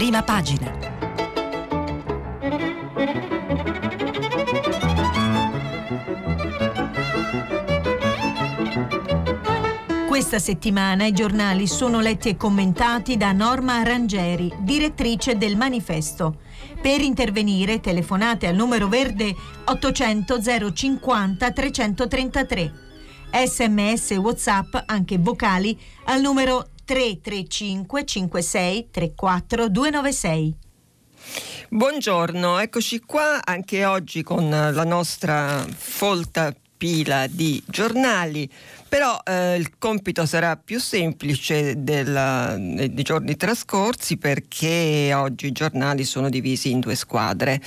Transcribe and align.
prima 0.00 0.22
pagina. 0.22 0.72
Questa 10.08 10.38
settimana 10.38 11.04
i 11.04 11.12
giornali 11.12 11.66
sono 11.66 12.00
letti 12.00 12.30
e 12.30 12.38
commentati 12.38 13.18
da 13.18 13.32
Norma 13.32 13.74
Arangeri, 13.74 14.50
direttrice 14.60 15.36
del 15.36 15.58
manifesto. 15.58 16.38
Per 16.80 17.02
intervenire 17.02 17.80
telefonate 17.80 18.46
al 18.46 18.54
numero 18.54 18.88
verde 18.88 19.34
800 19.66 20.72
050 20.72 21.50
333. 21.50 22.72
Sms 23.32 24.12
WhatsApp, 24.12 24.76
anche 24.86 25.18
vocali, 25.18 25.78
al 26.04 26.22
numero 26.22 26.69
335 26.90 28.04
56 28.04 28.88
34 28.90 29.68
296. 29.68 30.54
Buongiorno, 31.68 32.58
eccoci 32.58 32.98
qua 32.98 33.40
anche 33.44 33.84
oggi 33.84 34.24
con 34.24 34.50
la 34.50 34.84
nostra 34.84 35.64
folta 35.68 36.52
pila 36.76 37.28
di 37.28 37.62
giornali, 37.64 38.50
però 38.88 39.20
eh, 39.22 39.54
il 39.54 39.78
compito 39.78 40.26
sarà 40.26 40.56
più 40.56 40.80
semplice 40.80 41.80
della, 41.80 42.56
dei 42.58 43.02
giorni 43.04 43.36
trascorsi 43.36 44.16
perché 44.16 45.12
oggi 45.14 45.46
i 45.46 45.52
giornali 45.52 46.02
sono 46.02 46.28
divisi 46.28 46.72
in 46.72 46.80
due 46.80 46.96
squadre. 46.96 47.60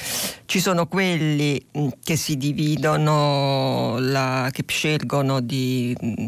Ci 0.43 0.59
sono 0.59 0.87
quelli 0.87 1.65
mm, 1.77 1.87
che 2.03 2.17
si 2.17 2.35
dividono, 2.35 3.99
la, 3.99 4.49
che 4.51 4.65
scelgono 4.67 5.39
di 5.39 5.95
mm, 6.03 6.25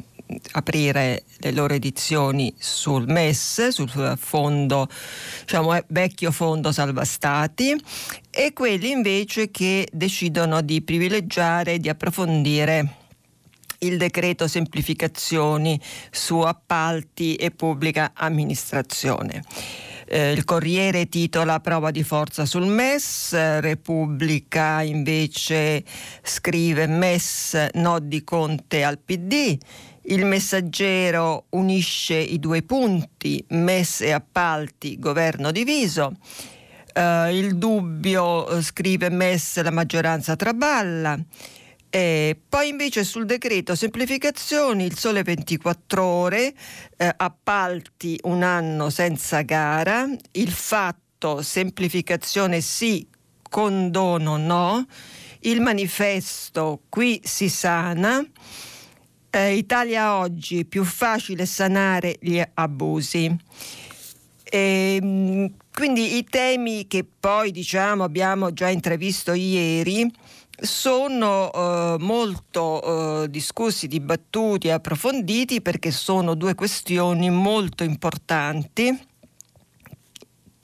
aprire 0.54 1.24
le 1.38 1.52
loro 1.52 1.74
edizioni 1.74 2.54
sul 2.58 3.06
MES, 3.08 3.70
sul 3.70 4.16
fondo, 4.18 4.88
diciamo, 5.42 5.76
eh, 5.76 5.84
vecchio 5.88 6.32
fondo 6.32 6.72
salva 6.72 7.06
stati, 7.06 7.76
e 8.30 8.54
quelli 8.54 8.92
invece 8.92 9.52
che 9.52 9.88
decidono 9.92 10.62
di 10.62 10.82
privilegiare, 10.82 11.80
di 11.80 11.90
approfondire 11.90 13.04
il 13.80 13.98
decreto 13.98 14.48
semplificazioni 14.48 15.80
su 16.12 16.40
appalti 16.40 17.36
e 17.36 17.52
pubblica 17.52 18.12
amministrazione. 18.14 19.44
Eh, 20.08 20.32
il 20.32 20.44
Corriere 20.44 21.10
titola 21.10 21.60
prova 21.60 21.90
di 21.90 22.04
forza 22.04 22.46
sul 22.46 22.68
MES, 22.68 23.60
Repubblica 23.60 24.82
invece 24.82 25.84
scrive 26.22 26.86
MES 26.86 27.70
no 27.74 28.00
di 28.00 28.24
Conte 28.24 28.84
al 28.84 29.00
PD, 29.00 29.58
il 30.08 30.26
messaggero 30.26 31.46
unisce 31.50 32.16
i 32.16 32.40
due 32.40 32.62
punti, 32.62 33.44
MES 33.50 34.02
e 34.02 34.12
appalti, 34.12 35.00
governo 35.00 35.52
diviso. 35.52 36.14
Uh, 36.94 37.30
il 37.30 37.58
dubbio, 37.58 38.46
uh, 38.46 38.62
scrive 38.62 39.10
MES, 39.10 39.62
la 39.62 39.72
maggioranza 39.72 40.36
traballa. 40.36 41.18
E 41.90 42.40
poi 42.48 42.70
invece 42.70 43.04
sul 43.04 43.26
decreto 43.26 43.74
semplificazioni, 43.74 44.86
il 44.86 44.98
sole 44.98 45.24
24 45.24 46.04
ore, 46.04 46.54
eh, 46.98 47.14
appalti 47.16 48.20
un 48.24 48.44
anno 48.44 48.90
senza 48.90 49.42
gara, 49.42 50.06
il 50.32 50.52
fatto 50.52 51.42
semplificazione 51.42 52.60
sì, 52.60 53.08
condono 53.50 54.36
no, 54.36 54.86
il 55.42 55.62
manifesto 55.62 56.82
qui 56.90 57.22
si 57.24 57.48
sana 57.48 58.26
eh, 59.36 59.56
Italia 59.56 60.18
oggi 60.18 60.64
più 60.64 60.86
facile 60.86 61.46
sanare 61.46 62.16
gli 62.22 62.42
abusi. 62.54 63.36
E, 64.44 65.00
ehm, 65.02 65.54
quindi 65.74 66.16
i 66.18 66.24
temi 66.24 66.88
che 66.88 67.06
poi 67.20 67.52
diciamo 67.52 68.04
abbiamo 68.04 68.54
già 68.54 68.70
intravisto 68.70 69.34
ieri 69.34 70.10
sono 70.58 71.52
eh, 71.52 71.96
molto 72.00 73.24
eh, 73.24 73.30
discussi, 73.30 73.88
dibattuti, 73.88 74.70
approfonditi 74.70 75.62
perché 75.62 75.92
sono 75.92 76.34
due 76.34 76.56
questioni 76.56 77.30
molto 77.30 77.84
importanti 77.84 78.98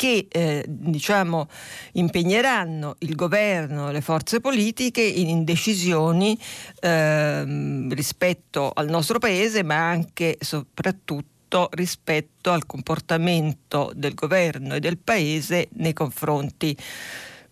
che 0.02 0.26
eh, 0.32 0.66
diciamo, 0.68 1.48
impegneranno 1.92 2.96
il 3.02 3.14
governo 3.14 3.90
e 3.90 3.92
le 3.92 4.02
forze 4.02 4.40
politiche 4.40 5.04
in 5.04 5.44
decisioni 5.44 6.36
eh, 6.80 7.44
rispetto 7.88 8.72
al 8.74 8.90
nostro 8.90 9.20
paese, 9.20 9.62
ma 9.62 9.76
anche 9.76 10.38
e 10.40 10.44
soprattutto 10.44 11.70
rispetto 11.74 12.50
al 12.50 12.66
comportamento 12.66 13.92
del 13.94 14.16
governo 14.16 14.74
e 14.74 14.80
del 14.80 14.98
paese 14.98 15.70
nei 15.74 15.94
confronti 15.94 16.76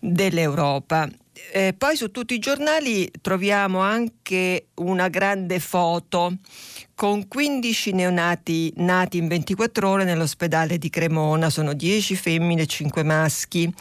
dell'Europa. 0.00 1.08
Eh, 1.52 1.74
poi 1.76 1.96
su 1.96 2.10
tutti 2.10 2.34
i 2.34 2.38
giornali 2.38 3.10
troviamo 3.20 3.80
anche 3.80 4.68
una 4.74 5.08
grande 5.08 5.58
foto 5.58 6.36
con 6.94 7.26
15 7.26 7.92
neonati 7.92 8.72
nati 8.76 9.18
in 9.18 9.26
24 9.26 9.88
ore 9.88 10.04
nell'ospedale 10.04 10.78
di 10.78 10.90
Cremona, 10.90 11.50
sono 11.50 11.72
10 11.72 12.14
femmine 12.14 12.62
e 12.62 12.66
5 12.66 13.02
maschi, 13.02 13.72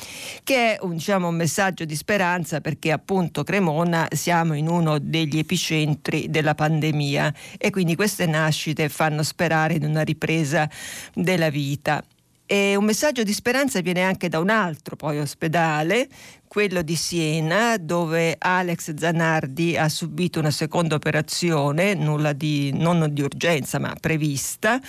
che 0.44 0.76
è 0.76 0.78
un, 0.82 0.94
diciamo, 0.94 1.28
un 1.28 1.36
messaggio 1.36 1.86
di 1.86 1.96
speranza 1.96 2.62
perché 2.62 2.92
appunto 2.92 3.44
Cremona 3.44 4.08
siamo 4.12 4.54
in 4.54 4.68
uno 4.68 4.98
degli 5.00 5.38
epicentri 5.38 6.30
della 6.30 6.56
pandemia 6.56 7.34
e 7.58 7.70
quindi 7.70 7.96
queste 7.96 8.26
nascite 8.26 8.90
fanno 8.90 9.22
sperare 9.22 9.74
in 9.74 9.84
una 9.84 10.02
ripresa 10.02 10.70
della 11.14 11.50
vita. 11.50 12.04
E 12.52 12.76
un 12.76 12.84
messaggio 12.84 13.22
di 13.22 13.32
speranza 13.32 13.80
viene 13.80 14.02
anche 14.02 14.28
da 14.28 14.40
un 14.40 14.50
altro 14.50 14.96
poi 14.96 15.20
ospedale, 15.20 16.08
quello 16.50 16.82
di 16.82 16.96
Siena, 16.96 17.78
dove 17.78 18.36
Alex 18.40 18.96
Zanardi 18.96 19.78
ha 19.78 19.88
subito 19.88 20.40
una 20.40 20.50
seconda 20.50 20.96
operazione, 20.96 21.94
nulla 21.94 22.34
di, 22.34 22.72
non 22.74 23.08
di 23.12 23.22
urgenza 23.22 23.78
ma 23.78 23.96
prevista. 23.98 24.82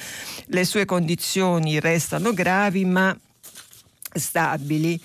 Le 0.47 0.65
sue 0.65 0.87
condizioni 0.87 1.78
restano 1.78 2.32
gravi 2.32 2.87
ma 2.87 3.15
stabili 4.12 4.98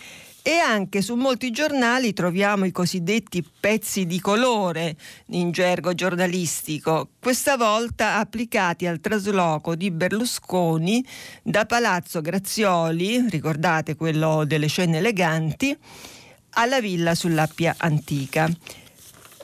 e 0.47 0.59
anche 0.59 1.01
su 1.01 1.15
molti 1.15 1.49
giornali 1.49 2.13
troviamo 2.13 2.65
i 2.65 2.71
cosiddetti 2.71 3.43
pezzi 3.59 4.05
di 4.05 4.21
colore 4.21 4.95
in 5.29 5.49
gergo 5.49 5.95
giornalistico, 5.95 7.09
questa 7.19 7.57
volta 7.57 8.17
applicati 8.17 8.85
al 8.85 8.99
trasloco 8.99 9.73
di 9.75 9.89
Berlusconi 9.89 11.03
da 11.41 11.65
Palazzo 11.65 12.21
Grazioli, 12.21 13.27
ricordate 13.27 13.95
quello 13.95 14.45
delle 14.45 14.67
scene 14.67 14.99
eleganti, 14.99 15.75
alla 16.55 16.81
villa 16.81 17.15
sull'Appia 17.15 17.75
Antica. 17.77 18.49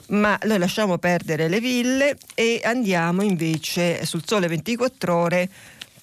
Ma 0.09 0.37
noi 0.43 0.57
lasciamo 0.57 0.97
perdere 0.97 1.47
le 1.47 1.61
ville 1.61 2.17
e 2.35 2.59
andiamo 2.63 3.21
invece 3.21 4.05
sul 4.05 4.23
Sole 4.25 4.47
24 4.47 5.15
ore 5.15 5.49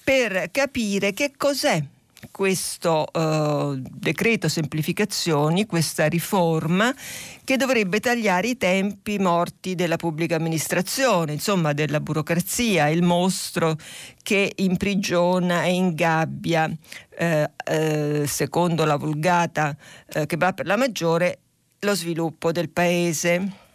per 0.03 0.49
capire 0.51 1.13
che 1.13 1.33
cos'è 1.37 1.83
questo 2.31 3.05
uh, 3.11 3.75
decreto 3.75 4.49
semplificazioni, 4.49 5.65
questa 5.65 6.07
riforma 6.07 6.93
che 7.43 7.57
dovrebbe 7.57 7.99
tagliare 7.99 8.49
i 8.49 8.57
tempi 8.57 9.17
morti 9.17 9.75
della 9.75 9.95
pubblica 9.95 10.35
amministrazione, 10.35 11.33
insomma 11.33 11.73
della 11.73 11.99
burocrazia, 11.99 12.89
il 12.89 13.03
mostro 13.03 13.77
che 14.21 14.51
imprigiona 14.57 15.63
e 15.63 15.73
ingabbia, 15.73 16.69
eh, 17.17 17.49
eh, 17.65 18.23
secondo 18.27 18.85
la 18.85 18.97
vulgata 18.97 19.75
eh, 20.13 20.25
che 20.25 20.37
va 20.37 20.53
per 20.53 20.65
la 20.65 20.75
maggiore, 20.75 21.39
lo 21.79 21.95
sviluppo 21.95 22.51
del 22.51 22.69
paese. 22.69 23.67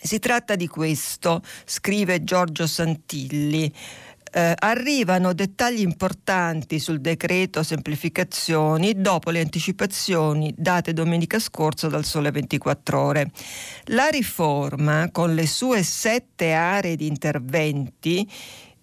Si 0.00 0.18
tratta 0.18 0.54
di 0.54 0.68
questo, 0.68 1.42
scrive 1.64 2.22
Giorgio 2.22 2.66
Santilli 2.66 3.72
eh, 4.36 4.52
arrivano 4.54 5.32
dettagli 5.32 5.80
importanti 5.80 6.78
sul 6.78 7.00
decreto 7.00 7.62
semplificazioni 7.62 9.00
dopo 9.00 9.30
le 9.30 9.40
anticipazioni 9.40 10.52
date 10.54 10.92
domenica 10.92 11.38
scorsa 11.38 11.88
dal 11.88 12.04
Sole 12.04 12.30
24 12.30 13.00
Ore. 13.00 13.30
La 13.84 14.08
riforma, 14.08 15.08
con 15.10 15.34
le 15.34 15.46
sue 15.46 15.82
sette 15.82 16.52
aree 16.52 16.96
di 16.96 17.06
interventi 17.06 18.30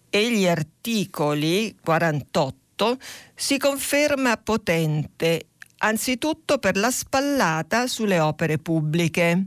e 0.10 0.32
gli 0.32 0.48
articoli 0.48 1.78
48, 1.84 2.98
si 3.36 3.60
conferma 3.60 4.38
potente, 4.38 5.50
anzitutto 5.78 6.58
per 6.58 6.78
la 6.78 6.90
spallata 6.90 7.86
sulle 7.86 8.20
opere 8.20 8.58
pubbliche. 8.58 9.46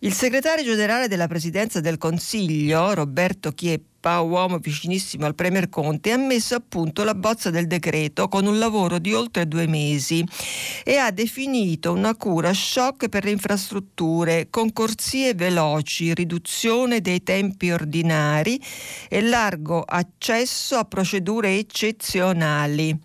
Il 0.00 0.12
segretario 0.12 0.64
generale 0.64 1.06
della 1.06 1.28
Presidenza 1.28 1.78
del 1.78 1.98
Consiglio, 1.98 2.94
Roberto 2.94 3.52
Chieppa, 4.00 4.20
uomo 4.20 4.58
vicinissimo 4.58 5.26
al 5.26 5.34
Premier 5.34 5.68
Conte, 5.68 6.12
ha 6.12 6.16
messo 6.16 6.54
a 6.54 6.62
punto 6.66 7.04
la 7.04 7.14
bozza 7.14 7.50
del 7.50 7.66
decreto 7.66 8.28
con 8.28 8.46
un 8.46 8.58
lavoro 8.58 8.98
di 8.98 9.12
oltre 9.12 9.46
due 9.46 9.66
mesi 9.66 10.26
e 10.82 10.96
ha 10.96 11.10
definito 11.10 11.92
una 11.92 12.16
cura 12.16 12.52
shock 12.54 13.10
per 13.10 13.24
le 13.24 13.30
infrastrutture, 13.30 14.48
concorsie 14.48 15.34
veloci, 15.34 16.14
riduzione 16.14 17.02
dei 17.02 17.22
tempi 17.22 17.70
ordinari 17.70 18.58
e 19.08 19.20
largo 19.20 19.82
accesso 19.82 20.76
a 20.76 20.84
procedure 20.86 21.58
eccezionali. 21.58 22.98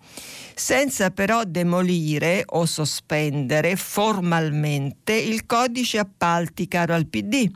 Senza 0.58 1.10
però 1.10 1.44
demolire 1.44 2.42
o 2.46 2.64
sospendere 2.64 3.76
formalmente 3.76 5.12
il 5.12 5.44
codice 5.44 5.98
appalti 5.98 6.66
caro 6.66 6.94
al 6.94 7.06
PD 7.06 7.46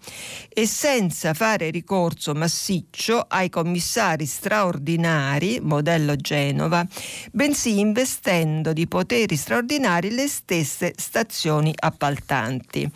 e 0.47 0.67
senza 0.67 1.33
fare 1.33 1.71
ricorso 1.71 2.35
massiccio 2.35 3.25
ai 3.27 3.49
commissari 3.49 4.27
straordinari, 4.27 5.61
modello 5.63 6.15
Genova, 6.15 6.87
bensì 7.33 7.81
investendo 7.81 8.75
di 8.75 8.87
poteri 8.87 9.35
straordinari 9.35 10.11
le 10.11 10.29
stesse 10.29 10.93
stazioni 10.95 11.73
appaltanti. 11.75 12.87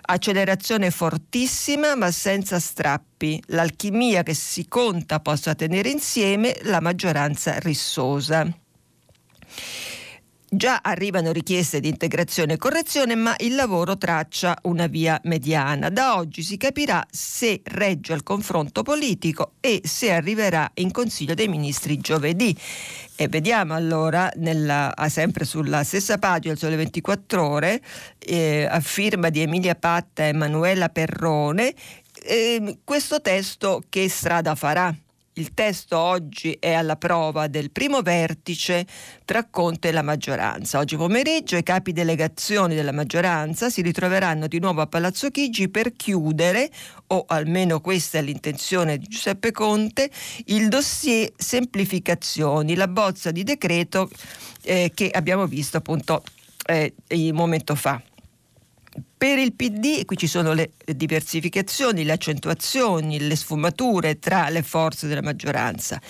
Accelerazione 0.00 0.90
fortissima 0.90 1.94
ma 1.94 2.10
senza 2.10 2.58
strappi, 2.58 3.42
l'alchimia 3.48 4.22
che 4.22 4.32
si 4.32 4.66
conta 4.66 5.20
possa 5.20 5.54
tenere 5.54 5.90
insieme 5.90 6.58
la 6.62 6.80
maggioranza 6.80 7.58
rissosa. 7.58 8.61
Già 10.54 10.80
arrivano 10.82 11.32
richieste 11.32 11.80
di 11.80 11.88
integrazione 11.88 12.52
e 12.52 12.56
correzione, 12.58 13.14
ma 13.14 13.34
il 13.38 13.54
lavoro 13.54 13.96
traccia 13.96 14.54
una 14.64 14.86
via 14.86 15.18
mediana. 15.24 15.88
Da 15.88 16.16
oggi 16.18 16.42
si 16.42 16.58
capirà 16.58 17.02
se 17.10 17.62
regge 17.64 18.12
al 18.12 18.22
confronto 18.22 18.82
politico 18.82 19.52
e 19.60 19.80
se 19.82 20.12
arriverà 20.12 20.70
in 20.74 20.90
Consiglio 20.90 21.32
dei 21.32 21.48
Ministri 21.48 21.96
giovedì. 21.96 22.54
E 23.16 23.28
vediamo 23.28 23.72
allora, 23.72 24.30
nella, 24.36 24.92
sempre 25.08 25.46
sulla 25.46 25.84
stessa 25.84 26.18
pagina, 26.18 26.54
Sole 26.54 26.76
24 26.76 27.48
Ore, 27.48 27.80
eh, 28.18 28.66
a 28.70 28.80
firma 28.80 29.30
di 29.30 29.40
Emilia 29.40 29.74
Patta 29.74 30.24
e 30.24 30.28
Emanuela 30.28 30.90
Perrone, 30.90 31.72
eh, 32.24 32.76
questo 32.84 33.22
testo 33.22 33.82
che 33.88 34.06
strada 34.10 34.54
farà. 34.54 34.94
Il 35.34 35.54
testo 35.54 35.96
oggi 35.96 36.58
è 36.60 36.74
alla 36.74 36.96
prova 36.96 37.46
del 37.46 37.70
primo 37.70 38.02
vertice 38.02 38.86
tra 39.24 39.46
Conte 39.48 39.88
e 39.88 39.92
la 39.92 40.02
maggioranza. 40.02 40.78
Oggi 40.78 40.96
pomeriggio 40.96 41.56
i 41.56 41.62
capi 41.62 41.92
delegazioni 41.92 42.74
della 42.74 42.92
maggioranza 42.92 43.70
si 43.70 43.80
ritroveranno 43.80 44.46
di 44.46 44.58
nuovo 44.58 44.82
a 44.82 44.86
Palazzo 44.86 45.30
Chigi 45.30 45.70
per 45.70 45.94
chiudere, 45.94 46.70
o 47.06 47.24
almeno 47.26 47.80
questa 47.80 48.18
è 48.18 48.22
l'intenzione 48.22 48.98
di 48.98 49.06
Giuseppe 49.06 49.52
Conte, 49.52 50.10
il 50.46 50.68
dossier 50.68 51.32
semplificazioni, 51.34 52.74
la 52.74 52.88
bozza 52.88 53.30
di 53.30 53.42
decreto 53.42 54.10
eh, 54.64 54.92
che 54.94 55.08
abbiamo 55.08 55.46
visto 55.46 55.78
appunto 55.78 56.24
eh, 56.66 56.92
un 57.08 57.30
momento 57.34 57.74
fa. 57.74 58.02
Per 59.16 59.38
il 59.38 59.54
PD, 59.54 60.04
qui 60.04 60.16
ci 60.16 60.26
sono 60.26 60.52
le 60.52 60.72
diversificazioni, 60.84 62.04
le 62.04 62.12
accentuazioni, 62.12 63.20
le 63.20 63.36
sfumature 63.36 64.18
tra 64.18 64.48
le 64.48 64.62
forze 64.62 65.06
della 65.06 65.22
maggioranza. 65.22 66.00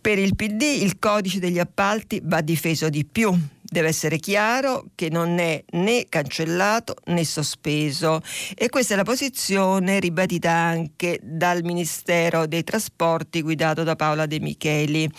Per 0.00 0.18
il 0.18 0.34
PD 0.34 0.62
il 0.62 0.98
codice 0.98 1.38
degli 1.38 1.60
appalti 1.60 2.20
va 2.24 2.40
difeso 2.40 2.88
di 2.88 3.04
più, 3.04 3.32
deve 3.72 3.88
essere 3.88 4.18
chiaro 4.18 4.84
che 4.94 5.08
non 5.08 5.38
è 5.38 5.64
né 5.70 6.04
cancellato 6.08 6.94
né 7.06 7.24
sospeso 7.24 8.20
e 8.54 8.68
questa 8.68 8.92
è 8.92 8.96
la 8.96 9.02
posizione 9.02 9.98
ribadita 9.98 10.52
anche 10.52 11.18
dal 11.22 11.62
Ministero 11.64 12.46
dei 12.46 12.64
Trasporti 12.64 13.40
guidato 13.40 13.82
da 13.82 13.96
Paola 13.96 14.26
De 14.26 14.40
Micheli. 14.40 15.10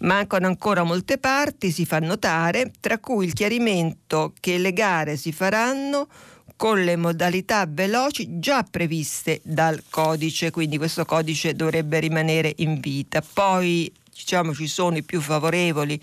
Mancano 0.00 0.46
ancora 0.46 0.84
molte 0.84 1.18
parti, 1.18 1.72
si 1.72 1.84
fa 1.84 1.98
notare, 1.98 2.70
tra 2.78 2.98
cui 2.98 3.26
il 3.26 3.32
chiarimento 3.32 4.32
che 4.38 4.56
le 4.56 4.72
gare 4.72 5.16
si 5.16 5.32
faranno 5.32 6.06
con 6.54 6.82
le 6.82 6.96
modalità 6.96 7.66
veloci 7.68 8.38
già 8.38 8.62
previste 8.62 9.40
dal 9.42 9.82
codice, 9.90 10.50
quindi 10.50 10.78
questo 10.78 11.04
codice 11.04 11.54
dovrebbe 11.54 11.98
rimanere 11.98 12.52
in 12.58 12.78
vita. 12.78 13.20
Poi 13.20 13.92
diciamo 14.16 14.54
ci 14.54 14.66
sono 14.66 14.96
i 14.96 15.02
più 15.02 15.20
favorevoli, 15.20 16.00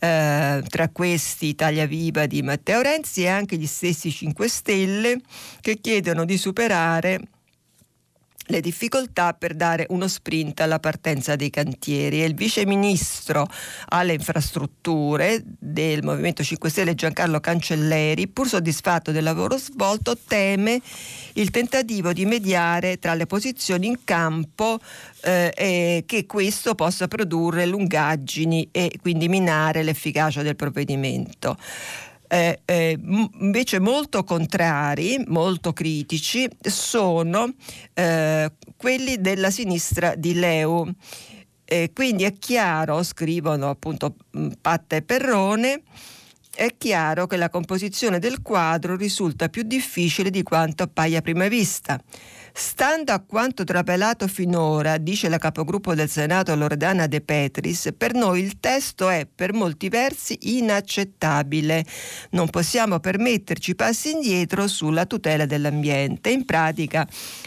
eh, 0.00 0.62
tra 0.68 0.88
questi 0.90 1.46
Italia 1.46 1.86
Viva 1.86 2.26
di 2.26 2.42
Matteo 2.42 2.80
Renzi 2.80 3.22
e 3.22 3.28
anche 3.28 3.56
gli 3.56 3.66
stessi 3.66 4.10
5 4.10 4.48
Stelle 4.48 5.20
che 5.60 5.78
chiedono 5.80 6.24
di 6.24 6.36
superare 6.36 7.20
le 8.46 8.60
difficoltà 8.60 9.32
per 9.34 9.54
dare 9.54 9.86
uno 9.90 10.08
sprint 10.08 10.60
alla 10.60 10.78
partenza 10.78 11.36
dei 11.36 11.50
cantieri. 11.50 12.22
E 12.22 12.26
il 12.26 12.34
vice 12.34 12.66
ministro 12.66 13.46
alle 13.88 14.14
infrastrutture 14.14 15.42
del 15.44 16.02
Movimento 16.02 16.42
5 16.42 16.68
Stelle 16.68 16.94
Giancarlo 16.94 17.40
Cancelleri, 17.40 18.28
pur 18.28 18.48
soddisfatto 18.48 19.12
del 19.12 19.22
lavoro 19.22 19.56
svolto, 19.56 20.16
teme 20.16 20.80
il 21.34 21.50
tentativo 21.50 22.12
di 22.12 22.26
mediare 22.26 22.98
tra 22.98 23.14
le 23.14 23.26
posizioni 23.26 23.86
in 23.86 24.04
campo 24.04 24.78
eh, 25.22 25.52
e 25.56 26.04
che 26.06 26.26
questo 26.26 26.74
possa 26.74 27.08
produrre 27.08 27.66
lungaggini 27.66 28.68
e 28.70 28.98
quindi 29.00 29.28
minare 29.28 29.82
l'efficacia 29.82 30.42
del 30.42 30.56
provvedimento 30.56 31.56
eh, 32.34 32.62
eh, 32.64 32.98
invece 33.38 33.78
molto 33.78 34.24
contrari, 34.24 35.22
molto 35.28 35.72
critici, 35.72 36.48
sono 36.60 37.54
eh, 37.92 38.50
quelli 38.76 39.20
della 39.20 39.50
sinistra 39.52 40.16
di 40.16 40.34
Leu. 40.34 40.92
quindi 41.92 42.24
è 42.24 42.32
chiaro, 42.32 43.04
scrivono 43.04 43.70
appunto 43.70 44.16
Patta 44.60 44.96
e 44.96 45.02
Perrone, 45.02 45.82
è 46.52 46.74
chiaro 46.76 47.28
che 47.28 47.36
la 47.36 47.48
composizione 47.48 48.18
del 48.18 48.42
quadro 48.42 48.96
risulta 48.96 49.48
più 49.48 49.62
difficile 49.62 50.30
di 50.30 50.42
quanto 50.42 50.82
appaia 50.82 51.18
a 51.20 51.22
prima 51.22 51.46
vista. 51.46 52.00
Stando 52.56 53.10
a 53.10 53.18
quanto 53.18 53.64
trapelato 53.64 54.28
finora, 54.28 54.96
dice 54.96 55.28
la 55.28 55.38
capogruppo 55.38 55.92
del 55.96 56.08
Senato 56.08 56.54
Loredana 56.54 57.08
De 57.08 57.20
Petris, 57.20 57.92
per 57.98 58.14
noi 58.14 58.42
il 58.42 58.60
testo 58.60 59.08
è 59.08 59.26
per 59.26 59.52
molti 59.52 59.88
versi 59.88 60.38
inaccettabile. 60.40 61.84
Non 62.30 62.48
possiamo 62.50 63.00
permetterci 63.00 63.74
passi 63.74 64.12
indietro 64.12 64.68
sulla 64.68 65.04
tutela 65.04 65.46
dell'ambiente. 65.46 66.30
In 66.30 66.44
pratica, 66.44 67.04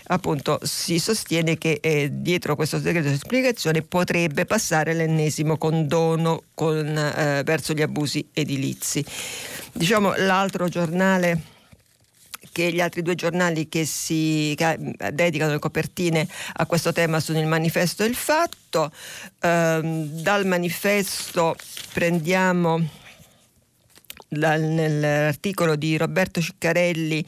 appunto, 0.07 0.59
si 0.63 0.99
sostiene 0.99 1.57
che 1.57 1.79
eh, 1.81 2.09
dietro 2.11 2.57
questo 2.57 2.77
decreto 2.77 3.07
di 3.07 3.15
spiegazione 3.15 3.83
potrebbe 3.83 4.43
passare 4.43 4.93
l'ennesimo 4.93 5.57
condono 5.57 6.43
con, 6.53 6.85
eh, 6.85 7.43
verso 7.45 7.71
gli 7.71 7.81
abusi 7.81 8.27
edilizi. 8.33 9.05
Diciamo 9.71 10.15
l'altro 10.17 10.67
giornale 10.67 11.55
che 12.57 12.71
gli 12.71 12.81
altri 12.81 13.03
due 13.03 13.13
giornali 13.13 13.69
che 13.69 13.85
si 13.85 14.55
che 14.57 14.95
dedicano 15.13 15.51
le 15.51 15.59
copertine 15.59 16.27
a 16.53 16.65
questo 16.65 16.91
tema 16.91 17.19
sono 17.19 17.39
il 17.39 17.45
manifesto 17.45 18.03
e 18.03 18.07
il 18.07 18.15
fatto. 18.15 18.91
Eh, 19.39 19.79
dal 19.83 20.47
manifesto 20.47 21.55
prendiamo 21.93 22.81
nell'articolo 24.29 25.75
di 25.75 25.95
Roberto 25.95 26.41
Ciccarelli 26.41 27.23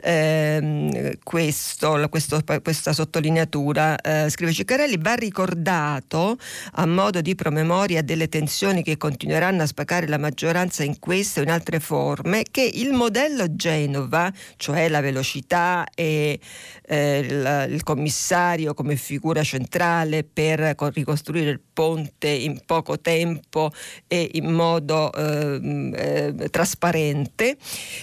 ehm, 0.00 1.18
questo, 1.22 2.06
questo, 2.08 2.40
questa 2.62 2.92
sottolineatura. 2.92 3.96
Eh, 4.00 4.30
scrive 4.30 4.52
Ciccarelli, 4.52 4.96
va 4.98 5.14
ricordato 5.14 6.38
a 6.72 6.86
modo 6.86 7.20
di 7.20 7.34
promemoria 7.34 8.02
delle 8.02 8.28
tensioni 8.28 8.82
che 8.82 8.96
continueranno 8.96 9.62
a 9.62 9.66
spaccare 9.66 10.06
la 10.06 10.18
maggioranza 10.18 10.82
in 10.82 10.98
queste 10.98 11.40
o 11.40 11.42
in 11.42 11.50
altre 11.50 11.80
forme, 11.80 12.44
che 12.50 12.68
il 12.72 12.92
modello 12.92 13.54
Genova, 13.54 14.32
cioè 14.56 14.88
la 14.88 15.00
velocità 15.00 15.86
e 15.94 16.38
eh, 16.86 17.18
il, 17.18 17.72
il 17.74 17.82
commissario 17.82 18.72
come 18.74 18.96
figura 18.96 19.42
centrale 19.42 20.24
per 20.24 20.74
ricostruire 20.94 21.50
il 21.50 21.60
ponte 21.72 22.28
in 22.28 22.60
poco 22.64 22.98
tempo 23.00 23.70
e 24.06 24.30
in 24.32 24.50
modo 24.52 25.12
eh 25.12 26.37
trasparente, 26.50 27.56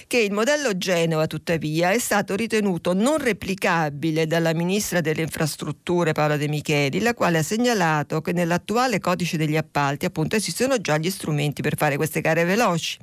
che 0.06 0.18
il 0.18 0.32
modello 0.32 0.76
Genova 0.76 1.26
tuttavia 1.26 1.90
è 1.90 1.98
stato 1.98 2.34
ritenuto 2.34 2.92
non 2.94 3.18
replicabile 3.18 4.26
dalla 4.26 4.54
ministra 4.54 5.00
delle 5.00 5.22
infrastrutture 5.22 6.12
Paola 6.12 6.36
De 6.36 6.48
Micheli, 6.48 7.00
la 7.00 7.14
quale 7.14 7.38
ha 7.38 7.42
segnalato 7.42 8.20
che 8.20 8.32
nell'attuale 8.32 8.98
codice 9.00 9.36
degli 9.36 9.56
appalti 9.56 10.04
appunto 10.06 10.36
esistono 10.36 10.80
già 10.80 10.98
gli 10.98 11.10
strumenti 11.10 11.62
per 11.62 11.76
fare 11.76 11.96
queste 11.96 12.20
gare 12.20 12.44
veloci. 12.44 12.98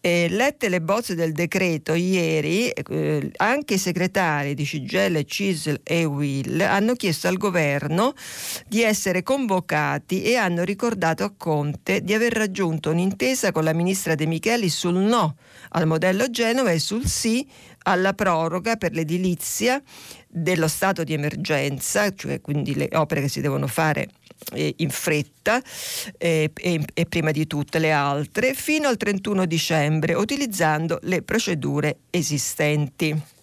Eh, 0.00 0.28
lette 0.30 0.68
le 0.68 0.80
bozze 0.80 1.16
del 1.16 1.32
decreto 1.32 1.94
ieri, 1.94 2.70
eh, 2.70 3.32
anche 3.38 3.74
i 3.74 3.78
segretari 3.78 4.54
di 4.54 4.64
Cigelle, 4.64 5.24
Cisl 5.24 5.80
e 5.82 6.04
Will 6.04 6.60
hanno 6.60 6.94
chiesto 6.94 7.26
al 7.26 7.36
governo 7.36 8.14
di 8.68 8.82
essere 8.82 9.24
convocati 9.24 10.22
e 10.22 10.36
hanno 10.36 10.62
ricordato 10.62 11.24
a 11.24 11.34
Conte 11.36 12.02
di 12.02 12.14
aver 12.14 12.32
raggiunto 12.32 12.90
un'intesa 12.90 13.50
con 13.50 13.64
la 13.64 13.72
ministra 13.72 14.14
De 14.14 14.26
Micheli 14.26 14.68
sul 14.68 14.94
no 14.94 15.36
al 15.70 15.88
modello 15.88 16.30
Genova 16.30 16.70
e 16.70 16.78
sul 16.78 17.06
sì 17.06 17.44
alla 17.82 18.14
proroga 18.14 18.76
per 18.76 18.92
l'edilizia 18.92 19.82
dello 20.28 20.68
stato 20.68 21.02
di 21.02 21.12
emergenza, 21.14 22.14
cioè 22.14 22.40
quindi 22.40 22.76
le 22.76 22.88
opere 22.92 23.22
che 23.22 23.28
si 23.28 23.40
devono 23.40 23.66
fare 23.66 24.08
eh, 24.52 24.74
in 24.78 24.90
fretta 24.90 25.62
eh, 26.16 26.50
e, 26.54 27.06
prima 27.06 27.30
di 27.30 27.46
tutte 27.46 27.78
le 27.78 27.92
altre, 27.92 28.54
fino 28.54 28.88
al 28.88 28.96
31 28.96 29.46
dicembre 29.46 30.14
utilizzando 30.14 30.98
le 31.02 31.22
procedure 31.22 31.98
esistenti. 32.10 33.36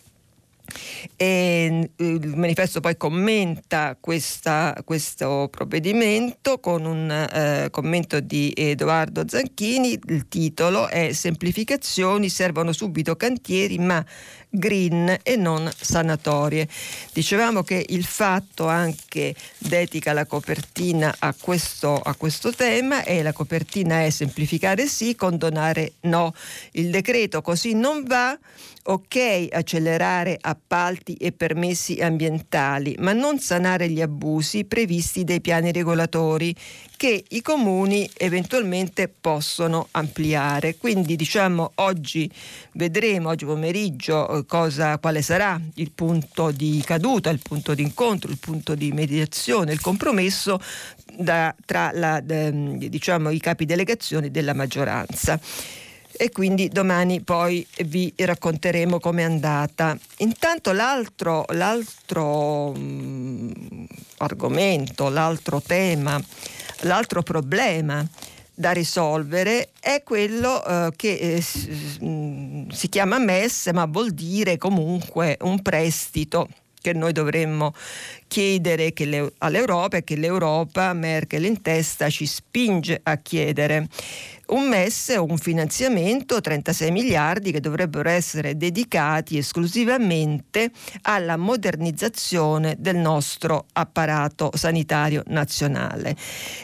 E 1.16 1.92
il 1.98 2.34
manifesto 2.36 2.80
poi 2.80 2.98
commenta 2.98 3.96
questa, 4.00 4.76
questo 4.84 5.48
provvedimento 5.52 6.60
con 6.60 6.86
un 6.86 7.10
eh, 7.12 7.68
commento 7.70 8.20
di 8.20 8.52
Edoardo 8.56 9.24
Zanchini, 9.28 10.00
il 10.08 10.28
titolo 10.28 10.88
è 10.88 11.14
Semplificazioni, 11.14 12.30
servono 12.30 12.72
subito 12.72 13.16
cantieri 13.16 13.78
ma 13.78 14.04
green 14.50 15.20
e 15.24 15.36
non 15.36 15.72
sanatorie. 15.76 16.68
Dicevamo 17.14 17.64
che 17.64 17.86
il 17.90 18.06
fatto 18.06 18.68
anche 18.68 19.36
dedica 19.58 20.14
la 20.14 20.26
copertina 20.26 21.16
a 21.20 21.34
questo, 21.40 21.96
a 21.96 22.16
questo 22.16 22.54
tema 22.54 23.04
e 23.04 23.24
la 23.24 23.34
copertina 23.34 24.04
è 24.04 24.10
semplificare 24.10 24.88
sì, 24.88 25.16
condonare 25.16 25.94
no. 26.02 26.34
Il 26.72 26.90
decreto 26.90 27.42
così 27.42 27.74
non 27.74 28.04
va 28.04 28.38
ok 28.88 29.48
accelerare 29.52 30.38
appalti 30.40 31.16
e 31.16 31.32
permessi 31.32 32.00
ambientali, 32.02 32.96
ma 33.00 33.14
non 33.14 33.40
sanare 33.40 33.90
gli 33.90 34.02
abusi 34.02 34.66
previsti 34.66 35.24
dai 35.24 35.42
piani 35.42 35.72
regolatori 35.72 36.56
che 36.98 37.24
i 37.30 37.42
comuni 37.42 38.10
eventualmente 38.18 39.08
possono 39.08 39.88
ampliare. 39.92 40.78
Quindi 40.78 41.16
diciamo 41.16 41.72
oggi 41.76 42.30
vedremo, 42.74 43.30
oggi 43.30 43.46
pomeriggio, 43.46 44.40
eh, 44.40 44.46
cosa, 44.46 44.98
quale 44.98 45.22
sarà 45.22 45.60
il 45.76 45.92
punto 45.92 46.52
di 46.52 46.82
caduta, 46.86 47.30
il 47.30 47.40
punto 47.42 47.74
di 47.74 47.82
incontro, 47.82 48.32
il 48.32 48.38
punto 48.40 48.76
di 48.76 48.92
mediazione, 48.92 49.74
il 49.74 49.82
compromesso 49.82 50.60
da, 51.18 51.54
tra 51.66 51.92
la, 51.94 52.20
diciamo, 52.20 53.30
i 53.30 53.40
capi 53.40 53.66
delegazioni 53.66 54.32
della 54.32 54.54
maggioranza 54.54 55.40
e 56.18 56.32
quindi 56.32 56.70
domani 56.70 57.22
poi 57.22 57.66
vi 57.86 58.14
racconteremo 58.16 59.00
com'è 59.00 59.24
andata. 59.24 59.98
Intanto 60.18 60.72
l'altro, 60.72 61.46
l'altro 61.50 62.72
mh, 62.72 62.80
mm, 62.80 63.52
argomento, 64.18 65.10
l'altro 65.10 65.62
tema, 65.62 66.22
l'altro 66.82 67.22
problema 67.24 68.08
da 68.54 68.72
risolvere 68.72 69.70
è 69.80 70.02
quello 70.04 70.66
eh, 70.66 70.92
che 70.96 71.14
eh, 71.14 71.44
mm, 72.04 72.70
si 72.70 72.90
chiama 72.90 73.20
MES, 73.20 73.70
ma 73.74 73.86
vuol 73.86 74.12
dire 74.12 74.58
comunque 74.58 75.38
un 75.42 75.62
prestito 75.62 76.48
che 76.86 76.94
noi 76.94 77.14
dovremmo 77.14 77.74
chiedere 78.28 78.94
all'Europa 79.40 79.98
e 79.98 80.04
che 80.04 80.16
l'Europa, 80.16 80.94
Merkel 80.94 81.46
in 81.46 81.62
testa, 81.64 82.12
ci 82.12 82.28
spinge 82.28 83.00
a 83.02 83.18
chiedere 83.18 83.88
un 84.48 84.68
MES 84.68 85.16
un 85.18 85.38
finanziamento, 85.38 86.42
36 86.42 86.92
miliardi, 86.92 87.52
che 87.52 87.60
dovrebbero 87.60 88.10
essere 88.10 88.58
dedicati 88.58 89.38
esclusivamente 89.38 90.72
alla 91.04 91.38
modernizzazione 91.38 92.76
del 92.78 92.98
nostro 92.98 93.66
apparato 93.74 94.52
sanitario 94.54 95.24
nazionale. 95.28 96.16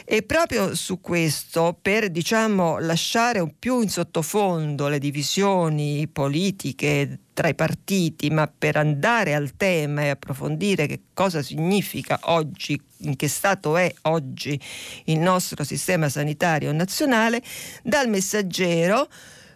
E 0.04 0.22
proprio 0.22 0.74
su 0.74 1.00
questo, 1.00 1.76
per 1.80 2.10
diciamo, 2.10 2.78
lasciare 2.78 3.46
più 3.58 3.80
in 3.80 3.88
sottofondo 3.88 4.88
le 4.88 4.98
divisioni 4.98 6.08
politiche 6.08 7.18
tra 7.32 7.48
i 7.48 7.54
partiti, 7.54 8.30
ma 8.30 8.46
per 8.46 8.76
andare 8.76 9.34
al 9.34 9.56
tema 9.56 10.02
e 10.02 10.08
approfondire 10.10 10.86
che 10.86 11.00
cosa 11.14 11.42
significa 11.42 12.18
oggi, 12.24 12.80
in 12.98 13.16
che 13.16 13.28
stato 13.28 13.76
è 13.76 13.92
oggi 14.02 14.58
il 15.04 15.18
nostro 15.18 15.64
sistema 15.64 16.08
sanitario 16.08 16.72
nazionale, 16.72 17.42
dal 17.82 18.08
messaggero 18.08 19.08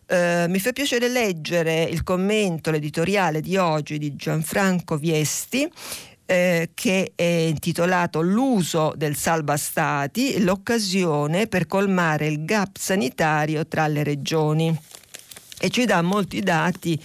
eh, 0.09 0.47
mi 0.49 0.61
fa 0.61 0.73
piacere 0.73 1.09
leggere 1.09 1.83
il 1.83 2.03
commento, 2.03 2.71
l'editoriale 2.71 3.41
di 3.41 3.57
oggi 3.57 3.99
di 3.99 4.15
Gianfranco 4.17 4.97
Viesti. 4.97 5.71
Eh, 6.29 6.71
che 6.75 7.13
è 7.15 7.23
intitolato 7.23 8.21
L'uso 8.21 8.95
del 8.97 9.15
salva 9.15 9.57
stati, 9.57 10.43
l'occasione 10.43 11.47
per 11.47 11.69
colmare 11.69 12.27
il 12.27 12.45
gap 12.45 12.79
sanitario 12.79 13.65
tra 13.69 13.87
le 13.87 14.03
regioni 14.03 14.77
e 15.59 15.71
ci 15.71 15.85
dà 15.85 16.03
molti 16.03 16.41
dati 16.41 17.01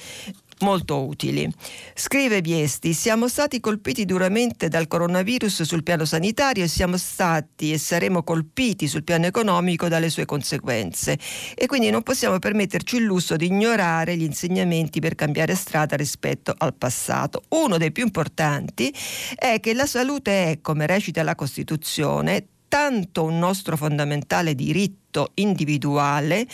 molto 0.62 1.06
utili. 1.06 1.50
Scrive 1.94 2.42
Viesti, 2.42 2.94
siamo 2.94 3.28
stati 3.28 3.60
colpiti 3.60 4.06
duramente 4.06 4.68
dal 4.68 4.88
coronavirus 4.88 5.64
sul 5.64 5.84
piano 5.84 6.06
sanitario 6.06 6.64
e 6.64 6.68
siamo 6.68 6.98
stati 6.98 7.72
e 7.72 7.78
saremo 7.78 8.24
colpiti 8.24 8.88
sul 8.88 9.04
piano 9.04 9.26
economico 9.26 9.88
dalle 9.88 10.10
sue 10.10 10.26
conseguenze 10.26 11.18
e 11.56 11.66
quindi 11.68 11.90
non 11.90 12.04
possiamo 12.04 12.40
permetterci 12.40 12.98
il 12.98 13.04
lusso 13.04 13.36
di 13.36 13.46
ignorare 13.46 14.16
gli 14.16 14.24
insegnamenti 14.24 15.00
per 15.00 15.16
cambiare 15.16 15.56
strada 15.56 15.96
rispetto 15.96 16.54
al 16.58 16.74
passato. 16.74 17.44
Uno 17.50 17.78
dei 17.78 17.92
più 17.92 18.04
importanti 18.04 18.94
è 19.36 19.60
che 19.60 19.74
la 19.74 19.86
salute 19.86 20.52
è, 20.52 20.62
come 20.62 20.88
recita 20.88 21.24
la 21.24 21.36
Costituzione, 21.36 22.46
tanto 22.72 23.24
un 23.26 23.38
nostro 23.38 23.76
fondamentale 23.76 24.56
diritto 24.56 25.32
individuale 25.34 26.48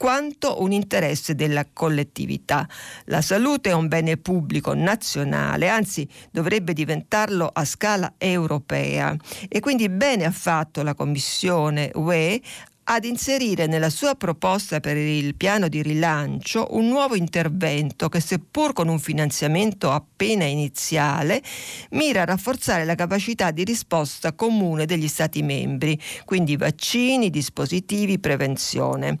quanto 0.00 0.62
un 0.62 0.72
interesse 0.72 1.34
della 1.34 1.66
collettività. 1.70 2.66
La 3.04 3.20
salute 3.20 3.68
è 3.68 3.74
un 3.74 3.86
bene 3.86 4.16
pubblico 4.16 4.72
nazionale, 4.72 5.68
anzi 5.68 6.08
dovrebbe 6.30 6.72
diventarlo 6.72 7.46
a 7.52 7.66
scala 7.66 8.14
europea 8.16 9.14
e 9.46 9.60
quindi 9.60 9.90
bene 9.90 10.24
ha 10.24 10.30
fatto 10.30 10.82
la 10.82 10.94
Commissione 10.94 11.90
UE 11.92 12.40
ad 12.84 13.04
inserire 13.04 13.66
nella 13.66 13.90
sua 13.90 14.14
proposta 14.14 14.80
per 14.80 14.96
il 14.96 15.36
piano 15.36 15.68
di 15.68 15.82
rilancio 15.82 16.68
un 16.70 16.88
nuovo 16.88 17.14
intervento 17.14 18.08
che 18.08 18.20
seppur 18.20 18.72
con 18.72 18.88
un 18.88 18.98
finanziamento 18.98 19.90
appena 19.92 20.44
iniziale 20.44 21.42
mira 21.90 22.22
a 22.22 22.24
rafforzare 22.24 22.84
la 22.84 22.94
capacità 22.96 23.50
di 23.52 23.64
risposta 23.64 24.32
comune 24.32 24.86
degli 24.86 25.06
Stati 25.06 25.42
membri, 25.42 25.98
quindi 26.24 26.56
vaccini, 26.56 27.30
dispositivi, 27.30 28.18
prevenzione. 28.18 29.18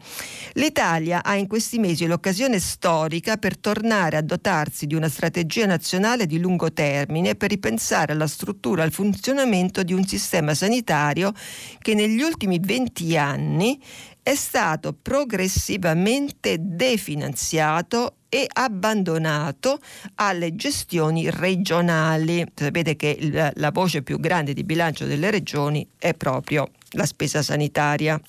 L'Italia 0.54 1.22
ha 1.22 1.36
in 1.36 1.46
questi 1.46 1.78
mesi 1.78 2.06
l'occasione 2.06 2.58
storica 2.58 3.36
per 3.36 3.56
tornare 3.56 4.16
a 4.16 4.22
dotarsi 4.22 4.86
di 4.86 4.94
una 4.94 5.08
strategia 5.08 5.66
nazionale 5.66 6.26
di 6.26 6.38
lungo 6.40 6.72
termine 6.72 7.34
per 7.36 7.50
ripensare 7.50 8.12
alla 8.12 8.26
struttura 8.26 8.82
e 8.82 8.86
al 8.86 8.92
funzionamento 8.92 9.82
di 9.82 9.92
un 9.92 10.04
sistema 10.04 10.54
sanitario 10.54 11.32
che 11.78 11.94
negli 11.94 12.20
ultimi 12.20 12.58
20 12.60 13.16
anni 13.16 13.49
anni 13.50 13.78
è 14.22 14.34
stato 14.34 14.94
progressivamente 15.00 16.56
definanziato 16.60 18.14
e 18.28 18.46
abbandonato 18.48 19.80
alle 20.16 20.54
gestioni 20.54 21.28
regionali. 21.28 22.46
Sapete 22.54 22.94
che 22.94 23.52
la 23.54 23.70
voce 23.72 24.02
più 24.02 24.20
grande 24.20 24.52
di 24.52 24.62
bilancio 24.62 25.04
delle 25.04 25.30
regioni 25.30 25.86
è 25.98 26.14
proprio 26.14 26.70
la 26.90 27.06
spesa 27.06 27.42
sanitaria. 27.42 28.20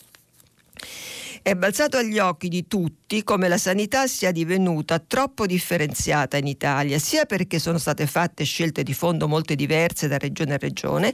È 1.43 1.55
balzato 1.55 1.97
agli 1.97 2.17
occhi 2.19 2.47
di 2.47 2.67
tutti 2.67 3.00
come 3.23 3.49
la 3.49 3.57
sanità 3.57 4.07
sia 4.07 4.31
divenuta 4.31 4.97
troppo 4.99 5.45
differenziata 5.45 6.37
in 6.37 6.47
Italia, 6.47 6.97
sia 6.97 7.25
perché 7.25 7.59
sono 7.59 7.77
state 7.77 8.07
fatte 8.07 8.45
scelte 8.45 8.83
di 8.83 8.93
fondo 8.93 9.27
molto 9.27 9.53
diverse 9.53 10.07
da 10.07 10.17
regione 10.17 10.53
a 10.53 10.57
regione, 10.57 11.13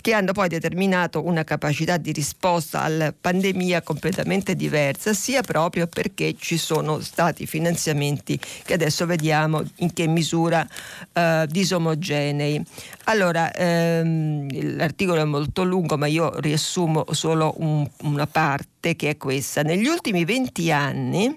che 0.00 0.14
hanno 0.14 0.32
poi 0.32 0.48
determinato 0.48 1.22
una 1.24 1.44
capacità 1.44 1.98
di 1.98 2.12
risposta 2.12 2.80
alla 2.80 3.12
pandemia 3.12 3.82
completamente 3.82 4.56
diversa, 4.56 5.12
sia 5.12 5.42
proprio 5.42 5.86
perché 5.86 6.34
ci 6.38 6.56
sono 6.56 7.00
stati 7.00 7.46
finanziamenti 7.46 8.40
che 8.64 8.72
adesso 8.72 9.04
vediamo 9.04 9.62
in 9.76 9.92
che 9.92 10.06
misura 10.06 10.66
eh, 11.12 11.46
disomogenei. 11.48 12.64
Allora, 13.04 13.52
ehm, 13.52 14.76
l'articolo 14.76 15.20
è 15.20 15.24
molto 15.24 15.62
lungo, 15.62 15.98
ma 15.98 16.06
io 16.06 16.38
riassumo 16.40 17.04
solo 17.10 17.54
un, 17.58 17.86
una 18.02 18.26
parte 18.26 18.96
che 18.96 19.10
è 19.10 19.16
questa 19.18 19.62
negli 19.62 19.86
ultimi 19.86 20.24
20 20.24 20.72
anni 20.72 21.33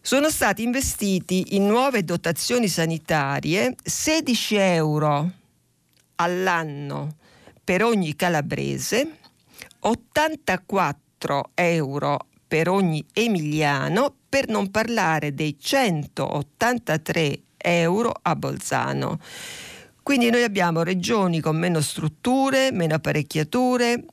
sono 0.00 0.30
stati 0.30 0.62
investiti 0.62 1.56
in 1.56 1.66
nuove 1.66 2.04
dotazioni 2.04 2.68
sanitarie 2.68 3.74
16 3.82 4.54
euro 4.56 5.30
all'anno 6.16 7.16
per 7.64 7.82
ogni 7.82 8.14
calabrese, 8.14 9.18
84 9.80 11.50
euro 11.54 12.26
per 12.46 12.68
ogni 12.68 13.04
emiliano, 13.14 14.14
per 14.28 14.48
non 14.48 14.70
parlare 14.70 15.34
dei 15.34 15.56
183 15.58 17.40
euro 17.56 18.12
a 18.20 18.36
Bolzano. 18.36 19.18
Quindi 20.02 20.28
noi 20.28 20.42
abbiamo 20.42 20.82
regioni 20.82 21.40
con 21.40 21.56
meno 21.56 21.80
strutture, 21.80 22.70
meno 22.72 22.96
apparecchiature, 22.96 24.04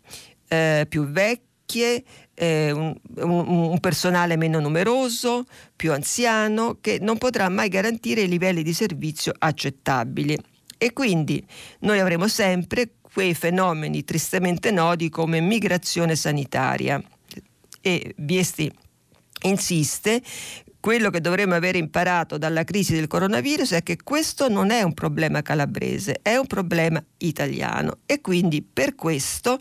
eh, 0.47 0.85
più 0.87 1.05
vecchie 1.05 2.03
eh, 2.41 2.71
un, 2.71 2.95
un, 3.17 3.47
un, 3.47 3.79
personale 3.79 4.35
meno 4.35 4.59
numeroso, 4.59 5.45
più 5.75 5.93
anziano, 5.93 6.79
che 6.81 6.97
non 6.99 7.19
potrà 7.19 7.47
mai 7.49 7.69
garantire 7.69 8.21
i 8.21 8.27
livelli 8.27 8.63
di 8.63 8.73
servizio 8.73 9.31
accettabili. 9.37 10.35
E 10.75 10.91
quindi 10.91 11.45
noi 11.81 11.99
avremo 11.99 12.27
sempre 12.27 12.93
quei 12.99 13.35
fenomeni 13.35 14.03
tristemente 14.03 14.71
noti 14.71 15.09
come 15.09 15.39
migrazione 15.39 16.15
sanitaria. 16.15 16.99
E 17.79 18.13
Viesti 18.17 18.71
insiste 19.43 20.23
quello 20.79 21.11
che 21.11 21.21
dovremmo 21.21 21.53
aver 21.53 21.75
imparato 21.75 22.39
dalla 22.39 22.63
crisi 22.63 22.95
del 22.95 23.05
coronavirus 23.05 23.73
è 23.73 23.83
che 23.83 23.97
questo 24.03 24.49
non 24.49 24.71
è 24.71 24.81
un 24.81 24.95
problema 24.95 25.43
calabrese, 25.43 26.17
è 26.23 26.37
un 26.37 26.47
problema 26.47 27.03
italiano 27.17 27.99
e 28.07 28.19
quindi 28.19 28.63
per 28.63 28.95
questo 28.95 29.59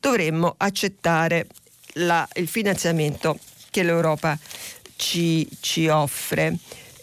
dovremmo 0.00 0.54
accettare 0.56 1.46
la, 1.96 2.26
il 2.34 2.48
finanziamento 2.48 3.38
che 3.70 3.82
l'Europa 3.82 4.38
ci, 4.96 5.48
ci 5.60 5.88
offre. 5.88 6.56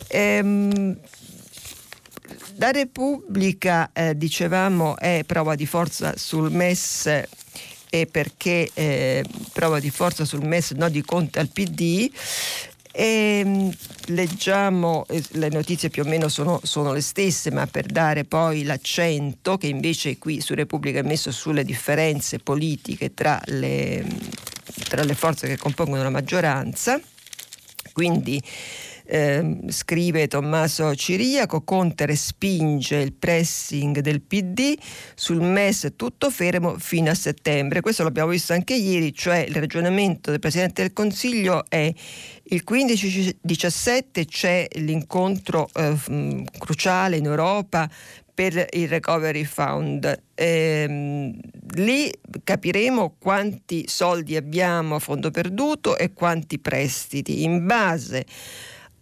Ehm, 0.08 0.98
la 2.56 2.72
Repubblica, 2.72 3.90
eh, 3.94 4.16
dicevamo, 4.16 4.98
è 4.98 5.24
prova 5.26 5.56
di 5.56 5.66
forza 5.66 6.14
sul 6.18 6.52
MES 6.52 7.24
e 7.90 8.08
perché 8.08 8.70
eh, 8.74 9.24
prova 9.52 9.80
di 9.80 9.90
forza 9.90 10.26
sul 10.26 10.46
MES 10.46 10.72
no 10.72 10.90
di 10.90 11.02
Conte 11.02 11.40
al 11.40 11.50
PD. 11.50 12.12
E, 12.96 13.42
ehm, 13.44 13.76
leggiamo, 14.08 15.06
eh, 15.10 15.24
le 15.32 15.50
notizie 15.50 15.90
più 15.90 16.04
o 16.04 16.06
meno 16.06 16.28
sono, 16.28 16.60
sono, 16.64 16.94
le 16.94 17.02
stesse, 17.02 17.52
ma 17.52 17.66
per 17.66 17.88
dare 17.88 18.24
poi 18.24 18.64
l'accento 18.64 19.58
che 19.58 19.68
invece 19.68 20.20
qui 20.20 20.40
su 20.42 20.54
Repubblica 20.54 21.00
è 21.00 21.04
messo 21.04 21.32
sulle 21.32 21.64
differenze 21.64 22.38
politiche 22.38 23.16
tra 23.16 23.42
le, 23.46 24.06
tra 24.88 25.04
le 25.04 25.16
forze 25.16 25.48
che 25.48 25.58
compongono 25.58 26.04
la 26.04 26.10
maggioranza. 26.10 27.00
Quindi 27.92 28.42
eh, 29.06 29.60
scrive 29.68 30.28
Tommaso 30.28 30.96
Ciriaco, 30.96 31.62
Conte 31.64 32.06
respinge 32.06 32.98
il 32.98 33.14
pressing 33.14 34.00
del 34.00 34.22
PD 34.22 34.78
sul 35.14 35.42
MES 35.42 35.94
tutto 35.96 36.30
fermo 36.30 36.78
fino 36.78 37.12
a 37.12 37.16
settembre. 37.16 37.82
Questo 37.82 38.04
l'abbiamo 38.04 38.30
visto 38.30 38.54
anche 38.54 38.74
ieri, 38.74 39.14
cioè 39.14 39.46
il 39.48 39.56
ragionamento 39.56 40.32
del 40.32 40.40
Presidente 40.40 40.82
del 40.82 40.94
Consiglio 40.94 41.66
è 41.68 41.94
il 42.46 42.64
15-17 42.70 44.26
c'è 44.26 44.68
l'incontro 44.74 45.70
eh, 45.74 46.44
cruciale 46.58 47.18
in 47.18 47.26
Europa 47.26 47.90
per 48.34 48.68
il 48.72 48.88
Recovery 48.88 49.44
Fund. 49.44 50.24
Eh, 50.34 51.34
lì 51.76 52.12
capiremo 52.44 53.16
quanti 53.20 53.86
soldi 53.88 54.36
abbiamo 54.36 54.96
a 54.96 55.00
fondo 55.00 55.32
perduto 55.32 55.98
e 55.98 56.14
quanti 56.14 56.60
prestiti. 56.60 57.44
In 57.44 57.66
base 57.66 58.26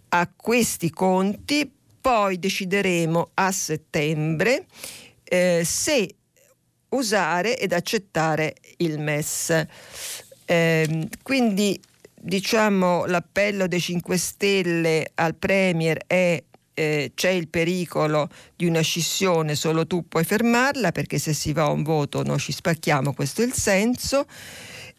a 0.09 0.29
questi 0.35 0.89
conti, 0.89 1.71
poi 2.01 2.39
decideremo 2.39 3.31
a 3.35 3.51
settembre 3.51 4.65
eh, 5.23 5.61
se 5.63 6.15
usare 6.89 7.57
ed 7.57 7.71
accettare 7.73 8.55
il 8.77 8.99
MES. 8.99 9.65
Eh, 10.45 11.07
quindi 11.21 11.79
diciamo 12.13 13.05
l'appello 13.05 13.67
dei 13.67 13.79
5 13.79 14.17
Stelle 14.17 15.11
al 15.15 15.35
Premier 15.35 16.03
è 16.05 16.43
eh, 16.73 17.11
c'è 17.13 17.29
il 17.29 17.47
pericolo 17.47 18.29
di 18.55 18.65
una 18.65 18.81
scissione, 18.81 19.55
solo 19.55 19.85
tu 19.85 20.07
puoi 20.07 20.23
fermarla 20.23 20.91
perché 20.91 21.17
se 21.17 21.33
si 21.33 21.53
va 21.53 21.63
a 21.63 21.71
un 21.71 21.83
voto 21.83 22.23
noi 22.23 22.39
ci 22.39 22.51
spacchiamo, 22.51 23.13
questo 23.13 23.41
è 23.41 23.45
il 23.45 23.53
senso. 23.53 24.25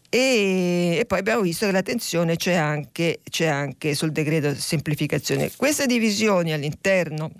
E, 0.09 0.97
e, 0.99 1.05
poi 1.07 1.19
abbiamo 1.19 1.41
visto 1.41 1.65
che 1.65 1.71
la 1.71 1.81
tensione 1.81 2.35
c'è 2.35 2.53
anche, 2.53 3.21
c'è 3.27 3.47
anche 3.47 3.95
sul 3.95 4.11
decreto 4.11 4.53
semplificazione. 4.53 5.49
Queste 5.55 5.87
divisioni 5.87 6.53
all'interno 6.53 7.31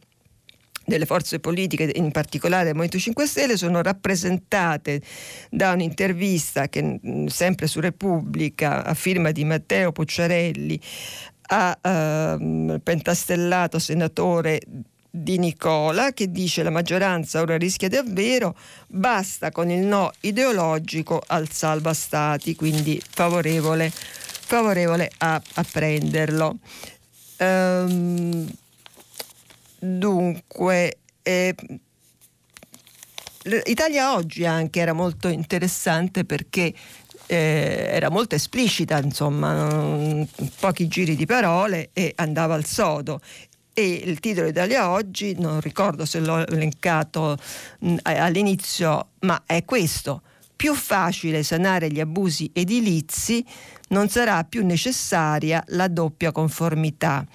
delle 0.86 1.06
forze 1.06 1.40
politiche, 1.40 1.92
in 1.96 2.12
particolare 2.12 2.66
del 2.66 2.74
Movimento 2.74 3.00
5 3.00 3.28
Stelle, 3.28 3.58
sono 3.58 3.82
rappresentate 3.82 5.02
da 5.50 5.72
un'intervista 5.72 6.68
che 6.68 7.00
sempre 7.28 7.68
su 7.68 7.80
Repubblica 7.80 8.84
a 8.84 8.94
firma 8.94 9.32
di 9.32 9.46
Matteo 9.46 9.92
Pucciarelli 9.92 10.80
a 11.48 11.78
ehm, 11.82 12.80
pentastellato 12.84 13.80
senatore 13.80 14.62
di 15.16 15.38
Nicola 15.38 16.12
che 16.12 16.32
dice 16.32 16.64
la 16.64 16.72
maggioranza 16.72 17.40
ora 17.40 17.56
rischia 17.56 17.88
davvero, 17.88 18.56
basta 18.88 19.52
con 19.52 19.70
il 19.70 19.86
no 19.86 20.12
ideologico 20.22 21.22
al 21.28 21.52
salva 21.52 21.94
stati, 21.94 22.56
quindi 22.56 23.00
favorevole, 23.08 23.92
favorevole 23.92 25.12
a, 25.20 25.40
a 25.54 25.66
prenderlo. 25.72 26.58
Um, 27.38 28.52
dunque, 29.78 30.98
eh, 31.22 31.56
Italia 33.66 34.16
oggi 34.16 34.46
anche 34.46 34.80
era 34.80 34.94
molto 34.94 35.28
interessante 35.28 36.24
perché 36.24 36.74
eh, 37.28 37.88
era 37.92 38.10
molto 38.10 38.36
esplicita, 38.36 39.00
insomma, 39.00 40.26
pochi 40.60 40.88
giri 40.88 41.16
di 41.16 41.26
parole 41.26 41.90
e 41.94 42.14
andava 42.16 42.54
al 42.54 42.66
sodo 42.66 43.20
e 43.76 44.04
il 44.06 44.20
titolo 44.20 44.48
Italia 44.48 44.92
Oggi, 44.92 45.36
non 45.40 45.60
ricordo 45.60 46.06
se 46.06 46.20
l'ho 46.20 46.46
elencato 46.46 47.36
mh, 47.80 47.96
all'inizio, 48.04 49.08
ma 49.22 49.42
è 49.48 49.66
questo. 49.66 50.22
Più 50.56 50.76
facile 50.76 51.42
sanare 51.42 51.90
gli 51.90 52.00
abusi 52.00 52.52
edilizi, 52.54 53.44
non 53.90 54.10
sarà 54.10 54.44
più 54.44 54.64
necessaria 54.64 55.64
la 55.70 55.88
doppia 55.88 56.32
conformità. 56.32 57.26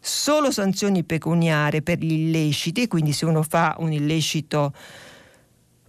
Solo 0.00 0.50
sanzioni 0.50 1.04
pecuniarie 1.04 1.80
per 1.80 1.98
gli 1.98 2.12
illeciti, 2.12 2.88
quindi 2.88 3.12
se 3.12 3.24
uno 3.24 3.42
fa 3.42 3.76
un 3.78 3.92
illecito 3.92 4.74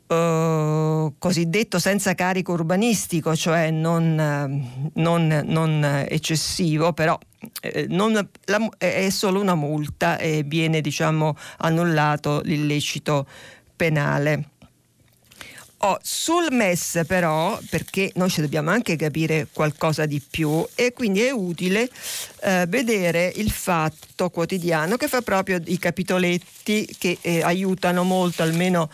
Uh, 0.07 1.15
cosiddetto 1.17 1.79
senza 1.79 2.13
carico 2.13 2.51
urbanistico, 2.51 3.35
cioè 3.35 3.71
non, 3.71 4.91
non, 4.93 5.41
non 5.45 6.05
eccessivo, 6.07 6.93
però 6.93 7.17
eh, 7.61 7.87
non, 7.89 8.13
la, 8.45 8.69
è 8.77 9.09
solo 9.09 9.41
una 9.41 9.55
multa 9.55 10.17
e 10.17 10.43
viene 10.43 10.81
diciamo, 10.81 11.35
annullato 11.57 12.41
l'illecito 12.43 13.25
penale. 13.75 14.49
Oh, 15.79 15.99
sul 16.01 16.47
MES 16.51 17.01
però, 17.05 17.59
perché 17.69 18.11
noi 18.15 18.29
ci 18.29 18.41
dobbiamo 18.41 18.71
anche 18.71 18.95
capire 18.95 19.47
qualcosa 19.51 20.07
di 20.07 20.19
più 20.19 20.65
e 20.73 20.93
quindi 20.93 21.21
è 21.21 21.29
utile 21.29 21.87
eh, 22.41 22.65
vedere 22.67 23.31
il 23.35 23.51
fatto 23.51 24.29
quotidiano 24.29 24.95
che 24.95 25.07
fa 25.07 25.21
proprio 25.21 25.61
i 25.65 25.77
capitoletti 25.77 26.95
che 26.97 27.19
eh, 27.21 27.43
aiutano 27.43 28.03
molto 28.03 28.41
almeno 28.41 28.89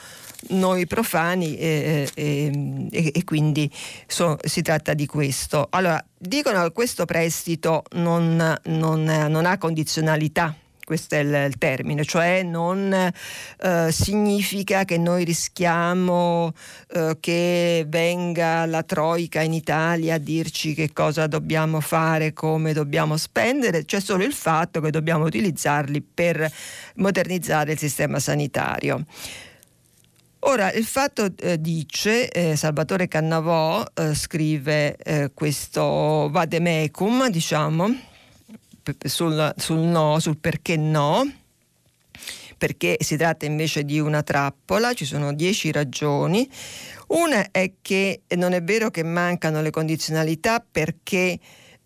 noi 0.50 0.88
profani 0.88 1.58
e, 1.58 2.10
e, 2.14 3.12
e 3.14 3.24
quindi 3.24 3.70
so, 4.08 4.38
si 4.44 4.62
tratta 4.62 4.94
di 4.94 5.06
questo. 5.06 5.68
Allora, 5.72 6.04
dicono 6.18 6.64
che 6.64 6.72
questo 6.72 7.06
prestito 7.06 7.84
non, 7.94 8.58
non, 8.64 9.04
non 9.04 9.46
ha 9.46 9.58
condizionalità 9.58 10.56
questo 10.92 11.16
è 11.16 11.20
il, 11.20 11.34
il, 11.48 11.58
termine, 11.58 12.04
cioè 12.04 12.44
non 12.44 12.92
eh, 12.92 13.92
significa 13.94 14.84
che 14.84 14.98
noi 14.98 15.24
rischiamo 15.24 16.52
eh, 16.94 17.16
che 17.22 17.86
venga 17.88 18.66
la 18.66 18.84
Troica 18.84 19.40
in 19.40 19.54
Italia 19.54 20.16
a 20.16 20.18
dirci 20.18 20.74
che 20.74 20.92
cosa 20.92 21.28
dobbiamo 21.28 21.80
fare, 21.80 22.34
come 22.34 22.74
dobbiamo 22.74 23.16
spendere, 23.16 23.86
c'è 23.86 24.02
solo 24.02 24.26
il 24.26 24.34
fatto 24.34 24.82
che 24.82 24.90
dobbiamo 24.90 25.24
utilizzarli 25.24 26.02
per 26.02 26.52
modernizzare 26.96 27.72
il 27.72 27.78
sistema 27.78 28.20
sanitario. 28.20 29.06
Ora, 30.44 30.72
il 30.72 30.86
fatto 30.86 31.30
eh, 31.38 31.62
dice, 31.62 32.28
eh, 32.30 32.56
Salvatore 32.56 33.08
Cannavò 33.08 33.86
eh, 33.94 34.16
scrive 34.16 34.96
eh, 34.96 35.32
questo 35.36 36.30
vademecum, 36.32 37.30
diciamo, 37.30 37.96
sul, 39.06 39.54
sul 39.56 39.78
no, 39.78 40.20
sul 40.20 40.38
perché 40.38 40.78
no, 40.78 41.32
perché 42.58 42.98
si 43.02 43.18
tratta 43.18 43.46
invece 43.46 43.84
di 43.86 44.00
una 44.00 44.24
trappola, 44.24 44.94
ci 44.94 45.06
sono 45.06 45.32
dieci 45.32 45.72
ragioni. 45.72 46.50
Una 47.10 47.52
è 47.52 47.74
che 47.80 48.22
non 48.30 48.54
è 48.54 48.64
vero 48.64 48.90
che 48.90 49.04
mancano 49.04 49.62
le 49.62 49.70
condizionalità 49.70 50.60
perché 50.60 51.38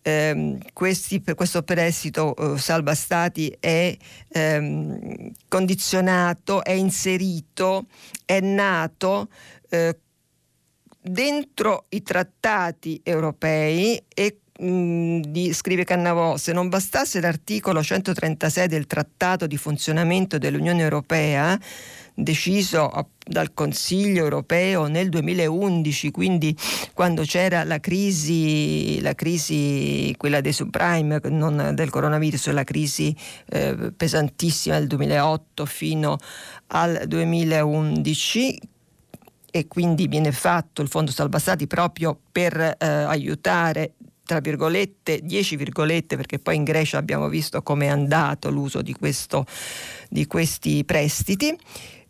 ehm, 0.06 0.58
questi, 0.72 1.22
questo 1.34 1.62
prestito 1.62 2.36
eh, 2.36 2.58
salva 2.58 2.94
stati 2.94 3.54
è 3.58 3.96
ehm, 4.28 5.32
condizionato, 5.48 6.62
è 6.62 6.70
inserito, 6.70 7.86
è 8.24 8.38
nato 8.38 9.28
eh, 9.68 9.98
dentro 11.00 11.86
i 11.88 12.02
trattati 12.02 13.00
europei 13.02 14.00
e 14.08 14.38
mm, 14.62 15.22
di, 15.22 15.52
scrive 15.52 15.82
Cannavò, 15.82 16.36
se 16.36 16.52
non 16.52 16.68
bastasse 16.68 17.20
l'articolo 17.20 17.82
136 17.82 18.68
del 18.68 18.86
Trattato 18.86 19.48
di 19.48 19.56
funzionamento 19.56 20.38
dell'Unione 20.38 20.82
Europea, 20.82 21.58
deciso 22.18 22.90
dal 23.26 23.52
Consiglio 23.52 24.22
europeo 24.22 24.86
nel 24.86 25.10
2011, 25.10 26.10
quindi 26.10 26.56
quando 26.94 27.22
c'era 27.22 27.62
la 27.64 27.78
crisi, 27.78 29.00
la 29.02 29.14
crisi 29.14 30.14
quella 30.16 30.40
dei 30.40 30.52
subprime, 30.52 31.20
non 31.24 31.72
del 31.74 31.90
coronavirus, 31.90 32.52
la 32.52 32.64
crisi 32.64 33.14
eh, 33.50 33.92
pesantissima 33.94 34.78
del 34.78 34.86
2008 34.86 35.66
fino 35.66 36.16
al 36.68 37.02
2011 37.06 38.60
e 39.50 39.66
quindi 39.68 40.08
viene 40.08 40.32
fatto 40.32 40.80
il 40.80 40.88
fondo 40.88 41.10
salva 41.10 41.38
stati 41.38 41.66
proprio 41.66 42.18
per 42.32 42.56
eh, 42.56 42.76
aiutare 42.86 43.92
tra 44.26 44.40
virgolette, 44.40 45.20
10 45.22 45.54
virgolette, 45.54 46.16
perché 46.16 46.40
poi 46.40 46.56
in 46.56 46.64
Grecia 46.64 46.98
abbiamo 46.98 47.28
visto 47.28 47.62
come 47.62 47.86
è 47.86 47.90
andato 47.90 48.50
l'uso 48.50 48.82
di, 48.82 48.92
questo, 48.92 49.46
di 50.10 50.26
questi 50.26 50.84
prestiti. 50.84 51.56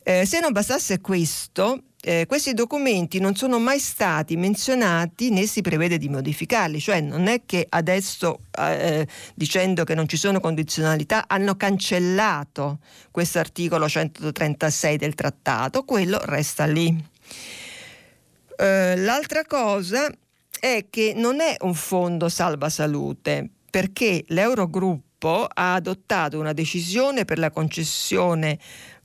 Eh, 0.09 0.25
se 0.25 0.39
non 0.39 0.53
bastasse 0.53 1.01
questo, 1.01 1.83
eh, 2.01 2.27
questi 2.29 2.55
documenti 2.55 3.19
non 3.19 3.35
sono 3.35 3.59
mai 3.59 3.81
stati 3.81 4.37
menzionati 4.37 5.31
né 5.31 5.47
si 5.47 5.63
prevede 5.63 5.99
di 5.99 6.09
modificarli, 6.09 6.79
cioè 6.79 7.01
non 7.01 7.27
è 7.27 7.43
che 7.45 7.67
adesso 7.69 8.39
eh, 8.57 9.05
dicendo 9.35 9.83
che 9.83 9.97
non 9.97 10.07
ci 10.07 10.17
sono 10.17 10.39
condizionalità 10.39 11.25
hanno 11.27 11.57
cancellato 11.57 12.79
questo 13.11 13.41
articolo 13.41 13.89
136 13.89 14.97
del 14.97 15.17
trattato, 15.17 15.83
quello 15.83 16.21
resta 16.23 16.67
lì. 16.67 16.97
Eh, 18.59 18.97
l'altra 18.99 19.45
cosa 19.45 20.09
è 20.61 20.87
che 20.89 21.15
non 21.17 21.41
è 21.41 21.57
un 21.63 21.75
fondo 21.75 22.29
salva 22.29 22.69
salute, 22.69 23.51
perché 23.69 24.23
l'Eurogruppo 24.29 25.49
ha 25.53 25.75
adottato 25.75 26.39
una 26.39 26.53
decisione 26.53 27.25
per 27.25 27.39
la 27.39 27.51
concessione 27.51 28.57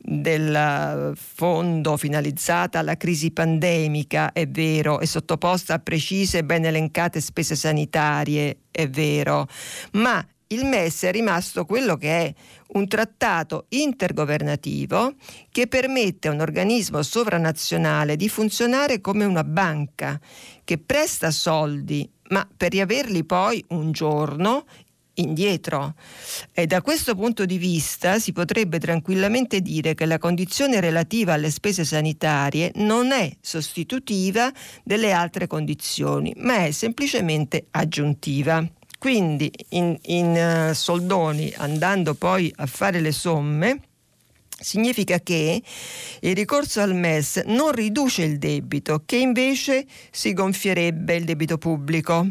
del 0.04 1.14
fondo 1.16 1.96
finalizzata 1.96 2.80
alla 2.80 2.98
crisi 2.98 3.32
pandemica, 3.32 4.32
è 4.34 4.48
vero, 4.48 5.00
è 5.00 5.06
sottoposta 5.06 5.76
a 5.76 5.80
precise 5.80 6.40
e 6.40 6.44
ben 6.44 6.66
elencate 6.66 7.22
spese 7.22 7.56
sanitarie, 7.56 8.62
è 8.72 8.90
vero, 8.90 9.48
ma 9.94 10.26
il 10.48 10.66
MES 10.66 11.04
è 11.04 11.12
rimasto 11.12 11.66
quello 11.66 11.96
che 11.96 12.10
è 12.10 12.34
un 12.74 12.88
trattato 12.88 13.66
intergovernativo 13.70 15.14
che 15.50 15.68
permette 15.68 16.28
a 16.28 16.32
un 16.32 16.42
organismo 16.42 17.02
sovranazionale 17.02 18.16
di 18.16 18.28
funzionare 18.28 19.00
come 19.00 19.26
una 19.26 19.44
banca 19.44 20.20
che 20.64 20.78
presta 20.78 21.32
soldi, 21.32 22.10
ma 22.30 22.48
per 22.56 22.72
riaverli 22.72 23.24
poi 23.24 23.64
un 23.70 23.92
giorno 23.92 24.66
indietro. 25.16 25.96
E 26.54 26.68
da 26.68 26.82
questo 26.82 27.16
punto 27.16 27.46
di 27.46 27.58
vista 27.58 28.20
si 28.20 28.32
potrebbe 28.32 28.80
tranquillamente 28.80 29.62
dire 29.62 29.94
che 29.94 30.06
la 30.06 30.18
condizione 30.18 30.80
relativa 30.80 31.34
alle 31.34 31.52
spese 31.52 31.84
sanitarie 31.84 32.72
non 32.76 33.12
è 33.12 33.32
sostitutiva 33.42 34.52
delle 34.84 35.12
altre 35.12 35.48
condizioni, 35.48 36.34
ma 36.38 36.66
è 36.66 36.72
semplicemente 36.72 37.66
aggiuntiva. 37.72 38.66
Quindi 38.98 39.52
in, 39.70 39.98
in 40.04 40.70
uh, 40.70 40.74
soldoni, 40.74 41.52
andando 41.58 42.14
poi 42.14 42.54
a 42.58 42.68
fare 42.68 43.00
le 43.00 43.12
somme, 43.12 43.82
significa 44.62 45.20
che 45.20 45.62
il 46.20 46.36
ricorso 46.36 46.82
al 46.82 46.94
MES 46.94 47.38
non 47.48 47.72
riduce 47.72 48.22
il 48.22 48.38
debito, 48.38 49.02
che 49.06 49.18
invece 49.18 49.86
si 50.12 50.34
gonfierebbe 50.34 51.16
il 51.16 51.26
debito 51.26 51.58
pubblico. 51.58 52.28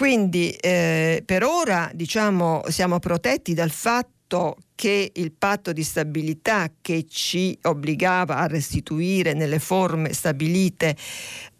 Quindi 0.00 0.48
eh, 0.52 1.22
per 1.26 1.44
ora 1.44 1.90
diciamo, 1.92 2.62
siamo 2.68 2.98
protetti 2.98 3.52
dal 3.52 3.70
fatto 3.70 4.56
che 4.74 5.10
il 5.12 5.30
patto 5.30 5.74
di 5.74 5.82
stabilità 5.82 6.70
che 6.80 7.04
ci 7.06 7.58
obbligava 7.64 8.38
a 8.38 8.46
restituire 8.46 9.34
nelle 9.34 9.58
forme 9.58 10.14
stabilite 10.14 10.96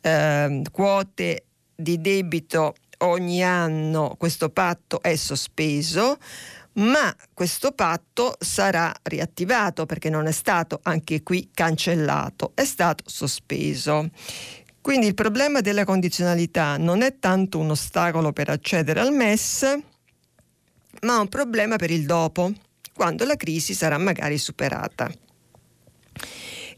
eh, 0.01 0.63
quote 0.73 1.45
di 1.75 2.01
debito 2.01 2.77
ogni 3.01 3.45
anno, 3.45 4.15
questo 4.17 4.49
patto 4.49 5.03
è 5.03 5.17
sospeso 5.17 6.17
ma 6.75 7.15
questo 7.35 7.73
patto 7.73 8.37
sarà 8.39 8.95
riattivato 9.03 9.87
perché 9.87 10.09
non 10.09 10.27
è 10.27 10.33
stato 10.33 10.79
anche 10.83 11.23
qui 11.23 11.51
cancellato, 11.53 12.53
è 12.55 12.65
stato 12.65 13.05
sospeso. 13.07 14.09
Quindi 14.83 15.07
il 15.07 15.15
problema 15.15 15.61
della 15.61 15.85
condizionalità 15.85 16.79
non 16.79 17.03
è 17.03 17.19
tanto 17.19 17.59
un 17.59 17.71
ostacolo 17.71 18.33
per 18.33 18.49
accedere 18.49 19.01
al 19.01 19.13
MES, 19.13 19.79
ma 21.03 21.21
un 21.21 21.29
problema 21.29 21.77
per 21.77 21.91
il 21.91 22.07
dopo, 22.07 22.51
quando 22.95 23.25
la 23.25 23.37
crisi 23.37 23.75
sarà 23.75 23.99
magari 23.99 24.39
superata. 24.39 25.13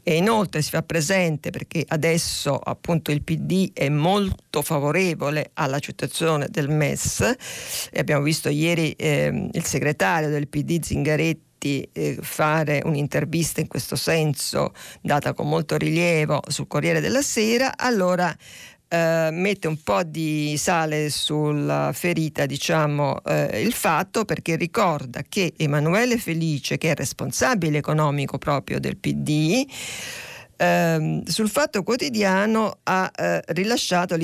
E 0.05 0.17
inoltre 0.17 0.61
si 0.61 0.71
fa 0.71 0.83
presente 0.83 1.49
perché 1.49 1.85
adesso 1.87 2.57
appunto 2.57 3.09
il 3.11 3.21
PD 3.21 3.71
è 3.71 3.87
molto 3.87 4.61
favorevole 4.61 5.51
all'accettazione 5.53 6.47
del 6.49 6.67
MES 6.67 7.21
e 7.89 7.99
abbiamo 7.99 8.23
visto 8.23 8.49
ieri 8.49 8.91
eh, 8.91 9.49
il 9.49 9.63
segretario 9.63 10.27
del 10.27 10.49
PD 10.49 10.81
Zingaretti 10.81 11.51
fatti 11.63 11.87
eh, 11.93 12.17
fare 12.21 12.81
un'intervista 12.83 13.61
in 13.61 13.67
questo 13.67 13.95
senso, 13.95 14.73
data 15.01 15.33
con 15.33 15.47
molto 15.47 15.77
rilievo 15.77 16.41
sul 16.47 16.67
Corriere 16.67 16.99
della 16.99 17.21
Sera, 17.21 17.77
allora 17.77 18.35
eh, 18.87 19.29
mette 19.31 19.67
un 19.67 19.81
po' 19.81 20.03
di 20.03 20.55
sale 20.57 21.09
sulla 21.09 21.91
ferita, 21.93 22.45
diciamo, 22.45 23.23
eh, 23.23 23.61
il 23.61 23.73
fatto 23.73 24.25
perché 24.25 24.57
ricorda 24.57 25.21
che 25.27 25.53
Emanuele 25.55 26.17
Felice, 26.17 26.77
che 26.77 26.91
è 26.91 26.95
responsabile 26.95 27.77
economico 27.77 28.37
proprio 28.37 28.79
del 28.79 28.97
PD, 28.97 29.65
ehm, 30.57 31.23
sul 31.23 31.49
Fatto 31.49 31.81
Quotidiano 31.83 32.79
ha 32.83 33.09
eh, 33.15 33.41
rilasciato 33.47 34.17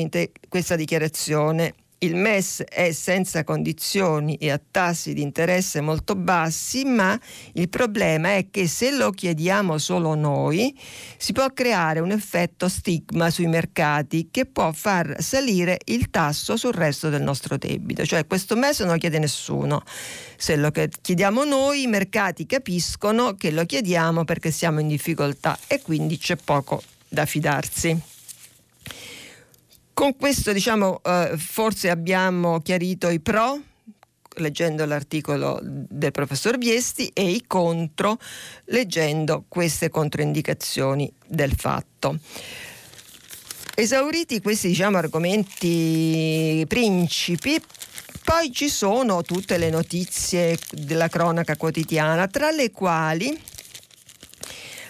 questa 0.50 0.76
dichiarazione 0.76 1.74
il 2.00 2.16
MES 2.16 2.64
è 2.64 2.92
senza 2.92 3.44
condizioni 3.44 4.36
e 4.36 4.52
a 4.52 4.60
tassi 4.60 5.14
di 5.14 5.22
interesse 5.22 5.82
molto 5.82 6.16
bassi, 6.16 6.86
ma 6.86 7.20
il 7.54 7.68
problema 7.68 8.36
è 8.36 8.48
che 8.50 8.68
se 8.68 8.92
lo 8.92 9.12
chiediamo 9.12 9.78
solo 9.78 10.16
noi 10.16 10.78
si 11.18 11.34
può 11.34 11.52
creare 11.52 12.00
un 12.00 12.12
effetto 12.12 12.70
stigma 12.70 13.30
sui 13.30 13.48
mercati 13.48 14.30
che 14.32 14.46
può 14.46 14.72
far 14.72 15.18
salire 15.20 15.80
il 15.86 16.10
tasso 16.10 16.56
sul 16.56 16.74
resto 16.74 17.10
del 17.10 17.22
nostro 17.22 17.58
debito. 17.58 18.06
Cioè 18.06 18.26
questo 18.26 18.56
MES 18.56 18.80
non 18.80 18.94
lo 18.94 18.98
chiede 18.98 19.20
nessuno. 19.20 19.84
Se 20.38 20.56
lo 20.56 20.72
chiediamo 20.72 21.44
noi 21.44 21.84
i 21.84 21.88
mercati 21.88 22.46
capiscono 22.46 23.36
che 23.36 23.52
lo 23.52 23.66
chiediamo 23.66 24.24
perché 24.24 24.52
siamo 24.52 24.80
in 24.80 24.88
difficoltà 24.88 25.58
e 25.68 25.82
quindi 25.82 26.18
c'è 26.18 26.38
poco 26.38 26.82
da 27.10 27.26
fidarsi. 27.26 28.09
Con 30.00 30.16
questo 30.16 30.54
diciamo 30.54 31.02
eh, 31.04 31.34
forse 31.36 31.90
abbiamo 31.90 32.62
chiarito 32.62 33.10
i 33.10 33.20
pro 33.20 33.62
leggendo 34.36 34.86
l'articolo 34.86 35.60
del 35.62 36.12
professor 36.12 36.58
Viesti 36.58 37.12
e 37.14 37.30
i 37.30 37.44
contro 37.46 38.18
leggendo 38.68 39.44
queste 39.50 39.90
controindicazioni 39.90 41.12
del 41.28 41.52
fatto. 41.54 42.18
Esauriti 43.76 44.40
questi 44.40 44.70
diciamo, 44.70 44.96
argomenti 44.96 46.64
principi, 46.66 47.62
poi 48.24 48.54
ci 48.54 48.70
sono 48.70 49.22
tutte 49.24 49.58
le 49.58 49.70
notizie 49.70 50.58
della 50.72 51.10
cronaca 51.10 51.58
quotidiana, 51.58 52.26
tra 52.30 52.52
le 52.52 52.72
quali 52.72 53.38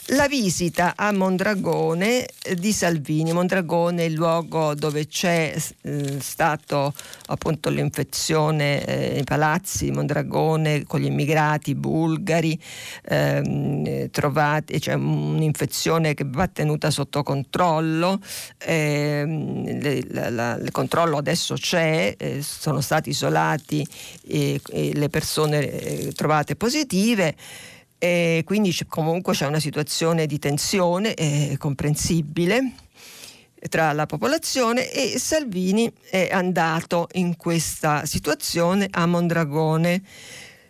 la 0.10 0.28
visita 0.28 0.94
a 0.96 1.12
Mondragone 1.12 2.26
eh, 2.44 2.56
di 2.56 2.72
Salvini. 2.72 3.34
Mondragone 3.34 4.04
è 4.04 4.06
il 4.06 4.14
luogo 4.14 4.74
dove 4.74 5.08
c'è 5.08 5.54
eh, 5.82 6.18
stato 6.20 6.94
appunto 7.28 7.70
l'infezione 7.70 8.84
eh, 8.86 9.14
nei 9.14 9.24
palazzi 9.24 9.92
Mondragone 9.92 10.86
con 10.86 11.02
gli 11.02 11.06
immigrati 11.06 11.76
bulgari 11.76 12.60
ehm, 13.06 14.10
trovati, 14.10 14.80
c'è 14.80 14.94
un'infezione 14.94 16.14
che 16.14 16.26
va 16.26 16.48
tenuta 16.48 16.90
sotto 16.90 17.22
controllo. 17.22 18.20
Ehm, 18.60 19.80
le, 19.80 20.04
la, 20.10 20.30
la, 20.30 20.56
il 20.56 20.72
controllo 20.72 21.18
adesso 21.18 21.56
c'è, 21.56 22.16
eh, 22.18 22.42
sono 22.42 22.82
stati 22.82 23.10
isolati 23.10 23.86
le 24.24 25.10
persone 25.10 25.70
eh, 25.70 26.12
trovate 26.14 26.56
positive 26.56 27.36
e 28.00 28.44
quindi 28.46 28.74
comunque 28.88 29.34
c'è 29.34 29.46
una 29.46 29.60
situazione 29.60 30.26
di 30.26 30.40
tensione 30.40 31.14
eh, 31.14 31.56
comprensibile 31.58 32.72
tra 33.68 33.92
la 33.92 34.06
popolazione 34.06 34.90
e 34.90 35.20
Salvini 35.20 35.92
è 36.10 36.30
andato 36.32 37.10
in 37.14 37.36
questa 37.36 38.06
situazione 38.06 38.88
a 38.90 39.06
Mondragone. 39.06 40.02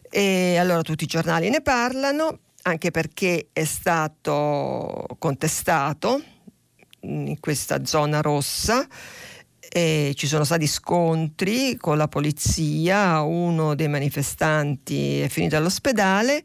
E 0.10 0.58
allora 0.58 0.82
tutti 0.82 1.04
i 1.04 1.08
giornali 1.08 1.52
ne 1.52 1.62
parlano 1.62 2.40
anche 2.64 2.90
perché 2.90 3.50
è 3.54 3.64
stato 3.64 5.06
contestato 5.20 6.22
in 7.02 7.40
questa 7.40 7.86
zona 7.86 8.22
rossa. 8.22 8.88
E 9.72 10.14
ci 10.16 10.26
sono 10.26 10.44
stati 10.44 10.66
scontri 10.66 11.78
con 11.78 11.96
la 11.96 12.08
polizia, 12.08 13.22
uno 13.22 13.76
dei 13.76 13.88
manifestanti 13.88 15.20
è 15.20 15.28
finito 15.28 15.58
all'ospedale 15.58 16.44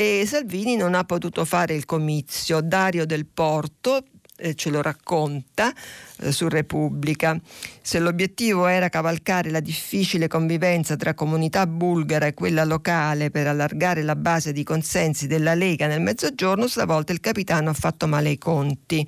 e 0.00 0.24
Salvini 0.24 0.76
non 0.76 0.94
ha 0.94 1.04
potuto 1.04 1.44
fare 1.44 1.74
il 1.74 1.84
comizio. 1.84 2.62
Dario 2.62 3.04
del 3.04 3.26
Porto 3.26 4.02
eh, 4.38 4.54
ce 4.54 4.70
lo 4.70 4.80
racconta 4.80 5.74
eh, 6.20 6.32
su 6.32 6.48
Repubblica. 6.48 7.38
Se 7.82 7.98
l'obiettivo 7.98 8.66
era 8.66 8.88
cavalcare 8.88 9.50
la 9.50 9.60
difficile 9.60 10.28
convivenza 10.28 10.96
tra 10.96 11.14
comunità 11.14 11.66
bulgara 11.66 12.26
e 12.26 12.34
quella 12.34 12.64
locale 12.64 13.30
per 13.30 13.46
allargare 13.46 14.02
la 14.02 14.16
base 14.16 14.52
di 14.52 14.62
consensi 14.62 15.26
della 15.26 15.54
Lega 15.54 15.86
nel 15.86 16.00
mezzogiorno, 16.00 16.68
stavolta 16.68 17.12
il 17.12 17.20
capitano 17.20 17.70
ha 17.70 17.72
fatto 17.72 18.06
male 18.06 18.30
i 18.30 18.38
conti. 18.38 19.06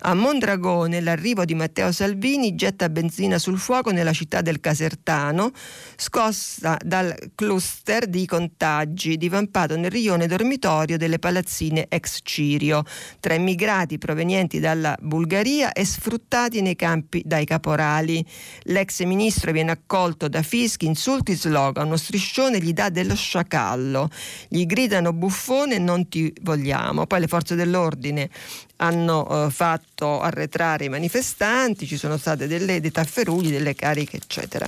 A 0.00 0.14
Mondragone 0.14 1.00
l'arrivo 1.00 1.44
di 1.44 1.54
Matteo 1.54 1.92
Salvini 1.92 2.54
getta 2.54 2.88
benzina 2.88 3.38
sul 3.38 3.58
fuoco 3.58 3.90
nella 3.90 4.12
città 4.12 4.40
del 4.40 4.60
Casertano, 4.60 5.50
scossa 5.96 6.76
dal 6.82 7.14
cluster 7.34 8.06
di 8.06 8.26
contagi 8.26 9.16
divampato 9.16 9.76
nel 9.76 9.90
rione 9.90 10.26
dormitorio 10.26 10.96
delle 10.96 11.18
palazzine 11.18 11.86
ex 11.88 12.20
Cirio, 12.22 12.84
tra 13.20 13.34
immigrati 13.34 13.98
provenienti 13.98 14.60
dalla 14.60 14.96
Bulgaria 15.00 15.72
e 15.72 15.84
sfruttati 15.84 16.51
nei 16.60 16.76
campi 16.76 17.22
dai 17.24 17.44
caporali. 17.44 18.24
L'ex 18.64 19.02
ministro 19.04 19.52
viene 19.52 19.70
accolto 19.70 20.28
da 20.28 20.42
fischi, 20.42 20.86
insulti, 20.86 21.34
slogan, 21.34 21.86
uno 21.86 21.96
striscione 21.96 22.60
gli 22.60 22.72
dà 22.72 22.88
dello 22.90 23.14
sciacallo, 23.14 24.08
gli 24.48 24.66
gridano 24.66 25.12
buffone 25.12 25.78
non 25.78 26.08
ti 26.08 26.32
vogliamo. 26.42 27.06
Poi 27.06 27.20
le 27.20 27.28
forze 27.28 27.54
dell'ordine 27.54 28.28
hanno 28.76 29.46
eh, 29.46 29.50
fatto 29.50 30.20
arretrare 30.20 30.86
i 30.86 30.88
manifestanti, 30.88 31.86
ci 31.86 31.96
sono 31.96 32.16
state 32.16 32.46
delle, 32.46 32.80
dei 32.80 32.90
tafferugli, 32.90 33.50
delle 33.50 33.74
cariche, 33.74 34.16
eccetera. 34.16 34.66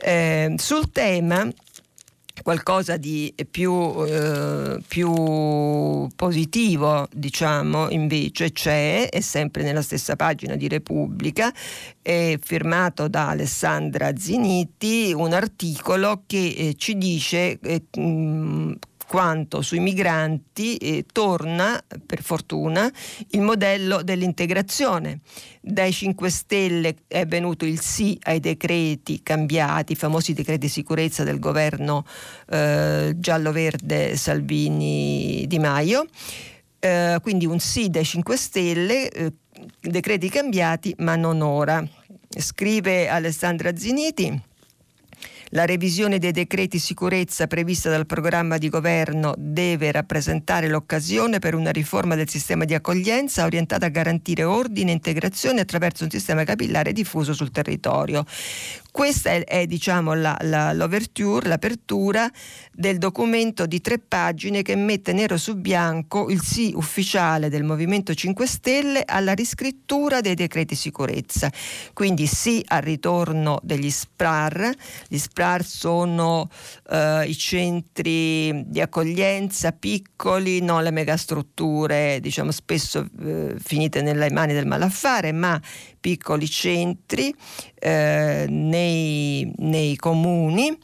Eh, 0.00 0.54
sul 0.58 0.90
tema 0.90 1.48
qualcosa 2.42 2.96
di 2.96 3.34
più, 3.50 4.04
eh, 4.06 4.80
più, 4.86 6.08
positivo, 6.14 7.08
diciamo, 7.12 7.90
invece 7.90 8.52
c'è, 8.52 9.08
è 9.08 9.20
sempre 9.20 9.62
nella 9.62 9.82
stessa 9.82 10.16
pagina 10.16 10.56
di 10.56 10.68
Repubblica, 10.68 11.52
è 12.02 12.38
firmato 12.40 13.08
da 13.08 13.28
Alessandra 13.30 14.16
Ziniti, 14.16 15.12
un 15.14 15.32
articolo 15.32 16.22
che 16.26 16.54
eh, 16.56 16.74
ci 16.76 16.96
dice 16.96 17.58
eh, 17.60 17.82
quanto 19.06 19.62
sui 19.62 19.78
migranti 19.78 20.76
eh, 20.76 21.04
torna, 21.10 21.82
per 22.04 22.22
fortuna, 22.22 22.90
il 23.30 23.40
modello 23.40 24.02
dell'integrazione. 24.02 25.20
Dai 25.60 25.92
5 25.92 26.30
Stelle 26.30 26.96
è 27.06 27.26
venuto 27.26 27.64
il 27.64 27.80
sì 27.80 28.18
ai 28.24 28.40
decreti 28.40 29.22
cambiati, 29.22 29.92
i 29.92 29.96
famosi 29.96 30.32
decreti 30.32 30.66
di 30.66 30.68
sicurezza 30.68 31.24
del 31.24 31.38
governo 31.38 32.04
eh, 32.48 33.14
giallo-verde 33.16 34.16
Salvini-Di 34.16 35.58
Maio. 35.58 36.06
Eh, 36.78 37.18
quindi 37.22 37.46
un 37.46 37.58
sì 37.58 37.88
dai 37.90 38.04
5 38.04 38.36
Stelle, 38.36 39.08
eh, 39.08 39.32
decreti 39.80 40.28
cambiati, 40.28 40.94
ma 40.98 41.16
non 41.16 41.40
ora. 41.40 41.84
Scrive 42.28 43.08
Alessandra 43.08 43.74
Ziniti. 43.76 44.54
La 45.50 45.64
revisione 45.64 46.18
dei 46.18 46.32
decreti 46.32 46.80
sicurezza 46.80 47.46
prevista 47.46 47.88
dal 47.88 48.04
programma 48.04 48.58
di 48.58 48.68
governo 48.68 49.32
deve 49.38 49.92
rappresentare 49.92 50.66
l'occasione 50.66 51.38
per 51.38 51.54
una 51.54 51.70
riforma 51.70 52.16
del 52.16 52.28
sistema 52.28 52.64
di 52.64 52.74
accoglienza 52.74 53.44
orientata 53.44 53.86
a 53.86 53.90
garantire 53.90 54.42
ordine 54.42 54.90
e 54.90 54.94
integrazione 54.94 55.60
attraverso 55.60 56.02
un 56.02 56.10
sistema 56.10 56.42
capillare 56.42 56.92
diffuso 56.92 57.32
sul 57.32 57.52
territorio. 57.52 58.24
Questa 58.90 59.30
è, 59.30 59.44
è 59.44 59.66
diciamo, 59.66 60.14
la, 60.14 60.36
la, 60.40 60.72
l'overture, 60.72 61.46
l'apertura 61.46 62.28
del 62.72 62.98
documento 62.98 63.66
di 63.66 63.80
tre 63.80 63.98
pagine 63.98 64.62
che 64.62 64.74
mette 64.74 65.12
nero 65.12 65.36
su 65.36 65.54
bianco 65.54 66.28
il 66.28 66.40
sì 66.40 66.72
ufficiale 66.74 67.50
del 67.50 67.62
Movimento 67.62 68.14
5 68.14 68.46
Stelle 68.46 69.02
alla 69.04 69.34
riscrittura 69.34 70.20
dei 70.20 70.34
decreti 70.34 70.74
sicurezza. 70.74 71.52
Quindi 71.92 72.26
sì 72.26 72.64
al 72.66 72.82
ritorno 72.82 73.60
degli 73.62 73.90
SPRAR. 73.90 74.74
Gli 75.08 75.18
SPRAR 75.18 75.35
sono 75.62 76.48
eh, 76.90 77.24
i 77.26 77.36
centri 77.36 78.64
di 78.66 78.80
accoglienza 78.80 79.72
piccoli, 79.72 80.60
non 80.60 80.82
le 80.82 80.90
megastrutture, 80.90 82.20
diciamo 82.20 82.50
spesso 82.50 83.06
eh, 83.20 83.54
finite 83.58 84.00
nelle 84.00 84.30
mani 84.30 84.54
del 84.54 84.66
malaffare, 84.66 85.32
ma 85.32 85.60
piccoli 86.00 86.48
centri 86.48 87.34
eh, 87.74 88.46
nei, 88.48 89.52
nei 89.58 89.96
comuni. 89.96 90.76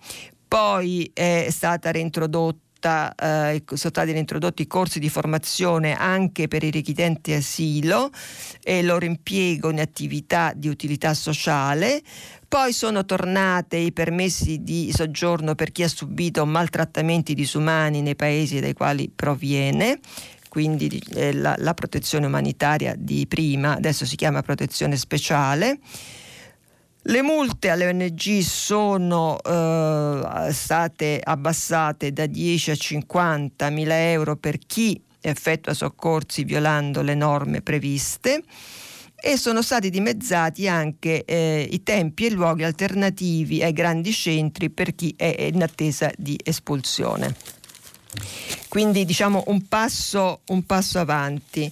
Poi 0.46 1.10
è 1.14 1.46
stata 1.48 1.90
reintrodotta 1.90 2.71
eh, 2.88 3.62
sono 3.66 3.76
stati 3.76 4.12
reintrodotti 4.12 4.66
corsi 4.66 4.98
di 4.98 5.08
formazione 5.08 5.94
anche 5.94 6.48
per 6.48 6.62
i 6.62 6.70
richiedenti 6.70 7.32
asilo 7.32 8.10
e 8.62 8.78
il 8.78 8.86
loro 8.86 9.04
impiego 9.04 9.70
in 9.70 9.80
attività 9.80 10.52
di 10.54 10.68
utilità 10.68 11.14
sociale. 11.14 12.02
Poi 12.48 12.72
sono 12.72 13.04
tornate 13.04 13.76
i 13.76 13.92
permessi 13.92 14.62
di 14.62 14.92
soggiorno 14.94 15.54
per 15.54 15.72
chi 15.72 15.82
ha 15.82 15.88
subito 15.88 16.44
maltrattamenti 16.44 17.34
disumani 17.34 18.02
nei 18.02 18.16
paesi 18.16 18.60
dai 18.60 18.74
quali 18.74 19.10
proviene 19.14 20.00
quindi 20.52 21.02
eh, 21.14 21.32
la, 21.32 21.54
la 21.56 21.72
protezione 21.72 22.26
umanitaria 22.26 22.94
di 22.94 23.26
prima, 23.26 23.74
adesso 23.74 24.04
si 24.04 24.16
chiama 24.16 24.42
protezione 24.42 24.98
speciale. 24.98 25.78
Le 27.06 27.20
multe 27.20 27.68
alle 27.68 27.88
ONG 27.88 28.38
sono 28.40 29.36
eh, 29.42 30.52
state 30.52 31.20
abbassate 31.22 32.12
da 32.12 32.26
10 32.26 32.70
a 32.70 32.74
50 32.76 33.70
mila 33.70 34.10
euro 34.10 34.36
per 34.36 34.58
chi 34.58 35.02
effettua 35.20 35.74
soccorsi 35.74 36.44
violando 36.44 37.02
le 37.02 37.16
norme 37.16 37.60
previste 37.60 38.44
e 39.16 39.36
sono 39.36 39.62
stati 39.62 39.90
dimezzati 39.90 40.68
anche 40.68 41.24
eh, 41.24 41.68
i 41.68 41.82
tempi 41.82 42.26
e 42.26 42.30
luoghi 42.30 42.62
alternativi 42.62 43.64
ai 43.64 43.72
grandi 43.72 44.12
centri 44.12 44.70
per 44.70 44.94
chi 44.94 45.12
è 45.16 45.48
in 45.52 45.62
attesa 45.62 46.08
di 46.16 46.38
espulsione. 46.42 47.34
Quindi 48.68 49.04
diciamo 49.04 49.44
un 49.48 49.66
passo, 49.66 50.40
un 50.46 50.64
passo 50.64 50.98
avanti. 50.98 51.70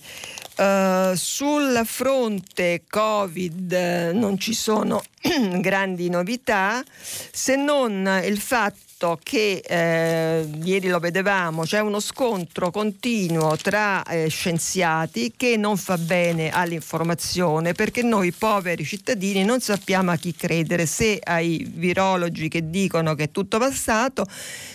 Uh, 0.60 1.14
sul 1.14 1.80
fronte 1.86 2.82
Covid 2.86 3.72
eh, 3.72 4.12
non 4.12 4.38
ci 4.38 4.52
sono 4.52 5.02
grandi 5.58 6.10
novità 6.10 6.84
se 6.92 7.56
non 7.56 8.20
il 8.22 8.38
fatto 8.38 8.89
fatto 9.00 9.18
che 9.22 9.62
eh, 9.66 10.46
ieri 10.62 10.88
lo 10.88 10.98
vedevamo, 10.98 11.62
c'è 11.62 11.80
uno 11.80 12.00
scontro 12.00 12.70
continuo 12.70 13.56
tra 13.56 14.02
eh, 14.02 14.28
scienziati 14.28 15.32
che 15.34 15.56
non 15.56 15.78
fa 15.78 15.96
bene 15.96 16.50
all'informazione 16.50 17.72
perché 17.72 18.02
noi 18.02 18.30
poveri 18.32 18.84
cittadini 18.84 19.42
non 19.42 19.60
sappiamo 19.60 20.10
a 20.10 20.16
chi 20.16 20.34
credere, 20.34 20.84
se 20.84 21.18
ai 21.22 21.66
virologi 21.74 22.48
che 22.48 22.68
dicono 22.68 23.14
che 23.14 23.24
è 23.24 23.30
tutto 23.30 23.58
passato, 23.58 24.26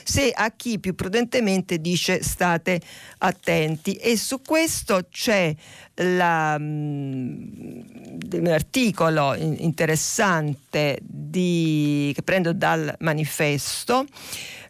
se 0.04 0.32
a 0.32 0.52
chi 0.52 0.80
più 0.80 0.96
prudentemente 0.96 1.80
dice 1.80 2.24
state 2.24 2.82
attenti. 3.20 3.94
E 3.94 4.18
su 4.18 4.42
questo 4.42 5.06
c'è 5.12 5.54
la, 5.96 6.56
um, 6.60 7.84
un 8.32 8.48
articolo 8.48 9.34
interessante 9.36 11.00
di, 11.02 12.12
che 12.14 12.22
prendo 12.22 12.54
dal 12.54 12.94
manifesto 13.00 14.06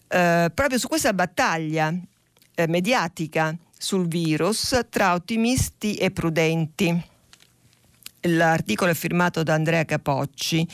eh, 0.08 0.52
proprio 0.54 0.78
su 0.78 0.88
questa 0.88 1.14
battaglia 1.14 1.94
eh, 2.54 2.68
mediatica 2.68 3.56
sul 3.78 4.08
virus 4.08 4.80
tra 4.90 5.14
ottimisti 5.14 5.96
e 5.96 6.12
prudenti. 6.12 7.04
L'articolo 8.28 8.92
è 8.92 8.96
firmato 8.96 9.44
da 9.44 9.54
Andrea 9.54 9.86
Capocci 9.86 10.68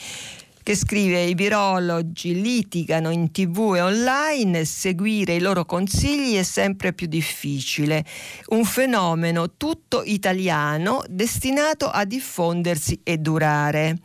che 0.62 0.76
scrive 0.76 1.22
i 1.22 1.34
virologi 1.34 2.40
litigano 2.40 3.10
in 3.10 3.30
tv 3.30 3.74
e 3.76 3.80
online, 3.80 4.64
seguire 4.64 5.34
i 5.34 5.40
loro 5.40 5.64
consigli 5.64 6.36
è 6.36 6.42
sempre 6.42 6.92
più 6.92 7.06
difficile. 7.06 8.04
Un 8.48 8.64
fenomeno 8.64 9.56
tutto 9.56 10.02
italiano 10.04 11.02
destinato 11.08 11.88
a 11.88 12.04
diffondersi 12.04 13.00
e 13.02 13.18
durare. 13.18 13.98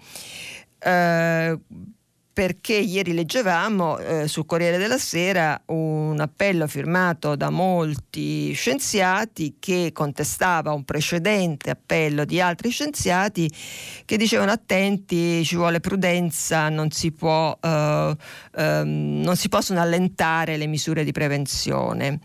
Uh, 0.84 1.60
perché 2.38 2.76
ieri 2.76 3.16
leggevamo 3.16 3.98
eh, 3.98 4.28
sul 4.28 4.46
Corriere 4.46 4.78
della 4.78 5.00
Sera 5.00 5.60
un 5.66 6.20
appello 6.20 6.68
firmato 6.68 7.36
da 7.36 7.50
molti 7.50 8.52
scienziati 8.52 9.56
che 9.58 9.90
contestava 9.92 10.72
un 10.72 10.84
precedente 10.84 11.72
appello 11.72 12.26
di 12.26 12.40
altri 12.40 12.70
scienziati 12.70 13.52
che 14.06 14.18
dicevano 14.18 14.52
attenti, 14.52 15.44
ci 15.44 15.56
vuole 15.56 15.80
prudenza, 15.80 16.70
non 16.70 16.92
si, 16.92 17.12
può, 17.12 17.58
eh, 17.60 18.16
ehm, 18.56 19.22
non 19.24 19.36
si 19.36 19.50
possono 19.50 19.82
allentare 19.82 20.58
le 20.58 20.68
misure 20.68 21.04
di 21.04 21.12
prevenzione. 21.12 22.20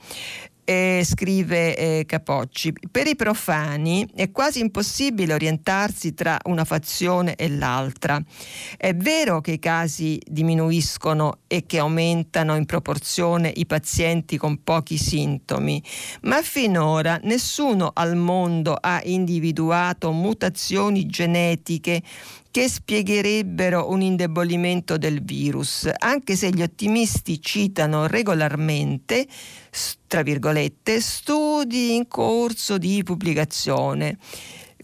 E 0.65 1.03
scrive 1.05 1.77
eh, 1.77 2.05
Capocci, 2.07 2.73
per 2.89 3.09
i 3.09 3.17
profani 3.17 4.09
è 4.15 4.31
quasi 4.31 4.61
impossibile 4.61 5.35
orientarsi 5.35 6.15
tra 6.15 6.39
una 6.45 6.65
fazione 6.65 7.35
e 7.35 7.49
l'altra. 7.49 8.23
È 8.77 8.95
vero 8.95 9.41
che 9.41 9.53
i 9.53 9.59
casi 9.59 10.21
diminuiscono 10.25 11.41
e 11.49 11.67
che 11.67 11.79
aumentano 11.79 12.55
in 12.55 12.65
proporzione 12.65 13.53
i 13.53 13.67
pazienti 13.67 14.37
con 14.37 14.63
pochi 14.63 14.99
sintomi, 14.99 15.83
ma 16.23 16.41
finora 16.43 17.19
nessuno 17.25 17.91
al 17.93 18.15
mondo 18.15 18.77
ha 18.81 19.01
individuato 19.03 20.13
mutazioni 20.13 21.07
genetiche 21.07 22.03
che 22.53 22.69
spiegherebbero 22.69 23.91
un 23.91 24.03
indebolimento 24.03 24.99
del 24.99 25.25
virus, 25.25 25.91
anche 25.99 26.37
se 26.37 26.51
gli 26.51 26.61
ottimisti 26.61 27.41
citano 27.41 28.07
regolarmente, 28.07 29.27
tra 30.07 30.23
virgolette, 30.23 31.01
studi 31.01 31.97
in 31.97 32.07
corso 32.07 32.77
di 32.77 33.03
pubblicazione, 33.03 34.19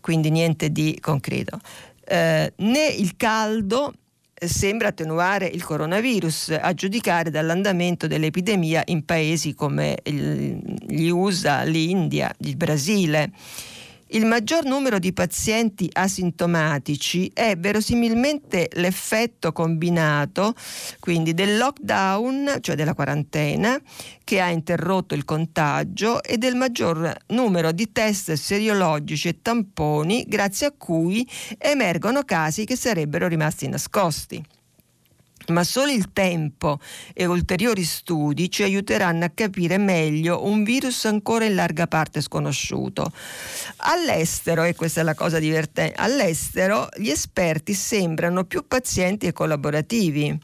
quindi 0.00 0.31
niente 0.31 0.72
di 0.72 0.98
concreto. 0.98 1.61
Eh, 2.07 2.52
né 2.57 2.87
il 2.87 3.16
caldo 3.16 3.92
sembra 4.33 4.88
attenuare 4.88 5.46
il 5.46 5.62
coronavirus, 5.62 6.57
a 6.59 6.72
giudicare 6.72 7.31
dall'andamento 7.31 8.07
dell'epidemia 8.07 8.83
in 8.87 9.04
paesi 9.04 9.54
come 9.54 9.98
gli 10.04 11.09
USA, 11.09 11.64
l'India, 11.64 12.35
il 12.38 12.57
Brasile. 12.57 13.31
Il 14.11 14.25
maggior 14.25 14.64
numero 14.64 14.99
di 14.99 15.12
pazienti 15.12 15.88
asintomatici 15.92 17.31
è 17.35 17.57
verosimilmente 17.59 18.71
l'effetto 18.75 19.53
combinato 19.53 20.55
quindi 20.99 21.35
del 21.35 21.59
lockdown, 21.59 22.57
cioè 22.61 22.75
della 22.75 22.94
quarantena, 22.94 23.79
che 24.25 24.40
ha 24.40 24.49
interrotto 24.49 25.14
il 25.14 25.27
contagio 25.27 26.23
e 26.23 26.38
del 26.38 26.55
maggior 26.55 27.14
numero 27.29 27.71
di 27.71 27.92
test 27.92 28.33
seriologici 28.33 29.29
e 29.29 29.42
tamponi 29.42 30.25
grazie 30.27 30.68
a 30.68 30.73
cui 30.77 31.29
emergono 31.59 32.23
casi 32.23 32.64
che 32.64 32.77
sarebbero 32.77 33.29
rimasti 33.29 33.68
nascosti 33.68 34.42
ma 35.48 35.64
solo 35.64 35.90
il 35.90 36.12
tempo 36.12 36.78
e 37.14 37.26
ulteriori 37.26 37.84
studi 37.84 38.50
ci 38.50 38.62
aiuteranno 38.62 39.24
a 39.24 39.30
capire 39.30 39.78
meglio 39.78 40.44
un 40.44 40.62
virus 40.62 41.04
ancora 41.04 41.44
in 41.44 41.54
larga 41.54 41.87
parte 41.87 42.20
sconosciuto. 42.20 43.11
All'estero, 43.78 44.64
e 44.64 44.74
questa 44.74 45.00
è 45.00 45.04
la 45.04 45.14
cosa 45.14 45.38
divertente, 45.38 45.94
all'estero 45.96 46.88
gli 46.96 47.08
esperti 47.08 47.74
sembrano 47.74 48.44
più 48.44 48.66
pazienti 48.66 49.26
e 49.26 49.32
collaborativi. 49.32 50.38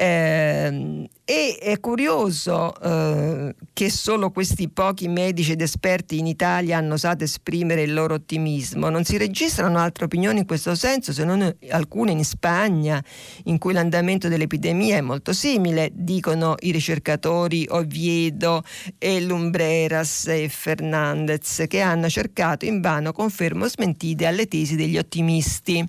Eh, 0.00 1.10
e 1.26 1.58
è 1.60 1.78
curioso 1.78 2.74
eh, 2.80 3.54
che 3.74 3.90
solo 3.90 4.30
questi 4.30 4.70
pochi 4.70 5.08
medici 5.08 5.52
ed 5.52 5.60
esperti 5.60 6.18
in 6.18 6.26
Italia 6.26 6.78
hanno 6.78 6.94
osato 6.94 7.22
esprimere 7.22 7.82
il 7.82 7.92
loro 7.92 8.14
ottimismo. 8.14 8.88
Non 8.88 9.04
si 9.04 9.18
registrano 9.18 9.78
altre 9.78 10.06
opinioni 10.06 10.38
in 10.38 10.46
questo 10.46 10.74
senso, 10.74 11.12
se 11.12 11.22
non 11.24 11.54
alcune 11.68 12.12
in 12.12 12.24
Spagna, 12.24 13.04
in 13.44 13.58
cui 13.58 13.74
l'andamento 13.74 14.28
dell'epidemia 14.28 14.96
è 14.96 15.02
molto 15.02 15.34
simile, 15.34 15.90
dicono 15.92 16.54
i 16.60 16.72
ricercatori 16.72 17.66
Oviedo 17.68 18.62
e 18.96 19.20
Lumbreras 19.20 20.28
e 20.28 20.48
Fernandez, 20.48 21.66
che 21.68 21.80
hanno 21.80 22.08
cercato 22.08 22.64
invano 22.64 23.12
conferme 23.12 23.64
o 23.64 23.68
smentite 23.68 24.24
alle 24.24 24.48
tesi 24.48 24.76
degli 24.76 24.96
ottimisti. 24.96 25.86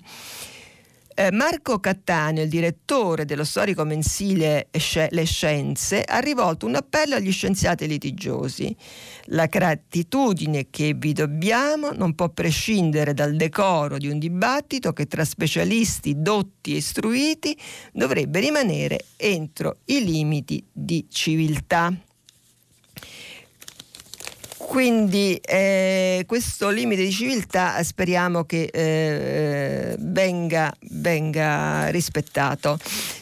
Eh, 1.14 1.30
Marco 1.30 1.78
Cattaneo, 1.78 2.44
il 2.44 2.48
direttore 2.48 3.24
dello 3.24 3.44
storico 3.44 3.84
mensile 3.84 4.68
Le 5.10 5.24
Scienze, 5.24 6.02
ha 6.02 6.18
rivolto 6.20 6.66
un 6.66 6.74
appello 6.74 7.16
agli 7.16 7.30
scienziati 7.30 7.86
litigiosi. 7.86 8.74
La 9.26 9.46
gratitudine 9.46 10.68
che 10.70 10.94
vi 10.96 11.12
dobbiamo 11.12 11.90
non 11.92 12.14
può 12.14 12.30
prescindere 12.30 13.12
dal 13.12 13.36
decoro 13.36 13.98
di 13.98 14.08
un 14.08 14.18
dibattito 14.18 14.92
che 14.92 15.06
tra 15.06 15.24
specialisti 15.24 16.14
dotti 16.16 16.72
e 16.72 16.76
istruiti 16.76 17.56
dovrebbe 17.92 18.40
rimanere 18.40 19.04
entro 19.16 19.78
i 19.86 20.02
limiti 20.04 20.64
di 20.72 21.06
civiltà. 21.10 21.94
Quindi 24.72 25.36
eh, 25.36 26.24
questo 26.26 26.70
limite 26.70 27.02
di 27.02 27.12
civiltà 27.12 27.82
speriamo 27.82 28.44
che 28.44 28.70
eh, 28.72 29.96
venga, 29.98 30.74
venga, 30.92 31.88
rispettato. 31.88 32.78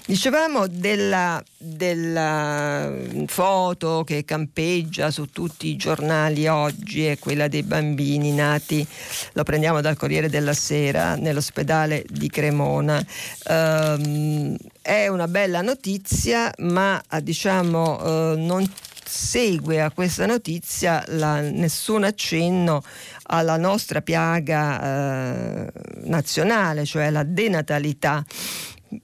Dicevamo 0.07 0.69
della, 0.69 1.43
della, 1.59 2.93
foto 3.27 4.05
che 4.07 4.25
campeggia 4.25 5.11
su 5.11 5.27
tutti 5.31 5.67
i 5.67 5.77
giornali 5.77 6.47
oggi, 6.47 7.07
è 7.07 7.19
quella 7.19 7.49
dei 7.49 7.65
bambini 7.65 8.31
nati, 8.31 8.87
lo 9.33 9.43
prendiamo 9.43 9.81
dal 9.81 9.97
Corriere 9.97 10.29
della 10.29 10.55
Sera, 10.55 11.17
nell'ospedale 11.17 12.05
di 12.09 12.31
Cremona. 12.31 13.05
Um, 13.49 14.57
è 14.81 15.09
una 15.09 15.27
bella 15.27 15.63
notizia, 15.63 16.53
ma 16.59 17.03
diciamo 17.21 18.35
uh, 18.35 18.39
non 18.39 18.65
segue 19.11 19.83
a 19.83 19.91
questa 19.91 20.25
notizia 20.25 21.03
la, 21.09 21.41
nessun 21.41 22.05
accenno 22.05 22.81
alla 23.25 23.57
nostra 23.57 24.03
piaga 24.03 25.67
eh, 25.67 25.73
nazionale, 26.05 26.85
cioè 26.85 27.11
la 27.11 27.25
denatalità. 27.25 28.25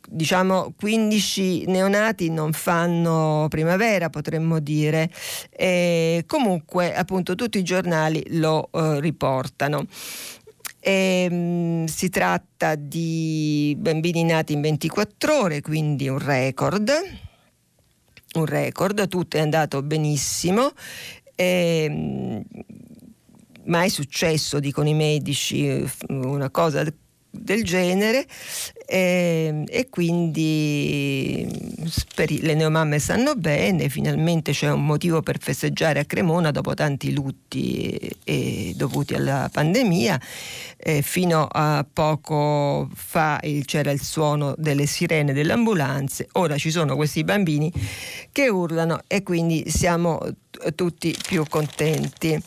Diciamo 0.09 0.75
15 0.77 1.67
neonati 1.67 2.29
non 2.31 2.53
fanno 2.53 3.47
primavera 3.49 4.11
potremmo 4.11 4.59
dire 4.59 5.09
e 5.51 6.25
comunque 6.27 6.93
appunto 6.93 7.37
tutti 7.37 7.59
i 7.59 7.63
giornali 7.63 8.25
lo 8.39 8.69
eh, 8.73 9.01
riportano. 9.01 9.87
E, 10.81 11.27
mh, 11.29 11.35
mm, 11.35 11.85
si 11.87 12.09
tratta 12.11 12.77
di 12.77 13.77
bambini 13.79 14.23
nati 14.23 14.53
in 14.53 14.61
24 14.61 15.41
ore 15.41 15.61
quindi 15.61 16.09
un 16.09 16.19
record 16.19 16.93
un 18.39 18.47
record, 18.47 19.09
tutto 19.09 19.37
è 19.37 19.41
andato 19.41 19.83
benissimo. 19.83 20.73
E, 21.35 22.43
mai 23.65 23.91
successo, 23.91 24.61
dicono 24.61 24.89
i 24.89 24.95
medici, 24.95 25.85
una 26.09 26.51
cosa 26.51 26.85
del 27.41 27.65
genere 27.65 28.27
e, 28.87 29.65
e 29.67 29.89
quindi 29.91 31.47
speri, 31.87 32.41
le 32.41 32.55
neomamme 32.55 32.99
stanno 32.99 33.35
bene, 33.35 33.89
finalmente 33.89 34.53
c'è 34.53 34.71
un 34.71 34.85
motivo 34.85 35.23
per 35.23 35.39
festeggiare 35.41 35.99
a 35.99 36.05
Cremona 36.05 36.51
dopo 36.51 36.75
tanti 36.75 37.13
lutti 37.13 37.89
e, 37.89 38.17
e 38.25 38.73
dovuti 38.77 39.15
alla 39.15 39.49
pandemia. 39.53 40.21
E 40.77 41.03
fino 41.03 41.49
a 41.51 41.85
poco 41.91 42.89
fa 42.95 43.41
il, 43.43 43.65
c'era 43.65 43.91
il 43.91 44.01
suono 44.03 44.55
delle 44.57 44.87
sirene 44.87 45.33
delle 45.33 45.53
ambulanze, 45.53 46.29
ora 46.33 46.57
ci 46.57 46.71
sono 46.71 46.95
questi 46.95 47.25
bambini 47.25 47.73
che 48.31 48.49
urlano 48.49 49.01
e 49.07 49.23
quindi 49.23 49.65
siamo 49.69 50.21
tutti 50.75 51.17
più 51.27 51.45
contenti. 51.49 52.41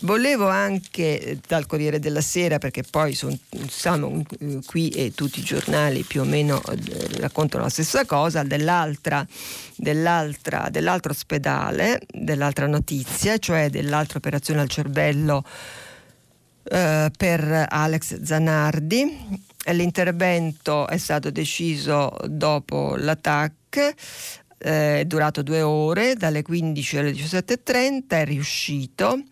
Volevo 0.00 0.48
anche 0.48 1.20
eh, 1.20 1.38
dal 1.46 1.66
Corriere 1.66 1.98
della 1.98 2.20
Sera, 2.20 2.58
perché 2.58 2.82
poi 2.82 3.14
sono, 3.14 3.36
siamo 3.68 4.22
eh, 4.40 4.60
qui 4.66 4.88
e 4.90 5.12
tutti 5.14 5.40
i 5.40 5.42
giornali 5.42 6.02
più 6.02 6.20
o 6.20 6.24
meno 6.24 6.62
eh, 6.62 7.18
raccontano 7.18 7.64
la 7.64 7.70
stessa 7.70 8.04
cosa, 8.04 8.42
dell'altra, 8.42 9.26
dell'altra, 9.76 10.68
dell'altro 10.70 11.12
ospedale, 11.12 12.00
dell'altra 12.10 12.66
notizia, 12.66 13.38
cioè 13.38 13.70
dell'altra 13.70 14.18
operazione 14.18 14.60
al 14.60 14.68
cervello 14.68 15.44
eh, 16.64 17.10
per 17.16 17.66
Alex 17.68 18.20
Zanardi. 18.22 19.44
L'intervento 19.68 20.86
è 20.86 20.98
stato 20.98 21.30
deciso 21.30 22.16
dopo 22.26 22.94
l'attacco 22.96 23.92
è 24.58 25.04
durato 25.06 25.42
due 25.42 25.60
ore, 25.60 26.14
dalle 26.14 26.42
15 26.42 26.98
alle 26.98 27.10
17.30, 27.12 28.06
è 28.08 28.24
riuscito. 28.24 29.22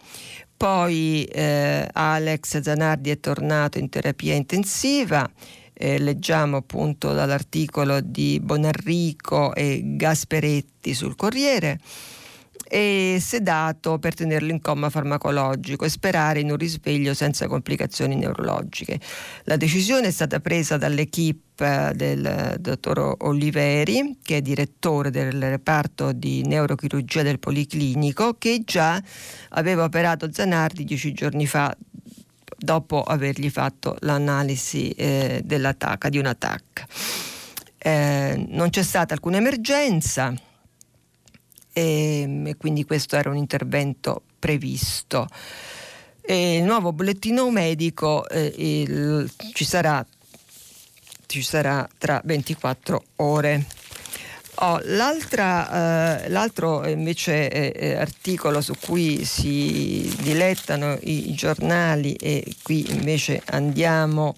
Poi 0.56 1.24
eh, 1.24 1.88
Alex 1.92 2.60
Zanardi 2.60 3.10
è 3.10 3.20
tornato 3.20 3.78
in 3.78 3.88
terapia 3.88 4.34
intensiva. 4.34 5.28
Eh, 5.72 5.98
leggiamo 5.98 6.58
appunto 6.58 7.12
dall'articolo 7.12 8.00
di 8.00 8.40
Bonarrico 8.40 9.54
e 9.54 9.82
Gasperetti 9.96 10.94
sul 10.94 11.16
Corriere 11.16 11.80
e 12.66 13.18
sedato 13.20 13.98
per 13.98 14.14
tenerlo 14.14 14.50
in 14.50 14.60
coma 14.60 14.90
farmacologico 14.90 15.84
e 15.84 15.88
sperare 15.88 16.40
in 16.40 16.50
un 16.50 16.56
risveglio 16.56 17.14
senza 17.14 17.46
complicazioni 17.46 18.16
neurologiche. 18.16 18.98
La 19.44 19.56
decisione 19.56 20.08
è 20.08 20.10
stata 20.10 20.40
presa 20.40 20.76
dall'equipe 20.76 21.92
del 21.94 22.56
dottor 22.58 23.16
Oliveri, 23.20 24.18
che 24.22 24.38
è 24.38 24.42
direttore 24.42 25.10
del 25.10 25.32
reparto 25.40 26.12
di 26.12 26.42
neurochirurgia 26.44 27.22
del 27.22 27.38
Policlinico, 27.38 28.34
che 28.38 28.62
già 28.64 29.00
aveva 29.50 29.84
operato 29.84 30.32
Zanardi 30.32 30.84
dieci 30.84 31.12
giorni 31.12 31.46
fa 31.46 31.74
dopo 32.56 33.02
avergli 33.02 33.50
fatto 33.50 33.96
l'analisi 34.00 34.90
eh, 34.90 35.42
dell'attacca, 35.44 36.08
di 36.08 36.18
un 36.18 36.26
attacco. 36.26 36.82
Eh, 37.78 38.46
non 38.48 38.70
c'è 38.70 38.82
stata 38.82 39.14
alcuna 39.14 39.36
emergenza 39.36 40.34
e, 41.74 42.42
e 42.46 42.56
quindi 42.56 42.84
questo 42.86 43.16
era 43.16 43.28
un 43.28 43.36
intervento 43.36 44.22
previsto. 44.38 45.28
E 46.22 46.56
il 46.56 46.62
nuovo 46.62 46.92
bollettino 46.92 47.50
medico 47.50 48.26
eh, 48.30 48.50
il, 48.56 49.30
ci, 49.52 49.66
sarà, 49.66 50.04
ci 51.26 51.42
sarà 51.42 51.86
tra 51.98 52.22
24 52.24 53.04
ore. 53.16 53.66
Oh, 54.58 54.80
eh, 54.80 56.28
l'altro 56.28 56.86
invece 56.86 57.50
eh, 57.50 57.72
eh, 57.74 57.94
articolo 57.96 58.60
su 58.60 58.74
cui 58.80 59.24
si 59.24 60.14
dilettano 60.20 60.96
i, 61.02 61.34
giornali 61.34 62.14
e 62.14 62.54
qui 62.62 62.88
invece 62.92 63.42
andiamo 63.46 64.36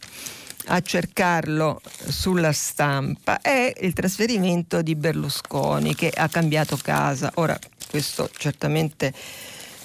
a 0.67 0.81
cercarlo 0.81 1.81
sulla 2.09 2.53
stampa 2.53 3.41
è 3.41 3.73
il 3.81 3.93
trasferimento 3.93 4.83
di 4.83 4.95
Berlusconi 4.95 5.95
che 5.95 6.11
ha 6.15 6.29
cambiato 6.29 6.77
casa. 6.77 7.31
Ora, 7.35 7.59
questo 7.89 8.29
certamente 8.37 9.13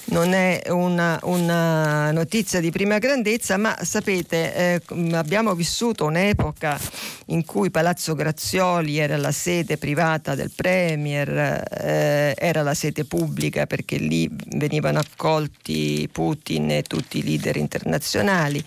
non 0.06 0.34
è 0.34 0.64
una, 0.70 1.20
una, 1.24 2.12
notizia 2.12 2.60
di 2.60 2.72
prima 2.72 2.97
grandezza, 2.97 3.58
ma 3.58 3.78
sapete, 3.82 4.54
eh, 4.56 4.82
abbiamo 5.14 5.54
vissuto 5.54 6.06
un'epoca 6.06 6.80
in 7.28 7.45
cui 7.45 7.70
Palazzo 7.72 8.14
Grazioli 8.14 8.97
era 8.97 9.18
la 9.18 9.32
sede 9.32 9.78
privata 9.78 10.36
del 10.36 10.52
Premier, 10.54 11.30
eh, 11.70 12.34
era 12.38 12.62
la 12.62 12.74
sede 12.74 13.06
pubblica 13.06 13.66
perché 13.68 13.97
lì 13.97 14.30
venivano 14.56 14.99
accolti 14.99 16.10
Putin 16.12 16.72
e 16.72 16.84
tutti 16.84 17.20
i 17.20 17.24
leader 17.24 17.56
internazionali. 17.58 18.64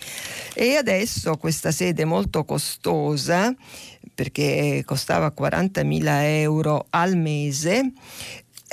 E 0.53 0.75
adesso 0.75 1.37
questa 1.37 1.71
sede 1.71 2.05
molto 2.05 2.43
costosa 2.43 3.53
perché 4.13 4.83
costava 4.85 5.33
40.000 5.37 6.03
euro 6.39 6.85
al 6.89 7.17
mese 7.17 7.91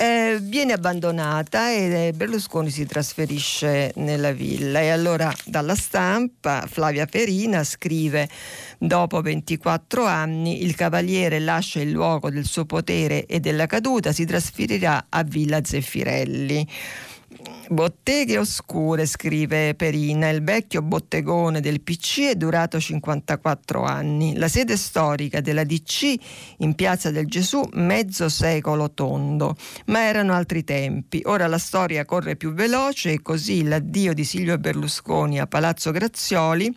eh, 0.03 0.37
viene 0.41 0.73
abbandonata 0.73 1.71
e 1.71 2.11
Berlusconi 2.13 2.69
si 2.69 2.85
trasferisce 2.85 3.93
nella 3.95 4.33
villa. 4.33 4.81
E 4.81 4.89
allora 4.89 5.31
dalla 5.45 5.75
stampa 5.75 6.65
Flavia 6.69 7.05
Perina 7.05 7.63
scrive 7.63 8.27
dopo 8.77 9.21
24 9.21 10.05
anni 10.05 10.63
il 10.63 10.75
cavaliere 10.75 11.39
lascia 11.39 11.79
il 11.79 11.91
luogo 11.91 12.29
del 12.29 12.45
suo 12.45 12.65
potere 12.65 13.25
e 13.25 13.39
della 13.39 13.65
caduta 13.65 14.11
si 14.11 14.25
trasferirà 14.25 15.05
a 15.07 15.23
Villa 15.23 15.63
Zeffirelli 15.63 16.67
Botteghe 17.69 18.37
oscure, 18.37 19.05
scrive 19.05 19.73
Perina, 19.73 20.29
il 20.29 20.43
vecchio 20.43 20.81
bottegone 20.81 21.59
del 21.59 21.81
PC 21.81 22.29
è 22.29 22.35
durato 22.35 22.79
54 22.79 23.83
anni. 23.83 24.35
La 24.37 24.47
sede 24.47 24.77
storica 24.77 25.41
della 25.41 25.63
DC 25.63 26.15
in 26.57 26.75
Piazza 26.75 27.09
del 27.09 27.25
Gesù, 27.25 27.67
mezzo 27.73 28.29
secolo 28.29 28.91
tondo. 28.91 29.55
Ma 29.87 30.03
erano 30.03 30.33
altri 30.33 30.63
tempi. 30.63 31.21
Ora 31.25 31.47
la 31.47 31.57
storia 31.57 32.05
corre 32.05 32.35
più 32.35 32.53
veloce 32.53 33.13
e 33.13 33.21
così 33.21 33.63
l'addio 33.63 34.13
di 34.13 34.23
Silvio 34.23 34.57
Berlusconi 34.57 35.39
a 35.39 35.47
Palazzo 35.47 35.91
Grazioli 35.91 36.71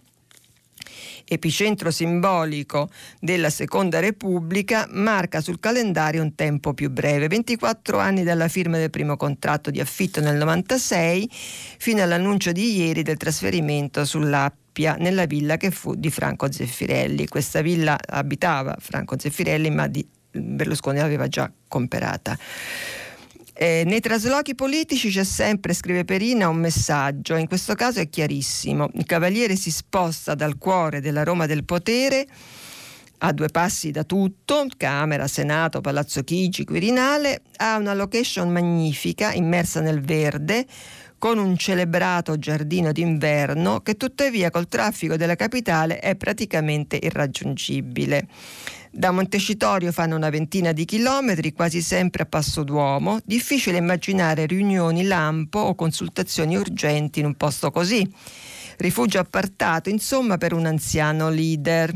epicentro 1.24 1.91
simbolico 1.91 2.89
della 3.20 3.51
Seconda 3.51 4.01
Repubblica, 4.01 4.87
marca 4.91 5.41
sul 5.41 5.61
calendario 5.61 6.22
un 6.22 6.34
tempo 6.34 6.74
più 6.74 6.91
breve, 6.91 7.28
24 7.28 7.99
anni 7.99 8.22
dalla 8.22 8.49
firma 8.49 8.78
del 8.78 8.91
primo 8.91 9.16
contratto 9.16 9.70
di 9.70 9.80
affitto 9.80 10.20
nel 10.20 10.37
96 10.37 11.30
fino 11.78 12.03
all'annuncio 12.03 12.53
di 12.53 12.76
ieri 12.76 13.03
del 13.03 13.16
trasferimento 13.16 14.05
sull'Appia 14.05 14.97
nella 14.99 15.26
villa 15.26 15.57
che 15.57 15.70
fu 15.70 15.95
di 15.95 16.11
Franco 16.11 16.51
Zeffirelli. 16.51 17.28
Questa 17.28 17.62
villa 17.62 17.99
abitava 18.05 18.76
Franco 18.78 19.18
Zeffirelli 19.18 19.70
ma 19.70 19.87
di 19.87 20.07
Berlusconi 20.30 20.99
l'aveva 20.99 21.28
già 21.28 21.51
comprata. 21.68 22.39
Eh, 23.59 23.84
nei 23.86 24.00
traslochi 24.00 24.54
politici 24.54 25.09
c'è 25.09 25.24
sempre, 25.24 25.72
scrive 25.72 26.04
Perina, 26.04 26.46
un 26.48 26.59
messaggio, 26.59 27.36
in 27.36 27.46
questo 27.46 27.74
caso 27.74 28.00
è 28.00 28.09
chiarissimo. 28.11 28.90
Il 28.92 29.07
Cavaliere 29.07 29.57
si 29.57 29.70
sposta 29.70 30.34
dal 30.34 30.59
cuore 30.59 31.00
della 31.00 31.22
Roma 31.22 31.46
del 31.46 31.64
potere 31.64 32.26
a 33.20 33.32
due 33.32 33.48
passi 33.48 33.90
da 33.90 34.04
tutto, 34.04 34.66
Camera, 34.76 35.26
Senato, 35.26 35.80
Palazzo 35.80 36.22
Chigi, 36.22 36.64
Quirinale, 36.64 37.40
ha 37.57 37.78
una 37.78 37.94
location 37.94 38.50
magnifica, 38.50 39.32
immersa 39.32 39.80
nel 39.80 40.02
verde, 40.02 40.66
con 41.18 41.38
un 41.38 41.57
celebrato 41.57 42.38
giardino 42.38 42.92
d'inverno 42.92 43.80
che 43.80 43.94
tuttavia 43.94 44.50
col 44.50 44.68
traffico 44.68 45.16
della 45.16 45.34
capitale 45.34 45.98
è 45.98 46.14
praticamente 46.14 46.98
irraggiungibile. 47.00 48.28
Da 48.97 49.11
Montecitorio 49.11 49.92
fanno 49.92 50.16
una 50.16 50.30
ventina 50.30 50.72
di 50.72 50.86
chilometri, 50.86 51.53
quasi 51.53 51.82
sempre 51.82 52.22
a 52.22 52.26
passo 52.26 52.62
d'uomo. 52.64 53.18
Difficile 53.26 53.76
immaginare 53.76 54.47
riunioni 54.47 55.03
lampo 55.03 55.59
o 55.59 55.74
consultazioni 55.74 56.57
urgenti 56.57 57.20
in 57.20 57.26
un 57.26 57.34
posto 57.34 57.70
così. 57.70 58.11
Rifugio 58.78 59.18
appartato, 59.18 59.90
insomma, 59.90 60.38
per 60.38 60.55
un 60.55 60.64
anziano 60.64 61.28
leader. 61.28 61.94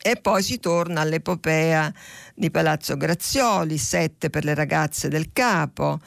E 0.00 0.14
poi 0.22 0.40
si 0.44 0.60
torna 0.60 1.00
all'epopea 1.00 1.92
di 2.32 2.48
Palazzo 2.52 2.96
Grazioli, 2.96 3.76
sette 3.76 4.30
per 4.30 4.44
le 4.44 4.54
ragazze 4.54 5.08
del 5.08 5.30
capo 5.32 5.98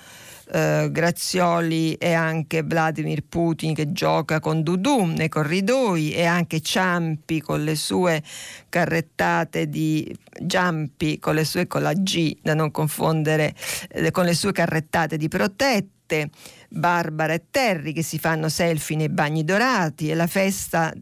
eh, 0.54 0.90
Grazioli 0.92 1.94
e 1.94 2.14
anche 2.14 2.62
Vladimir 2.64 3.24
Putin 3.24 3.74
che 3.74 3.94
gioca 3.94 4.40
con 4.40 4.64
Dudu 4.64 5.06
nei 5.06 5.30
corridoi 5.30 6.12
e 6.14 6.26
anche 6.26 6.60
Ciampi 6.60 7.40
con 7.40 7.64
le 7.64 7.76
sue 7.76 8.22
carrettate 8.68 9.70
di 9.70 10.14
Giampi 10.42 11.20
con 11.20 11.36
le 11.36 11.46
sue 11.46 11.68
con 11.68 11.82
la 11.82 11.94
G 11.94 12.38
da 12.42 12.54
non 12.54 12.70
confondere 12.72 13.56
eh, 13.90 14.12
con 14.12 14.26
le 14.26 14.34
sue 14.34 14.52
carrettate 14.52 15.16
di 15.16 15.30
protette 15.30 16.30
Barbara 16.68 17.34
e 17.34 17.44
Terry 17.50 17.94
che 17.94 18.04
si 18.04 18.20
fanno 18.20 18.50
selfie 18.50 18.98
nei 18.98 19.10
bagni 19.10 19.46
dorati 19.46 20.10
e 20.10 20.16
la 20.16 20.28
festa 20.28 20.94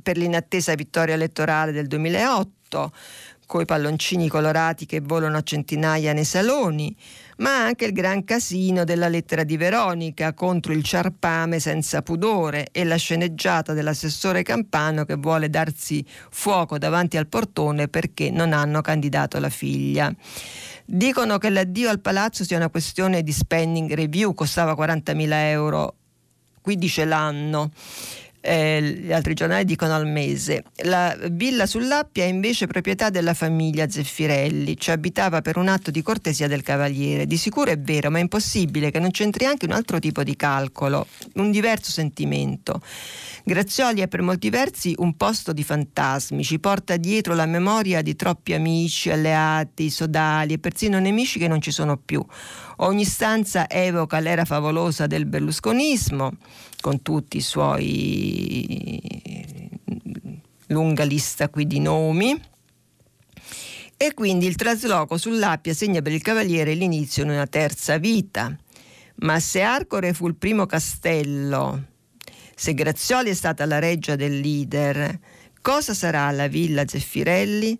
per 0.00 0.16
l'inattesa 0.16 0.74
vittoria 0.74 1.14
elettorale 1.14 1.72
del 1.72 1.88
2008 1.88 2.92
coi 3.46 3.64
palloncini 3.64 4.28
colorati 4.28 4.86
che 4.86 5.00
volano 5.00 5.38
a 5.38 5.42
centinaia 5.42 6.12
nei 6.12 6.24
saloni, 6.24 6.94
ma 7.36 7.64
anche 7.64 7.84
il 7.84 7.92
gran 7.92 8.24
casino 8.24 8.84
della 8.84 9.08
lettera 9.08 9.44
di 9.44 9.56
Veronica 9.56 10.32
contro 10.32 10.72
il 10.72 10.82
ciarpame 10.82 11.60
senza 11.60 12.02
pudore 12.02 12.68
e 12.72 12.84
la 12.84 12.96
sceneggiata 12.96 13.72
dell'assessore 13.72 14.42
Campano 14.42 15.04
che 15.04 15.16
vuole 15.16 15.50
darsi 15.50 16.04
fuoco 16.30 16.78
davanti 16.78 17.16
al 17.16 17.26
portone 17.26 17.88
perché 17.88 18.30
non 18.30 18.52
hanno 18.52 18.80
candidato 18.80 19.38
la 19.38 19.50
figlia. 19.50 20.12
Dicono 20.84 21.38
che 21.38 21.50
l'addio 21.50 21.90
al 21.90 22.00
palazzo 22.00 22.44
sia 22.44 22.56
una 22.56 22.70
questione 22.70 23.22
di 23.22 23.32
spending 23.32 23.92
review, 23.92 24.32
costava 24.34 24.72
40.000 24.72 25.28
euro, 25.32 25.94
qui 26.60 26.76
dice 26.76 27.04
l'anno 27.04 27.70
eh, 28.46 28.80
gli 28.80 29.12
altri 29.12 29.34
giornali 29.34 29.64
dicono 29.64 29.94
al 29.94 30.06
mese. 30.06 30.62
La 30.84 31.16
villa 31.30 31.66
sull'Appia 31.66 32.24
è 32.24 32.28
invece 32.28 32.66
proprietà 32.66 33.10
della 33.10 33.34
famiglia 33.34 33.88
Zeffirelli, 33.88 34.78
ci 34.78 34.92
abitava 34.92 35.42
per 35.42 35.56
un 35.56 35.66
atto 35.66 35.90
di 35.90 36.00
cortesia 36.00 36.46
del 36.46 36.62
cavaliere. 36.62 37.26
Di 37.26 37.36
sicuro 37.36 37.72
è 37.72 37.78
vero, 37.78 38.10
ma 38.10 38.18
è 38.18 38.20
impossibile 38.20 38.90
che 38.92 39.00
non 39.00 39.10
c'entri 39.10 39.46
anche 39.46 39.66
un 39.66 39.72
altro 39.72 39.98
tipo 39.98 40.22
di 40.22 40.36
calcolo, 40.36 41.08
un 41.34 41.50
diverso 41.50 41.90
sentimento. 41.90 42.80
Grazioli 43.44 44.00
è 44.00 44.08
per 44.08 44.22
molti 44.22 44.48
versi 44.50 44.94
un 44.98 45.16
posto 45.16 45.52
di 45.52 45.64
fantasmi, 45.64 46.44
ci 46.44 46.58
porta 46.58 46.96
dietro 46.96 47.34
la 47.34 47.46
memoria 47.46 48.02
di 48.02 48.14
troppi 48.14 48.54
amici, 48.54 49.10
alleati, 49.10 49.90
sodali 49.90 50.54
e 50.54 50.58
persino 50.58 50.98
nemici 50.98 51.38
che 51.38 51.48
non 51.48 51.60
ci 51.60 51.72
sono 51.72 51.96
più. 51.96 52.24
Ogni 52.78 53.04
stanza 53.04 53.68
evoca 53.68 54.18
l'era 54.18 54.44
favolosa 54.44 55.06
del 55.06 55.26
berlusconismo, 55.26 56.32
con 56.86 57.02
tutti 57.02 57.38
i 57.38 57.40
suoi 57.40 58.70
lunga 60.68 61.02
lista 61.02 61.48
qui 61.48 61.66
di 61.66 61.80
nomi. 61.80 62.40
E 63.96 64.14
quindi 64.14 64.46
il 64.46 64.54
trasloco 64.54 65.18
sull'Appia 65.18 65.74
segna 65.74 66.00
per 66.00 66.12
il 66.12 66.22
Cavaliere 66.22 66.74
l'inizio 66.74 67.24
di 67.24 67.30
una 67.30 67.48
terza 67.48 67.98
vita. 67.98 68.56
Ma 69.16 69.40
se 69.40 69.62
Arcore 69.62 70.12
fu 70.12 70.28
il 70.28 70.36
primo 70.36 70.64
castello 70.66 71.88
se 72.54 72.72
Grazioli 72.72 73.30
è 73.30 73.34
stata 73.34 73.66
la 73.66 73.80
reggia 73.80 74.14
del 74.14 74.38
leader, 74.38 75.18
cosa 75.60 75.92
sarà 75.92 76.30
la 76.30 76.46
villa 76.46 76.86
Zeffirelli? 76.86 77.76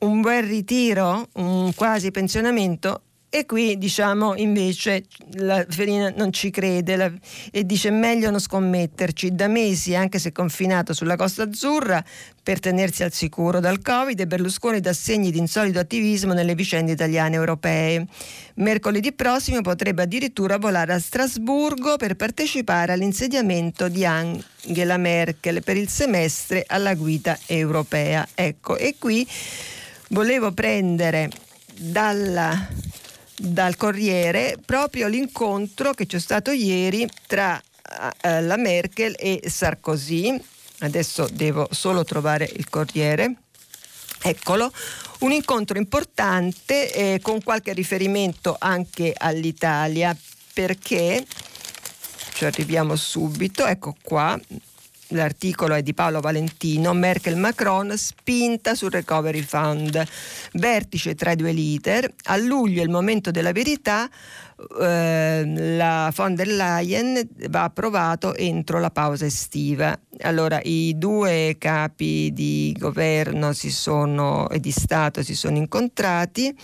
Un 0.00 0.20
bel 0.20 0.42
ritiro? 0.42 1.26
Un 1.36 1.72
quasi 1.74 2.10
pensionamento? 2.10 3.04
E 3.32 3.46
qui 3.46 3.78
diciamo 3.78 4.34
invece 4.34 5.04
la 5.34 5.64
Ferina 5.68 6.12
non 6.16 6.32
ci 6.32 6.50
crede 6.50 6.96
la, 6.96 7.12
e 7.52 7.64
dice 7.64 7.90
meglio 7.92 8.28
non 8.28 8.40
scommetterci. 8.40 9.36
Da 9.36 9.46
mesi, 9.46 9.94
anche 9.94 10.18
se 10.18 10.32
confinato 10.32 10.92
sulla 10.92 11.14
Costa 11.14 11.44
Azzurra, 11.44 12.02
per 12.42 12.58
tenersi 12.58 13.04
al 13.04 13.12
sicuro 13.12 13.60
dal 13.60 13.82
Covid, 13.82 14.26
Berlusconi 14.26 14.80
dà 14.80 14.92
segni 14.92 15.30
di 15.30 15.38
insolito 15.38 15.78
attivismo 15.78 16.32
nelle 16.32 16.56
vicende 16.56 16.90
italiane 16.90 17.36
e 17.36 17.38
europee. 17.38 18.04
Mercoledì 18.54 19.12
prossimo 19.12 19.60
potrebbe 19.60 20.02
addirittura 20.02 20.58
volare 20.58 20.92
a 20.92 20.98
Strasburgo 20.98 21.98
per 21.98 22.16
partecipare 22.16 22.94
all'insediamento 22.94 23.88
di 23.88 24.04
Angela 24.04 24.96
Merkel 24.96 25.62
per 25.62 25.76
il 25.76 25.88
semestre 25.88 26.64
alla 26.66 26.94
guida 26.94 27.38
europea. 27.46 28.26
Ecco, 28.34 28.76
e 28.76 28.96
qui 28.98 29.24
volevo 30.08 30.50
prendere 30.50 31.30
dalla 31.76 32.88
dal 33.40 33.76
Corriere 33.76 34.58
proprio 34.64 35.08
l'incontro 35.08 35.94
che 35.94 36.06
c'è 36.06 36.18
stato 36.18 36.50
ieri 36.50 37.08
tra 37.26 37.60
eh, 38.20 38.42
la 38.42 38.56
Merkel 38.56 39.14
e 39.18 39.42
Sarkozy. 39.46 40.38
Adesso 40.80 41.28
devo 41.32 41.66
solo 41.70 42.04
trovare 42.04 42.50
il 42.56 42.68
Corriere. 42.68 43.34
Eccolo, 44.22 44.70
un 45.20 45.32
incontro 45.32 45.78
importante 45.78 46.92
eh, 46.92 47.20
con 47.22 47.42
qualche 47.42 47.72
riferimento 47.72 48.56
anche 48.58 49.14
all'Italia 49.16 50.14
perché 50.52 51.24
ci 52.34 52.44
arriviamo 52.44 52.96
subito, 52.96 53.66
ecco 53.66 53.96
qua, 54.02 54.38
l'articolo 55.10 55.74
è 55.74 55.82
di 55.82 55.94
Paolo 55.94 56.20
Valentino, 56.20 56.92
Merkel-Macron 56.92 57.96
spinta 57.96 58.74
sul 58.74 58.90
recovery 58.90 59.42
fund, 59.42 60.02
vertice 60.52 61.14
tra 61.14 61.32
i 61.32 61.36
due 61.36 61.52
leader, 61.52 62.12
a 62.24 62.36
luglio 62.36 62.80
è 62.80 62.84
il 62.84 62.90
momento 62.90 63.30
della 63.30 63.52
verità, 63.52 64.08
eh, 64.80 65.76
la 65.76 66.12
von 66.14 66.34
der 66.34 66.48
Leyen 66.48 67.28
va 67.48 67.64
approvato 67.64 68.34
entro 68.34 68.78
la 68.78 68.90
pausa 68.90 69.24
estiva. 69.24 69.98
Allora 70.20 70.60
i 70.62 70.94
due 70.96 71.56
capi 71.58 72.30
di 72.32 72.76
governo 72.78 73.52
sono, 73.52 74.48
e 74.50 74.60
di 74.60 74.70
Stato 74.70 75.22
si 75.22 75.34
sono 75.34 75.56
incontrati, 75.56 76.54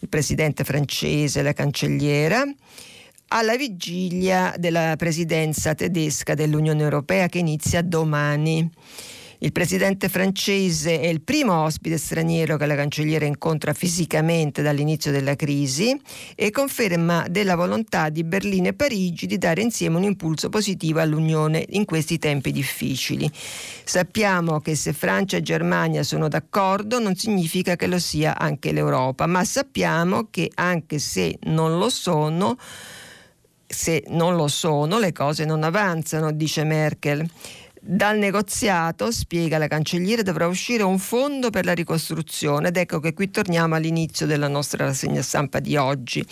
il 0.00 0.08
presidente 0.08 0.64
francese 0.64 1.40
e 1.40 1.42
la 1.42 1.52
cancelliera 1.52 2.44
alla 3.32 3.56
vigilia 3.56 4.54
della 4.58 4.94
presidenza 4.98 5.74
tedesca 5.74 6.34
dell'Unione 6.34 6.82
Europea 6.82 7.28
che 7.28 7.38
inizia 7.38 7.80
domani. 7.80 8.70
Il 9.38 9.50
presidente 9.50 10.08
francese 10.08 11.00
è 11.00 11.06
il 11.06 11.22
primo 11.22 11.64
ospite 11.64 11.96
straniero 11.96 12.56
che 12.56 12.66
la 12.66 12.76
cancelliera 12.76 13.24
incontra 13.24 13.72
fisicamente 13.72 14.62
dall'inizio 14.62 15.10
della 15.10 15.34
crisi 15.34 15.98
e 16.36 16.50
conferma 16.50 17.26
della 17.28 17.56
volontà 17.56 18.08
di 18.10 18.22
Berlino 18.22 18.68
e 18.68 18.74
Parigi 18.74 19.26
di 19.26 19.38
dare 19.38 19.62
insieme 19.62 19.96
un 19.96 20.04
impulso 20.04 20.48
positivo 20.48 21.00
all'Unione 21.00 21.64
in 21.70 21.86
questi 21.86 22.18
tempi 22.18 22.52
difficili. 22.52 23.28
Sappiamo 23.82 24.60
che 24.60 24.76
se 24.76 24.92
Francia 24.92 25.38
e 25.38 25.42
Germania 25.42 26.04
sono 26.04 26.28
d'accordo 26.28 27.00
non 27.00 27.16
significa 27.16 27.76
che 27.76 27.88
lo 27.88 27.98
sia 27.98 28.38
anche 28.38 28.70
l'Europa, 28.72 29.26
ma 29.26 29.42
sappiamo 29.42 30.28
che 30.30 30.50
anche 30.54 31.00
se 31.00 31.38
non 31.44 31.78
lo 31.78 31.88
sono, 31.88 32.56
se 33.72 34.04
non 34.08 34.36
lo 34.36 34.48
sono, 34.48 34.98
le 34.98 35.12
cose 35.12 35.44
non 35.44 35.62
avanzano, 35.62 36.32
dice 36.32 36.64
Merkel. 36.64 37.28
Dal 37.84 38.16
negoziato, 38.16 39.10
spiega 39.10 39.58
la 39.58 39.66
cancelliera, 39.66 40.22
dovrà 40.22 40.46
uscire 40.46 40.84
un 40.84 41.00
fondo 41.00 41.50
per 41.50 41.64
la 41.64 41.72
ricostruzione 41.72 42.68
ed 42.68 42.76
ecco 42.76 43.00
che 43.00 43.12
qui 43.12 43.28
torniamo 43.28 43.74
all'inizio 43.74 44.24
della 44.24 44.46
nostra 44.46 44.84
rassegna 44.84 45.20
stampa 45.20 45.58
di 45.58 45.74
oggi, 45.74 46.24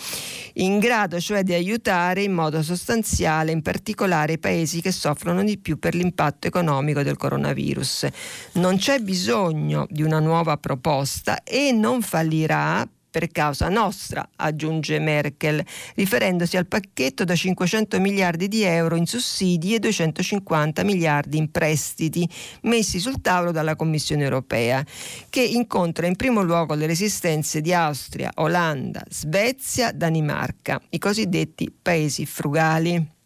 in 0.53 0.79
grado 0.79 1.19
cioè 1.19 1.43
di 1.43 1.51
aiutare 1.53 2.23
in 2.23 2.31
modo 2.31 2.63
sostanziale 2.63 3.51
in 3.51 3.61
particolare 3.61 4.33
i 4.33 4.39
paesi 4.39 4.79
che 4.81 4.93
soffrono 4.93 5.43
di 5.43 5.57
più 5.57 5.77
per 5.77 5.93
l'impatto 5.93 6.47
economico 6.47 7.03
del 7.03 7.17
coronavirus. 7.17 8.07
Non 8.53 8.77
c'è 8.77 8.99
bisogno 8.99 9.87
di 9.89 10.03
una 10.03 10.19
nuova 10.19 10.55
proposta 10.55 11.43
e 11.43 11.73
non 11.73 12.01
fallirà 12.01 12.87
per 13.11 13.29
causa 13.29 13.67
nostra, 13.67 14.27
aggiunge 14.37 14.97
Merkel, 14.99 15.63
riferendosi 15.95 16.55
al 16.55 16.65
pacchetto 16.65 17.25
da 17.25 17.35
500 17.35 17.99
miliardi 17.99 18.47
di 18.47 18.63
euro 18.63 18.95
in 18.95 19.05
sussidi 19.05 19.75
e 19.75 19.79
250 19.79 20.83
miliardi 20.83 21.37
in 21.37 21.51
prestiti 21.51 22.27
messi 22.61 22.99
sul 22.99 23.21
tavolo 23.21 23.51
dalla 23.51 23.75
Commissione 23.75 24.23
europea, 24.23 24.83
che 25.29 25.41
incontra 25.41 26.07
in 26.07 26.15
primo 26.15 26.41
luogo 26.41 26.73
le 26.73 26.85
resistenze 26.85 27.59
di 27.59 27.73
Austria, 27.73 28.31
Olanda, 28.35 29.03
Svezia, 29.09 29.91
Danimarca, 29.91 30.81
i 30.91 30.97
cosiddetti 30.97 31.69
paesi 31.69 32.25
frugali. 32.25 33.19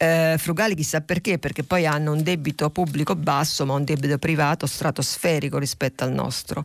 Eh, 0.00 0.36
frugali 0.38 0.76
chissà 0.76 1.00
perché, 1.00 1.38
perché 1.38 1.64
poi 1.64 1.84
hanno 1.84 2.12
un 2.12 2.22
debito 2.22 2.70
pubblico 2.70 3.16
basso 3.16 3.66
ma 3.66 3.74
un 3.74 3.82
debito 3.82 4.16
privato 4.18 4.66
stratosferico 4.66 5.58
rispetto 5.58 6.04
al 6.04 6.12
nostro. 6.12 6.64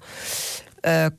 Eh, 0.81 1.11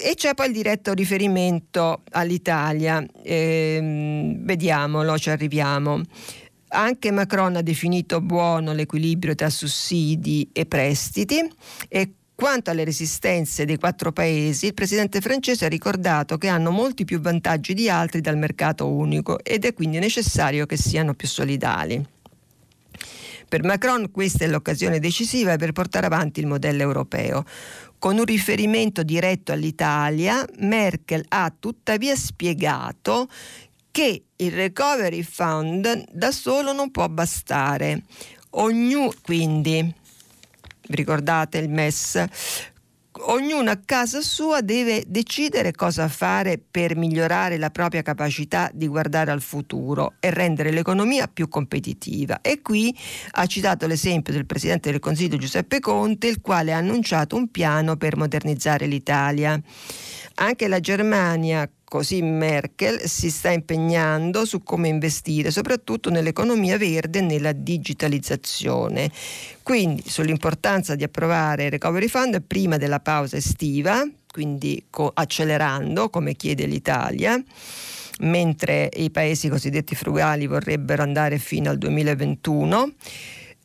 e 0.00 0.14
c'è 0.14 0.34
poi 0.34 0.46
il 0.46 0.52
diretto 0.52 0.92
riferimento 0.92 2.02
all'Italia, 2.12 3.04
eh, 3.22 4.36
vediamolo, 4.40 5.18
ci 5.18 5.30
arriviamo. 5.30 6.00
Anche 6.72 7.10
Macron 7.10 7.56
ha 7.56 7.62
definito 7.62 8.20
buono 8.20 8.72
l'equilibrio 8.72 9.34
tra 9.34 9.50
sussidi 9.50 10.48
e 10.52 10.66
prestiti 10.66 11.40
e 11.88 12.12
quanto 12.40 12.70
alle 12.70 12.84
resistenze 12.84 13.66
dei 13.66 13.76
quattro 13.76 14.12
paesi, 14.12 14.66
il 14.66 14.74
presidente 14.74 15.20
francese 15.20 15.66
ha 15.66 15.68
ricordato 15.68 16.38
che 16.38 16.48
hanno 16.48 16.70
molti 16.70 17.04
più 17.04 17.20
vantaggi 17.20 17.74
di 17.74 17.90
altri 17.90 18.22
dal 18.22 18.38
mercato 18.38 18.88
unico 18.88 19.44
ed 19.44 19.66
è 19.66 19.74
quindi 19.74 19.98
necessario 19.98 20.64
che 20.64 20.78
siano 20.78 21.12
più 21.12 21.28
solidali. 21.28 22.02
Per 23.46 23.64
Macron 23.64 24.10
questa 24.10 24.44
è 24.44 24.48
l'occasione 24.48 25.00
decisiva 25.00 25.56
per 25.56 25.72
portare 25.72 26.06
avanti 26.06 26.38
il 26.38 26.46
modello 26.46 26.82
europeo. 26.82 27.44
Con 28.00 28.16
un 28.16 28.24
riferimento 28.24 29.02
diretto 29.02 29.52
all'Italia, 29.52 30.42
Merkel 30.60 31.22
ha 31.28 31.52
tuttavia 31.56 32.16
spiegato 32.16 33.28
che 33.90 34.24
il 34.36 34.52
Recovery 34.52 35.22
Fund 35.22 36.06
da 36.10 36.32
solo 36.32 36.72
non 36.72 36.90
può 36.90 37.06
bastare. 37.10 38.04
Ognuno, 38.52 39.12
quindi, 39.20 39.94
ricordate 40.88 41.58
il 41.58 41.68
MES, 41.68 42.24
ognuno 43.26 43.70
a 43.70 43.80
casa 43.84 44.20
sua 44.20 44.60
deve 44.60 45.04
decidere 45.06 45.72
cosa 45.72 46.08
fare 46.08 46.58
per 46.58 46.96
migliorare 46.96 47.58
la 47.58 47.70
propria 47.70 48.02
capacità 48.02 48.70
di 48.72 48.86
guardare 48.86 49.30
al 49.30 49.40
futuro 49.40 50.14
e 50.20 50.30
rendere 50.30 50.70
l'economia 50.70 51.28
più 51.28 51.48
competitiva. 51.48 52.40
E 52.40 52.62
qui 52.62 52.96
ha 53.32 53.46
citato 53.46 53.86
l'esempio 53.86 54.32
del 54.32 54.46
Presidente 54.46 54.90
del 54.90 55.00
Consiglio 55.00 55.36
Giuseppe 55.36 55.80
Conte, 55.80 56.26
il 56.26 56.40
quale 56.40 56.72
ha 56.72 56.78
annunciato 56.78 57.36
un 57.36 57.50
piano 57.50 57.96
per 57.96 58.16
modernizzare 58.16 58.86
l'Italia. 58.86 59.60
Anche 60.42 60.68
la 60.68 60.80
Germania, 60.80 61.68
così 61.84 62.22
Merkel, 62.22 63.06
si 63.06 63.30
sta 63.30 63.50
impegnando 63.50 64.46
su 64.46 64.62
come 64.62 64.88
investire, 64.88 65.50
soprattutto 65.50 66.08
nell'economia 66.08 66.78
verde 66.78 67.18
e 67.18 67.22
nella 67.22 67.52
digitalizzazione. 67.52 69.10
Quindi 69.62 70.02
sull'importanza 70.06 70.94
di 70.94 71.04
approvare 71.04 71.64
il 71.64 71.72
Recovery 71.72 72.08
Fund 72.08 72.40
prima 72.40 72.78
della 72.78 73.00
pausa 73.00 73.36
estiva, 73.36 74.02
quindi 74.32 74.86
co- 74.88 75.10
accelerando 75.12 76.08
come 76.08 76.34
chiede 76.34 76.64
l'Italia 76.64 77.42
mentre 78.20 78.90
i 78.94 79.10
paesi 79.10 79.48
cosiddetti 79.48 79.94
frugali 79.94 80.46
vorrebbero 80.46 81.02
andare 81.02 81.38
fino 81.38 81.68
al 81.70 81.76
2021. 81.78 82.92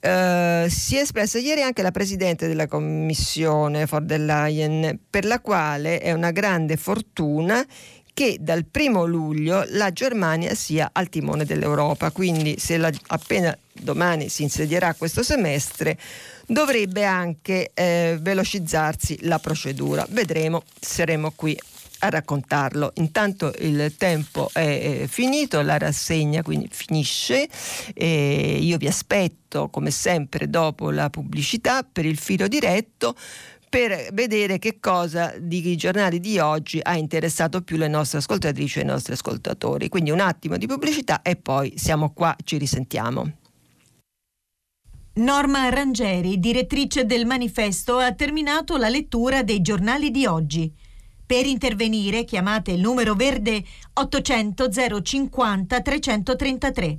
Uh, 0.06 0.70
si 0.70 0.98
è 0.98 1.00
espressa 1.00 1.40
ieri 1.40 1.64
anche 1.64 1.82
la 1.82 1.90
Presidente 1.90 2.46
della 2.46 2.68
Commissione 2.68 3.88
von 3.88 4.06
der 4.06 4.20
Leyen, 4.20 5.00
per 5.10 5.26
la 5.26 5.40
quale 5.40 5.98
è 5.98 6.12
una 6.12 6.30
grande 6.30 6.78
fortuna 6.78 7.66
che 8.14 8.38
dal 8.40 8.66
primo 8.66 9.06
luglio 9.06 9.66
la 9.70 9.92
Germania 9.92 10.54
sia 10.54 10.92
al 10.94 11.10
timone 11.10 11.44
dell'Europa. 11.44 12.12
Quindi 12.12 12.60
se 12.60 12.78
la, 12.78 12.92
appena 13.08 13.58
domani 13.74 14.30
si 14.30 14.44
insedierà 14.44 14.94
questo 14.94 15.24
semestre 15.24 15.98
dovrebbe 16.46 17.04
anche 17.04 17.72
eh, 17.74 18.20
velocizzarsi 18.22 19.18
la 19.22 19.40
procedura. 19.40 20.06
Vedremo, 20.10 20.62
saremo 20.80 21.32
qui 21.36 21.60
a 22.06 22.10
raccontarlo. 22.10 22.92
Intanto 22.96 23.54
il 23.60 23.96
tempo 23.98 24.50
è 24.54 25.06
finito, 25.08 25.62
la 25.62 25.78
rassegna 25.78 26.42
quindi 26.42 26.68
finisce. 26.72 27.48
E 27.94 28.58
io 28.62 28.78
vi 28.78 28.88
aspetto 28.88 29.70
come 29.70 29.92
sempre 29.92 30.50
dopo 30.50 30.92
la 30.92 31.10
pubblicità 31.10 31.84
per 31.84 32.06
il 32.06 32.18
filo 32.18 32.48
diretto 32.48 33.16
per 33.68 34.10
vedere 34.14 34.58
che 34.58 34.80
cosa 34.80 35.34
di 35.38 35.76
giornali 35.76 36.22
di 36.22 36.40
oggi 36.40 36.80
ha 36.82 36.96
interessato 36.96 37.62
più 37.62 37.76
le 37.76 37.90
nostre 37.90 38.20
ascoltatrici 38.20 38.80
e 38.80 38.84
i 38.84 38.86
nostri 38.86 39.14
ascoltatori. 39.14 39.90
Quindi 39.90 40.12
un 40.12 40.22
attimo 40.22 40.56
di 40.56 40.66
pubblicità 40.66 41.22
e 41.22 41.36
poi 41.36 41.74
siamo 41.76 42.14
qua, 42.14 42.34
ci 42.44 42.58
risentiamo. 42.58 43.34
Norma 45.16 45.70
Rangeri, 45.70 46.40
direttrice 46.40 47.06
del 47.06 47.26
manifesto, 47.26 47.98
ha 47.98 48.14
terminato 48.14 48.78
la 48.78 48.90
lettura 48.90 49.44
dei 49.44 49.62
giornali 49.62 50.12
di 50.12 50.26
oggi. 50.26 50.74
Per 51.28 51.44
intervenire 51.48 52.24
chiamate 52.24 52.72
il 52.72 52.82
numero 52.82 53.16
verde 53.16 53.64
800 53.94 54.70
050 55.02 55.82
333. 55.82 56.98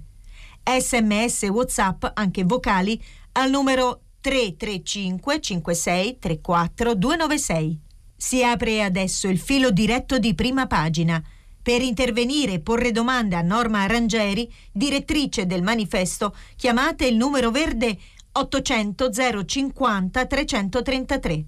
Sms 0.80 1.42
WhatsApp, 1.44 2.06
anche 2.14 2.42
vocali, 2.42 3.00
al 3.32 3.50
numero 3.50 4.00
335 4.20 5.40
56 5.40 6.18
34 6.18 6.94
296. 6.96 7.80
Si 8.16 8.42
apre 8.42 8.82
adesso 8.82 9.28
il 9.28 9.38
filo 9.38 9.70
diretto 9.70 10.18
di 10.18 10.34
prima 10.34 10.66
pagina. 10.66 11.22
Per 11.62 11.80
intervenire 11.80 12.54
e 12.54 12.60
porre 12.60 12.90
domande 12.90 13.36
a 13.36 13.42
Norma 13.42 13.86
Rangeri, 13.86 14.52
direttrice 14.72 15.46
del 15.46 15.62
manifesto, 15.62 16.34
chiamate 16.56 17.06
il 17.06 17.14
numero 17.14 17.52
verde 17.52 17.96
800 18.32 19.10
050 19.46 20.26
333 20.26 21.46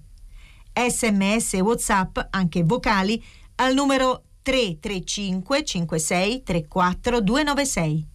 sms 0.73 1.53
e 1.55 1.61
whatsapp, 1.61 2.17
anche 2.29 2.63
vocali, 2.63 3.23
al 3.55 3.73
numero 3.73 4.23
335 4.41 5.63
56 5.63 6.43
34 6.43 7.21
296. 7.21 8.07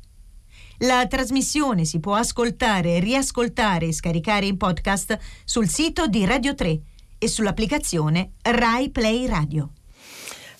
La 0.78 1.06
trasmissione 1.06 1.84
si 1.84 2.00
può 2.00 2.14
ascoltare, 2.14 2.98
riascoltare 2.98 3.86
e 3.86 3.92
scaricare 3.92 4.46
in 4.46 4.56
podcast 4.56 5.16
sul 5.44 5.68
sito 5.68 6.06
di 6.08 6.24
Radio 6.24 6.54
3 6.54 6.80
e 7.18 7.28
sull'applicazione 7.28 8.32
Rai 8.42 8.90
Play 8.90 9.26
Radio. 9.26 9.70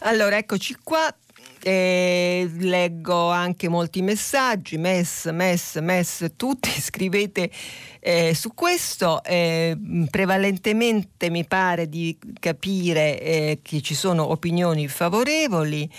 Allora, 0.01 0.37
eccoci 0.37 0.77
qua. 0.83 1.15
Eh, 1.67 2.49
leggo 2.59 3.31
anche 3.31 3.69
molti 3.69 4.03
messaggi, 4.03 4.77
mess, 4.77 5.31
mess, 5.31 5.81
mess, 5.81 6.27
tutti 6.37 6.69
scrivete 6.79 7.51
eh, 8.07 8.35
su 8.35 8.53
questo 8.53 9.25
eh, 9.25 9.79
prevalentemente 10.11 11.31
mi 11.31 11.47
pare 11.47 11.89
di 11.89 12.19
capire 12.39 13.19
eh, 13.19 13.61
che 13.63 13.81
ci 13.81 13.95
sono 13.95 14.31
opinioni 14.31 14.89
favorevoli, 14.89 15.91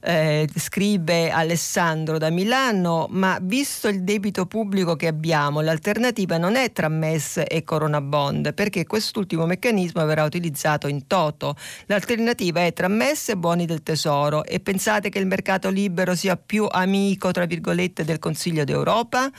eh, 0.00 0.48
scrive 0.56 1.30
Alessandro 1.30 2.16
da 2.16 2.30
Milano, 2.30 3.06
ma 3.10 3.38
visto 3.42 3.88
il 3.88 4.02
debito 4.02 4.46
pubblico 4.46 4.96
che 4.96 5.08
abbiamo, 5.08 5.60
l'alternativa 5.60 6.38
non 6.38 6.56
è 6.56 6.72
tra 6.72 6.88
MES 6.88 7.42
e 7.46 7.62
Corona 7.64 8.00
Bond, 8.00 8.54
perché 8.54 8.86
quest'ultimo 8.86 9.44
meccanismo 9.44 10.02
verrà 10.06 10.24
utilizzato 10.24 10.88
in 10.88 11.06
toto. 11.06 11.54
L'alternativa 11.84 12.64
è 12.64 12.72
tra 12.72 12.88
MES 12.88 13.28
e 13.28 13.36
buoni 13.36 13.66
del 13.66 13.82
tesoro 13.82 14.42
e 14.44 14.58
pensate 14.60 15.10
che 15.10 15.18
il 15.18 15.26
mercato 15.26 15.68
libero 15.68 16.14
sia 16.14 16.38
più 16.38 16.66
amico, 16.70 17.30
tra 17.30 17.44
virgolette, 17.44 18.04
del 18.04 18.18
Consiglio 18.18 18.64
d'Europa? 18.64 19.30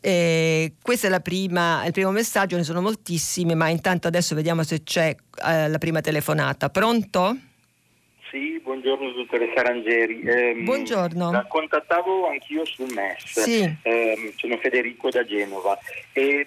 Eh, 0.00 0.72
questo 0.82 1.08
è 1.08 1.20
prima, 1.20 1.84
il 1.84 1.92
primo 1.92 2.10
messaggio, 2.10 2.56
ne 2.56 2.64
sono 2.64 2.80
moltissimi, 2.80 3.54
ma 3.54 3.68
intanto 3.68 4.08
adesso 4.08 4.34
vediamo 4.34 4.62
se 4.62 4.82
c'è 4.82 5.14
eh, 5.44 5.68
la 5.68 5.78
prima 5.78 6.00
telefonata. 6.00 6.70
Pronto? 6.70 7.36
Sì, 8.30 8.60
buongiorno 8.62 9.10
dottoressa 9.10 9.62
Rangeri. 9.62 10.20
Eh, 10.22 10.54
buongiorno. 10.62 11.32
La 11.32 11.44
contattavo 11.46 12.28
anch'io 12.28 12.64
sul 12.64 12.92
MES. 12.92 13.40
Sì. 13.40 13.76
Ehm, 13.82 14.32
sono 14.36 14.56
Federico 14.58 15.10
da 15.10 15.24
Genova 15.24 15.78
e 16.12 16.46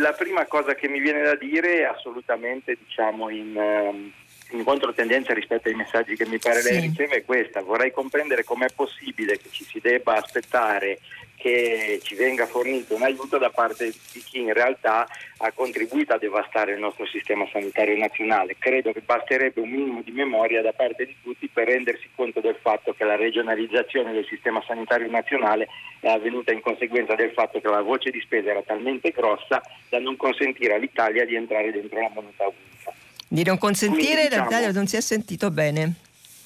la 0.00 0.12
prima 0.12 0.46
cosa 0.46 0.74
che 0.74 0.88
mi 0.88 1.00
viene 1.00 1.22
da 1.22 1.34
dire 1.34 1.80
è 1.80 1.82
assolutamente 1.82 2.78
diciamo 2.82 3.28
in... 3.28 3.56
Um, 3.56 4.12
in 4.50 4.62
controtendenza 4.62 5.32
rispetto 5.32 5.68
ai 5.68 5.74
messaggi 5.74 6.14
che 6.14 6.26
mi 6.26 6.38
pare 6.38 6.62
lei 6.62 6.80
sì. 6.80 6.86
riceve 6.86 7.16
è 7.16 7.24
questa. 7.24 7.62
Vorrei 7.62 7.90
comprendere 7.90 8.44
com'è 8.44 8.68
possibile 8.72 9.36
che 9.38 9.48
ci 9.50 9.64
si 9.64 9.80
debba 9.80 10.14
aspettare 10.14 11.00
che 11.44 12.00
ci 12.02 12.14
venga 12.14 12.46
fornito 12.46 12.94
un 12.94 13.02
aiuto 13.02 13.36
da 13.36 13.50
parte 13.50 13.92
di 14.12 14.22
chi 14.22 14.38
in 14.40 14.54
realtà 14.54 15.06
ha 15.36 15.52
contribuito 15.52 16.14
a 16.14 16.18
devastare 16.18 16.72
il 16.72 16.78
nostro 16.78 17.04
sistema 17.04 17.46
sanitario 17.52 17.94
nazionale. 17.98 18.56
Credo 18.58 18.92
che 18.92 19.02
basterebbe 19.02 19.60
un 19.60 19.68
minimo 19.68 20.00
di 20.00 20.10
memoria 20.10 20.62
da 20.62 20.72
parte 20.72 21.04
di 21.04 21.14
tutti 21.22 21.46
per 21.52 21.66
rendersi 21.66 22.08
conto 22.14 22.40
del 22.40 22.56
fatto 22.58 22.94
che 22.94 23.04
la 23.04 23.16
regionalizzazione 23.16 24.14
del 24.14 24.24
sistema 24.24 24.62
sanitario 24.66 25.10
nazionale 25.10 25.68
è 26.00 26.08
avvenuta 26.08 26.50
in 26.50 26.62
conseguenza 26.62 27.14
del 27.14 27.32
fatto 27.32 27.60
che 27.60 27.68
la 27.68 27.82
voce 27.82 28.10
di 28.10 28.20
spesa 28.20 28.48
era 28.48 28.62
talmente 28.62 29.10
grossa 29.10 29.60
da 29.90 29.98
non 29.98 30.16
consentire 30.16 30.72
all'Italia 30.72 31.26
di 31.26 31.34
entrare 31.34 31.70
dentro 31.70 32.00
la 32.00 32.10
moneta 32.14 32.44
unica. 32.44 32.98
Di 33.28 33.44
non 33.44 33.58
consentire 33.58 34.02
Quindi, 34.06 34.28
diciamo, 34.28 34.44
l'Italia 34.44 34.72
non 34.72 34.86
si 34.86 34.96
è 34.96 35.02
sentito 35.02 35.50
bene 35.50 35.92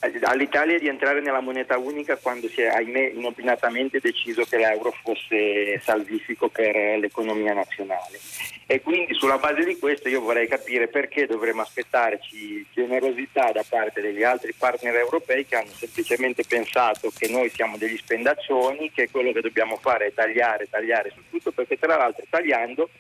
all'Italia 0.01 0.79
di 0.79 0.89
entrare 0.89 1.21
nella 1.21 1.41
moneta 1.41 1.77
unica 1.77 2.17
quando 2.17 2.49
si 2.49 2.63
è, 2.63 2.67
ahimè, 2.67 3.13
inopinatamente 3.15 3.99
deciso 4.01 4.45
che 4.45 4.57
l'euro 4.57 4.93
fosse 5.03 5.81
salvifico 5.81 6.49
per 6.49 6.99
l'economia 6.99 7.53
nazionale. 7.55 8.19
E 8.67 8.83
quindi 8.83 9.15
sulla 9.15 9.39
base 9.39 9.65
di 9.65 9.79
questo 9.79 10.09
io 10.09 10.21
vorrei 10.21 10.47
capire 10.47 10.89
perché 10.89 11.27
dovremmo 11.27 11.63
aspettarci 11.63 12.67
generosità 12.71 13.51
da 13.51 13.65
parte 13.67 14.01
degli 14.01 14.23
altri 14.23 14.53
partner 14.53 14.95
europei 14.95 15.47
che 15.47 15.57
hanno 15.57 15.73
semplicemente 15.73 16.45
pensato 16.47 17.11
che 17.17 17.29
noi 17.29 17.49
siamo 17.49 17.79
degli 17.79 17.97
spendaccioni, 17.97 18.91
che 18.93 19.09
quello 19.11 19.33
che 19.33 19.41
dobbiamo 19.41 19.77
fare 19.77 20.07
è 20.07 20.13
tagliare, 20.13 20.69
tagliare 20.69 21.11
su 21.15 21.23
tutto, 21.31 21.51
perché 21.51 21.79
tra 21.79 21.97
l'altro 21.97 22.25
tagliando 22.29 22.91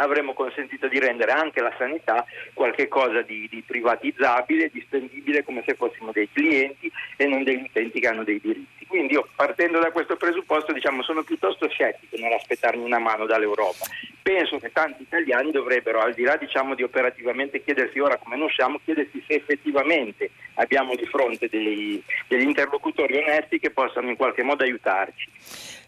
avremmo 0.00 0.32
consentito 0.32 0.88
di 0.88 0.98
rendere 0.98 1.32
anche 1.32 1.60
la 1.60 1.72
sanità 1.78 2.24
qualcosa 2.52 3.22
di, 3.22 3.46
di, 3.50 3.62
privatizzabile, 3.66 4.70
di 4.72 4.80
spendibile 4.80 5.44
come 5.44 5.62
se 5.66 5.74
fossimo 5.74 6.10
dei 6.12 6.28
clienti 6.32 6.90
e 7.16 7.26
non 7.26 7.42
degli 7.42 7.62
utenti 7.62 8.00
che 8.00 8.08
hanno 8.08 8.24
dei 8.24 8.40
diritti. 8.40 8.86
Quindi 8.86 9.12
io 9.12 9.28
partendo 9.36 9.78
da 9.78 9.92
questo 9.92 10.16
presupposto 10.16 10.72
diciamo, 10.72 11.02
sono 11.02 11.22
piuttosto 11.22 11.68
scettico 11.68 12.16
nell'aspettarmi 12.16 12.82
una 12.82 12.98
mano 12.98 13.26
dall'Europa. 13.26 13.86
Penso 14.20 14.58
che 14.58 14.72
tanti 14.72 15.02
italiani 15.02 15.52
dovrebbero, 15.52 16.00
al 16.00 16.14
di 16.14 16.22
là 16.22 16.36
diciamo, 16.36 16.74
di 16.74 16.82
operativamente 16.82 17.62
chiedersi 17.62 18.00
ora 18.00 18.16
come 18.16 18.36
ne 18.36 18.44
usciamo, 18.44 18.80
chiedersi 18.82 19.22
se 19.26 19.34
effettivamente 19.34 20.30
abbiamo 20.54 20.96
di 20.96 21.06
fronte 21.06 21.48
dei, 21.48 22.02
degli 22.26 22.42
interlocutori 22.42 23.16
onesti 23.18 23.60
che 23.60 23.70
possano 23.70 24.08
in 24.08 24.16
qualche 24.16 24.42
modo 24.42 24.64
aiutarci. 24.64 25.30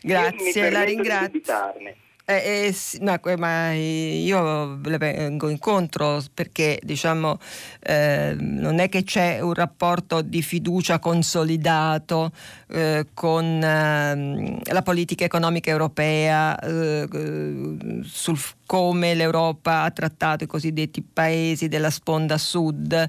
Grazie, 0.02 0.70
la 0.70 0.84
ringrazio. 0.84 2.01
Eh, 2.24 2.66
eh, 2.66 2.72
sì, 2.72 2.98
no, 3.00 3.18
ma 3.36 3.72
io 3.72 4.78
le 4.80 4.96
vengo 4.96 5.48
incontro 5.48 6.22
perché 6.32 6.78
diciamo 6.80 7.38
eh, 7.80 8.36
non 8.38 8.78
è 8.78 8.88
che 8.88 9.02
c'è 9.02 9.40
un 9.40 9.52
rapporto 9.54 10.22
di 10.22 10.40
fiducia 10.40 11.00
consolidato 11.00 12.30
eh, 12.68 13.06
con 13.12 13.44
ehm, 13.44 14.60
la 14.62 14.82
politica 14.82 15.24
economica 15.24 15.70
europea 15.70 16.56
eh, 16.60 17.08
sul 18.04 18.38
come 18.72 19.12
l'Europa 19.14 19.82
ha 19.82 19.90
trattato 19.90 20.44
i 20.44 20.46
cosiddetti 20.46 21.02
paesi 21.02 21.68
della 21.68 21.90
sponda 21.90 22.38
sud 22.38 23.06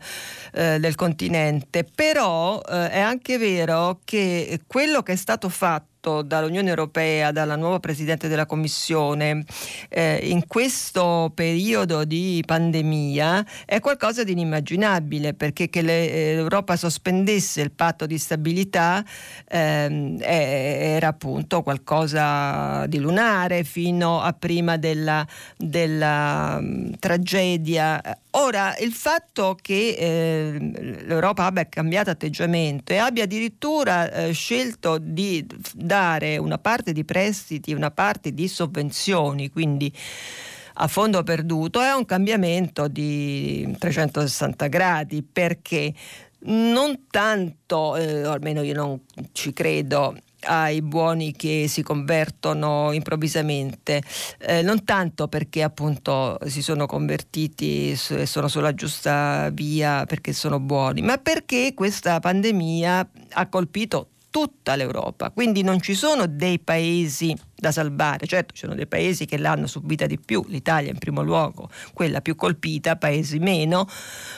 eh, 0.52 0.78
del 0.78 0.96
continente, 0.96 1.86
però 1.86 2.62
è 2.64 3.00
anche 3.00 3.38
vero 3.38 4.02
che 4.04 4.60
quello 4.68 5.02
che 5.04 5.14
è 5.14 5.16
stato 5.16 5.48
fatto 5.48 5.92
dall'Unione 6.22 6.68
Europea, 6.68 7.32
dalla 7.32 7.56
nuova 7.56 7.80
Presidente 7.80 8.28
della 8.28 8.46
Commissione 8.46 9.46
eh, 9.88 10.20
in 10.24 10.46
questo 10.48 11.32
periodo 11.34 12.04
di 12.04 12.44
pandemia 12.46 13.46
è 13.66 13.80
qualcosa 13.80 14.26
di 14.26 14.34
inimmaginabile 14.34 15.34
perché 15.34 15.70
che 15.70 15.82
le, 15.82 16.12
eh, 16.12 16.36
l'Europa 16.36 16.76
sospendesse 16.76 17.62
il 17.62 17.72
patto 17.72 18.06
di 18.06 18.18
stabilità 18.18 19.04
ehm, 19.48 20.18
era 20.20 21.08
appunto 21.08 21.62
qualcosa 21.62 22.86
di 22.88 23.00
lunare 23.00 23.64
fino 23.64 24.20
a 24.22 24.34
prima 24.34 24.76
della, 24.76 25.26
della 25.58 26.58
um, 26.60 26.96
tragedia. 27.00 28.02
Ora, 28.32 28.76
il 28.78 28.92
fatto 28.92 29.58
che 29.62 29.96
eh, 29.98 31.04
l'Europa 31.06 31.46
abbia 31.46 31.68
cambiato 31.68 32.10
atteggiamento 32.10 32.94
e 32.94 32.98
abbia 32.98 33.24
addirittura 33.24 34.12
eh, 34.12 34.32
scelto 34.34 34.98
di 35.00 35.46
dare 35.74 36.38
una 36.38 36.58
parte 36.58 36.92
di 36.92 37.04
prestiti, 37.04 37.74
una 37.74 37.92
parte 37.92 38.34
di 38.34 38.48
sovvenzioni, 38.48 39.50
quindi 39.50 39.92
a 40.76 40.88
fondo 40.88 41.22
perduto, 41.24 41.82
è 41.82 41.92
un 41.92 42.06
cambiamento 42.06 42.88
di 42.88 43.76
360 43.78 44.68
gradi 44.68 45.22
perché 45.22 45.94
non 46.46 47.06
tanto, 47.10 47.96
eh, 47.96 48.24
almeno 48.24 48.62
io 48.64 48.74
non 48.74 49.00
ci 49.32 49.54
credo, 49.54 50.16
ai 50.46 50.82
buoni 50.82 51.34
che 51.34 51.66
si 51.68 51.82
convertono 51.82 52.92
improvvisamente, 52.92 54.02
eh, 54.40 54.62
non 54.62 54.84
tanto 54.84 55.28
perché 55.28 55.64
appunto 55.64 56.38
si 56.46 56.62
sono 56.62 56.86
convertiti 56.86 57.92
e 57.92 58.26
sono 58.26 58.48
sulla 58.48 58.74
giusta 58.74 59.50
via 59.52 60.06
perché 60.06 60.34
sono 60.34 60.60
buoni, 60.60 61.02
ma 61.02 61.18
perché 61.18 61.74
questa 61.74 62.20
pandemia 62.20 63.10
ha 63.32 63.48
colpito 63.48 64.10
tutta 64.34 64.76
l'Europa, 64.76 65.30
quindi 65.30 65.62
non 65.62 65.80
ci 65.80 65.94
sono 65.94 66.26
dei 66.26 66.58
paesi 66.58 67.38
da 67.56 67.72
salvare, 67.72 68.26
certo 68.26 68.56
ci 68.56 68.62
sono 68.62 68.74
dei 68.74 68.88
paesi 68.88 69.26
che 69.26 69.38
l'hanno 69.38 69.68
subita 69.68 70.08
di 70.08 70.20
più, 70.20 70.44
l'Italia 70.48 70.90
in 70.90 70.98
primo 70.98 71.22
luogo, 71.22 71.70
quella 71.94 72.20
più 72.20 72.36
colpita, 72.36 72.96
paesi 72.96 73.38
meno, 73.38 73.88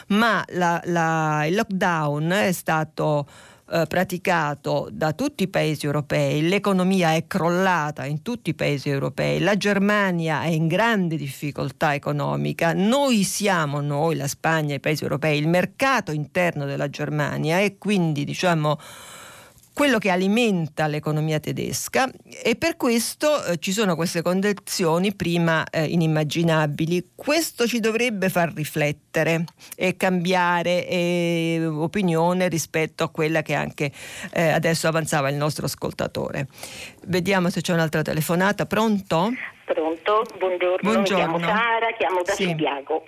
ma 0.07 0.43
la, 0.49 0.81
la, 0.87 1.45
il 1.45 1.55
lockdown 1.55 2.29
è 2.29 2.51
stato 2.51 3.25
eh, 3.71 3.85
praticato 3.87 4.89
da 4.91 5.13
tutti 5.13 5.43
i 5.43 5.47
paesi 5.47 5.85
europei, 5.85 6.47
l'economia 6.47 7.13
è 7.13 7.25
crollata 7.25 8.05
in 8.05 8.21
tutti 8.21 8.51
i 8.51 8.53
paesi 8.53 8.89
europei, 8.89 9.39
la 9.39 9.57
Germania 9.57 10.43
è 10.43 10.49
in 10.49 10.67
grande 10.67 11.15
difficoltà 11.15 11.93
economica, 11.93 12.73
noi 12.73 13.23
siamo, 13.23 13.81
noi, 13.81 14.15
la 14.15 14.27
Spagna, 14.27 14.75
i 14.75 14.79
paesi 14.79 15.03
europei, 15.03 15.39
il 15.39 15.47
mercato 15.47 16.11
interno 16.11 16.65
della 16.65 16.89
Germania 16.89 17.59
e 17.59 17.77
quindi 17.77 18.23
diciamo 18.23 18.79
quello 19.75 19.97
che 19.97 20.09
alimenta 20.09 20.87
l'economia 20.87 21.41
tedesca 21.41 22.09
e 22.41 22.55
per 22.55 22.77
questo 22.77 23.43
eh, 23.43 23.57
ci 23.57 23.73
sono 23.73 23.97
queste 23.97 24.21
condizioni 24.21 25.13
prima 25.13 25.65
eh, 25.69 25.83
inimmaginabili. 25.83 27.09
Questo 27.13 27.67
ci 27.67 27.81
dovrebbe 27.81 28.29
far 28.29 28.53
riflettere 28.53 29.43
e 29.75 29.97
cambiare 29.97 30.87
eh, 30.87 31.65
opinione 31.65 32.47
rispetto 32.47 33.03
a 33.03 33.09
quella 33.09 33.41
che 33.41 33.53
anche 33.53 33.91
eh, 34.31 34.49
adesso 34.49 34.87
avanzava 34.87 35.27
il 35.27 35.35
nostro 35.35 35.65
ascoltatore. 35.65 36.47
Vediamo 37.07 37.49
se 37.49 37.59
c'è 37.59 37.73
un'altra 37.73 38.01
telefonata. 38.01 38.65
Pronto? 38.65 39.33
Pronto, 39.65 40.23
buongiorno. 40.37 40.89
buongiorno. 40.89 41.33
Mi 41.33 41.39
chiamo 41.39 41.39
Sara, 41.39 41.91
chiamo 41.97 42.21
da 42.23 42.31
sì. 42.31 42.45
Santiago. 42.45 43.03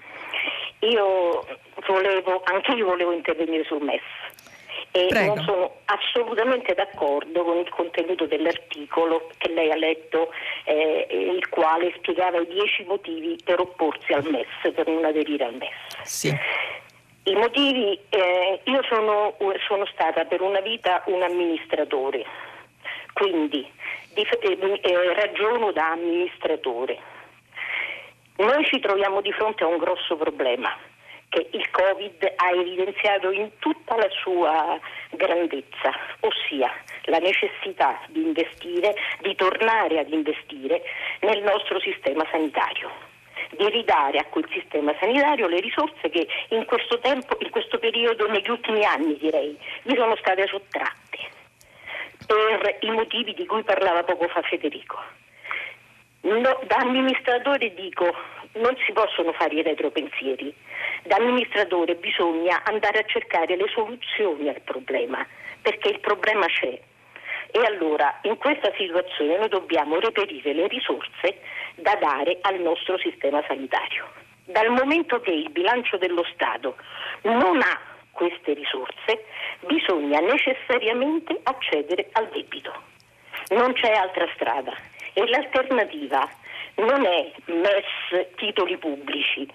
Io 0.80 1.46
volevo, 1.88 2.42
anche 2.44 2.74
io 2.74 2.86
volevo 2.86 3.14
intervenire 3.14 3.64
sul 3.64 3.82
MES 3.82 4.02
e 4.98 5.08
Prego. 5.08 5.36
non 5.36 5.44
sono 5.46 5.76
assolutamente 5.86 6.74
d'accordo 6.74 7.44
con 7.44 7.58
il 7.58 7.70
contenuto 7.70 8.26
dell'articolo 8.26 9.30
che 9.38 9.52
lei 9.54 9.70
ha 9.72 9.76
letto, 9.76 10.32
eh, 10.64 11.08
il 11.36 11.48
quale 11.50 11.94
spiegava 11.98 12.40
i 12.40 12.48
dieci 12.48 12.84
motivi 12.84 13.38
per 13.44 13.60
opporsi 13.60 14.12
al 14.14 14.28
MES, 14.28 14.74
per 14.74 14.88
non 14.88 15.06
aderire 15.06 15.46
al 15.46 15.54
MES. 15.54 16.02
Sì. 16.04 16.36
I 17.24 17.36
motivi, 17.36 18.00
eh, 18.10 18.62
io 18.64 18.84
sono, 18.90 19.36
sono, 19.68 19.86
stata 19.86 20.26
per 20.26 20.42
una 20.42 20.62
vita 20.62 21.04
un 21.08 21.22
amministratore, 21.22 22.26
quindi 23.14 23.70
di, 24.14 24.22
eh, 24.22 24.80
eh, 24.82 25.14
ragiono 25.14 25.72
da 25.74 25.92
amministratore. 25.92 26.98
Noi 28.38 28.66
ci 28.66 28.80
troviamo 28.80 29.22
di 29.22 29.32
fronte 29.32 29.64
a 29.64 29.68
un 29.68 29.78
grosso 29.78 30.16
problema 30.16 30.76
che 31.30 31.50
il 31.52 31.70
Covid 31.72 32.34
ha 32.36 32.52
evidenziato 32.52 33.32
in 33.32 33.50
tutta 33.60 33.96
la 33.96 34.10
sua 34.10 34.80
grandezza, 35.12 35.92
ossia 36.22 36.72
la 37.04 37.20
necessità 37.20 38.00
di 38.08 38.22
investire, 38.22 38.96
di 39.22 39.36
tornare 39.36 40.00
ad 40.00 40.12
investire 40.12 40.82
nel 41.22 41.42
nostro 41.44 41.80
sistema 41.80 42.26
sanitario 42.32 43.16
di 43.56 43.70
ridare 43.70 44.18
a 44.20 44.26
quel 44.26 44.48
sistema 44.52 44.94
sanitario 45.00 45.48
le 45.48 45.60
risorse 45.60 46.10
che 46.10 46.28
in 46.50 46.66
questo 46.66 47.00
tempo, 47.00 47.38
in 47.40 47.50
questo 47.50 47.80
periodo, 47.80 48.28
negli 48.28 48.50
ultimi 48.50 48.84
anni 48.84 49.18
direi, 49.18 49.58
gli 49.84 49.96
sono 49.96 50.16
state 50.18 50.46
sottratte 50.48 51.18
per 52.26 52.78
i 52.82 52.92
motivi 52.92 53.34
di 53.34 53.46
cui 53.46 53.64
parlava 53.64 54.04
poco 54.04 54.28
fa 54.28 54.42
Federico. 54.42 54.98
No, 56.28 56.60
da 56.68 56.76
amministratore 56.80 57.74
dico 57.74 58.14
non 58.56 58.76
si 58.86 58.92
possono 58.92 59.32
fare 59.32 59.56
i 59.56 59.62
retropensieri. 59.62 60.54
Da 61.04 61.16
amministratore 61.16 61.96
bisogna 61.96 62.64
andare 62.66 63.00
a 63.00 63.06
cercare 63.06 63.56
le 63.56 63.68
soluzioni 63.74 64.50
al 64.50 64.60
problema, 64.60 65.26
perché 65.62 65.88
il 65.88 66.02
problema 66.02 66.46
c'è. 66.48 66.78
E 67.52 67.60
allora 67.66 68.20
in 68.24 68.36
questa 68.36 68.74
situazione 68.76 69.38
noi 69.38 69.48
dobbiamo 69.48 70.00
reperire 70.00 70.52
le 70.52 70.68
risorse 70.68 71.40
da 71.76 71.96
dare 71.96 72.40
al 72.42 72.60
nostro 72.60 72.98
sistema 72.98 73.42
sanitario. 73.48 74.06
Dal 74.44 74.70
momento 74.70 75.22
che 75.22 75.32
il 75.32 75.50
bilancio 75.50 75.96
dello 75.96 76.26
Stato 76.34 76.76
non 77.22 77.62
ha 77.62 77.80
queste 78.12 78.52
risorse, 78.52 79.24
bisogna 79.62 80.20
necessariamente 80.20 81.40
accedere 81.44 82.10
al 82.12 82.28
debito. 82.34 82.74
Non 83.50 83.72
c'è 83.72 83.94
altra 83.94 84.28
strada 84.34 84.76
e 85.18 85.28
l'alternativa 85.30 86.30
non 86.76 87.04
è 87.06 87.32
MES 87.46 88.28
titoli 88.36 88.78
pubblici, 88.78 89.50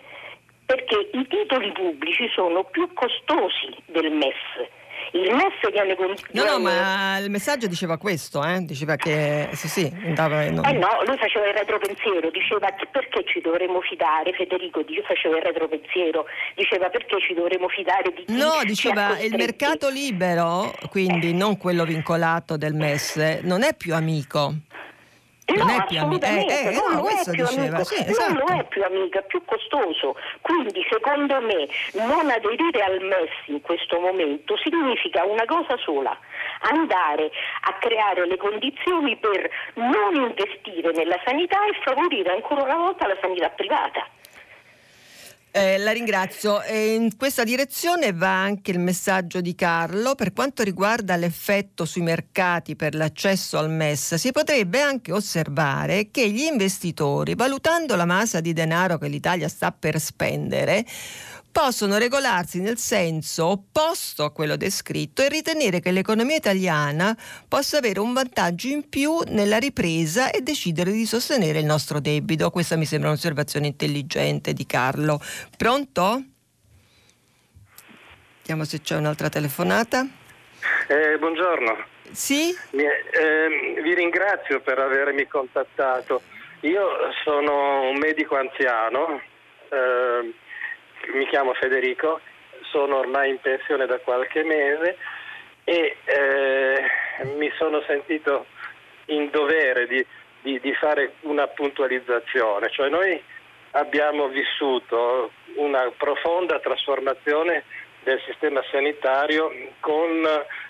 perché 0.67 1.09
i 1.13 1.27
titoli 1.29 1.71
pubblici 1.71 2.29
sono 2.35 2.65
più 2.65 2.93
costosi 2.93 3.73
del 3.87 4.11
MES 4.11 4.69
il 5.13 5.35
MES 5.35 5.71
viene 5.71 5.95
No, 6.31 6.45
no, 6.45 6.59
ma 6.59 7.19
il 7.19 7.31
messaggio 7.31 7.67
diceva 7.67 7.99
questo, 7.99 8.43
eh? 8.45 8.65
diceva 8.65 8.97
che 8.97 9.51
sì, 9.53 9.69
sì, 9.69 9.93
andava... 10.05 10.49
No. 10.51 10.63
Eh 10.63 10.73
no, 10.73 11.03
lui 11.07 11.19
faceva 11.19 11.49
il 11.49 11.55
retropensiero, 11.55 12.31
diceva 12.31 12.69
perché 12.91 13.23
ci 13.27 13.41
dovremmo 13.41 13.81
fidare, 13.83 14.33
Federico 14.33 14.83
faceva 15.07 15.37
il 15.37 15.43
retropensiero, 15.43 16.25
diceva 16.55 16.89
perché 16.89 17.21
ci 17.21 17.35
dovremmo 17.35 17.69
fidare 17.69 18.11
di 18.15 18.25
chi 18.25 18.35
No, 18.35 18.61
diceva 18.65 19.19
il 19.21 19.35
mercato 19.37 19.91
libero, 19.91 20.73
quindi 20.89 21.31
eh. 21.31 21.35
non 21.35 21.59
quello 21.59 21.85
vincolato 21.85 22.57
del 22.57 22.73
MES, 22.73 23.41
non 23.43 23.63
è 23.63 23.75
più 23.75 23.95
amico. 23.95 24.55
Non 25.57 25.67
no, 25.67 25.77
è 25.77 25.85
più 25.87 25.99
amica. 25.99 26.27
Eh, 26.27 26.47
eh, 26.47 26.71
non, 26.73 26.95
no, 26.95 27.01
lo 27.03 27.09
è 27.09 27.31
più 27.31 27.47
amico. 27.47 27.85
Sì, 27.85 28.05
esatto. 28.07 28.33
non 28.33 28.45
lo 28.47 28.61
è 28.61 28.65
più 28.65 28.85
amica, 28.85 29.19
è 29.19 29.25
più 29.25 29.45
costoso. 29.45 30.17
Quindi 30.41 30.85
secondo 30.91 31.41
me 31.41 31.69
non 31.93 32.31
aderire 32.31 32.83
al 32.83 33.01
MES 33.01 33.31
in 33.47 33.61
questo 33.61 33.99
momento 33.99 34.57
significa 34.59 35.25
una 35.25 35.45
cosa 35.45 35.77
sola, 35.79 36.17
andare 36.61 37.31
a 37.63 37.75
creare 37.79 38.27
le 38.27 38.37
condizioni 38.37 39.17
per 39.17 39.51
non 39.75 40.15
investire 40.15 40.93
nella 40.93 41.21
sanità 41.25 41.65
e 41.67 41.73
favorire 41.85 42.33
ancora 42.33 42.63
una 42.63 42.77
volta 42.77 43.07
la 43.07 43.17
sanità 43.21 43.49
privata. 43.51 44.07
Eh, 45.55 45.77
la 45.77 45.93
ringrazio. 45.93 46.63
E 46.63 46.95
in 46.95 47.15
questa 47.19 47.45
direzione 47.45 48.15
va 48.15 48.43
anche 48.43 48.71
il 48.71 48.79
messaggio 48.79 49.43
di 49.43 49.55
Carlo. 49.55 50.15
Per 50.15 50.33
quanto 50.33 50.63
riguarda 50.63 51.15
l'effetto 51.17 51.85
sui 51.85 52.01
mercati 52.01 52.75
per 52.75 52.95
l'accesso 52.95 53.59
al 53.59 53.69
MES, 53.69 54.15
si 54.15 54.33
potrebbe 54.33 54.81
anche 54.81 55.13
osservare 55.13 56.11
che 56.11 56.31
gli 56.31 56.41
investitori, 56.41 57.35
valutando 57.35 57.97
la 57.97 58.07
massa 58.07 58.41
di 58.41 58.55
denaro 58.55 58.97
che 58.97 59.09
l'Italia 59.09 59.47
sta 59.49 59.73
per 59.73 60.01
spendere, 60.01 60.87
possono 61.53 61.99
regolarsi 61.99 62.61
nel 62.61 62.79
senso 62.79 63.47
opposto 63.47 64.25
a 64.25 64.33
quello 64.33 64.57
descritto 64.57 65.23
e 65.23 65.29
ritenere 65.29 65.81
che 65.81 65.91
l'economia 65.91 66.37
italiana 66.37 67.17
possa 67.47 67.77
avere 67.77 68.01
un 68.01 68.15
vantaggio 68.15 68.69
in 68.69 68.89
più 68.89 69.19
nella 69.29 69.59
ripresa 69.59 70.31
e 70.31 70.41
decidere 70.41 70.91
di 70.91 71.05
sostenere 71.05 71.59
il 71.59 71.67
nostro 71.67 72.01
debito. 72.01 72.51
Questa 72.51 72.77
mi 72.77 72.87
sembra 72.87 73.11
un'osservazione 73.11 73.67
intelligente 73.67 74.55
di 74.55 74.65
Carlo. 74.65 75.21
Pronto? 75.57 76.25
Vediamo 78.39 78.65
se 78.65 78.81
c'è 78.81 78.97
un'altra 78.97 79.29
telefonata. 79.29 80.07
Eh, 80.89 81.19
buongiorno. 81.19 81.77
Sì? 82.11 82.51
Eh, 82.71 83.83
vi 83.83 83.95
ringrazio 83.95 84.61
per 84.61 84.79
avermi 84.79 85.27
contattato. 85.29 86.23
Io 86.61 86.89
sono 87.25 87.89
un 87.91 87.99
medico 87.99 88.37
anziano. 88.37 89.21
Eh, 89.71 90.35
mi 91.13 91.27
chiamo 91.27 91.53
Federico, 91.55 92.21
sono 92.71 92.99
ormai 92.99 93.31
in 93.31 93.41
pensione 93.41 93.87
da 93.87 93.99
qualche 93.99 94.43
mese 94.43 94.97
e 95.65 95.97
eh, 96.05 96.85
mi 97.37 97.51
sono 97.57 97.83
sentito 97.87 98.47
in 99.07 99.31
dovere 99.31 99.87
di, 99.87 100.05
di, 100.41 100.59
di, 100.61 100.75
fare 100.75 101.15
una 101.21 101.47
puntualizzazione, 101.49 102.71
cioè 102.71 102.89
noi 102.89 103.23
abbiamo 103.73 104.29
vissuto 104.29 105.31
una 105.57 105.91
profonda 105.97 106.59
trasformazione 106.61 107.65
del 108.03 108.21
sistema 108.27 108.63
sanitario 108.71 109.53
con 109.81 110.23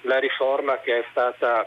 la 0.03 0.19
riforma 0.19 0.79
che 0.81 0.99
è 0.99 1.05
stata 1.11 1.67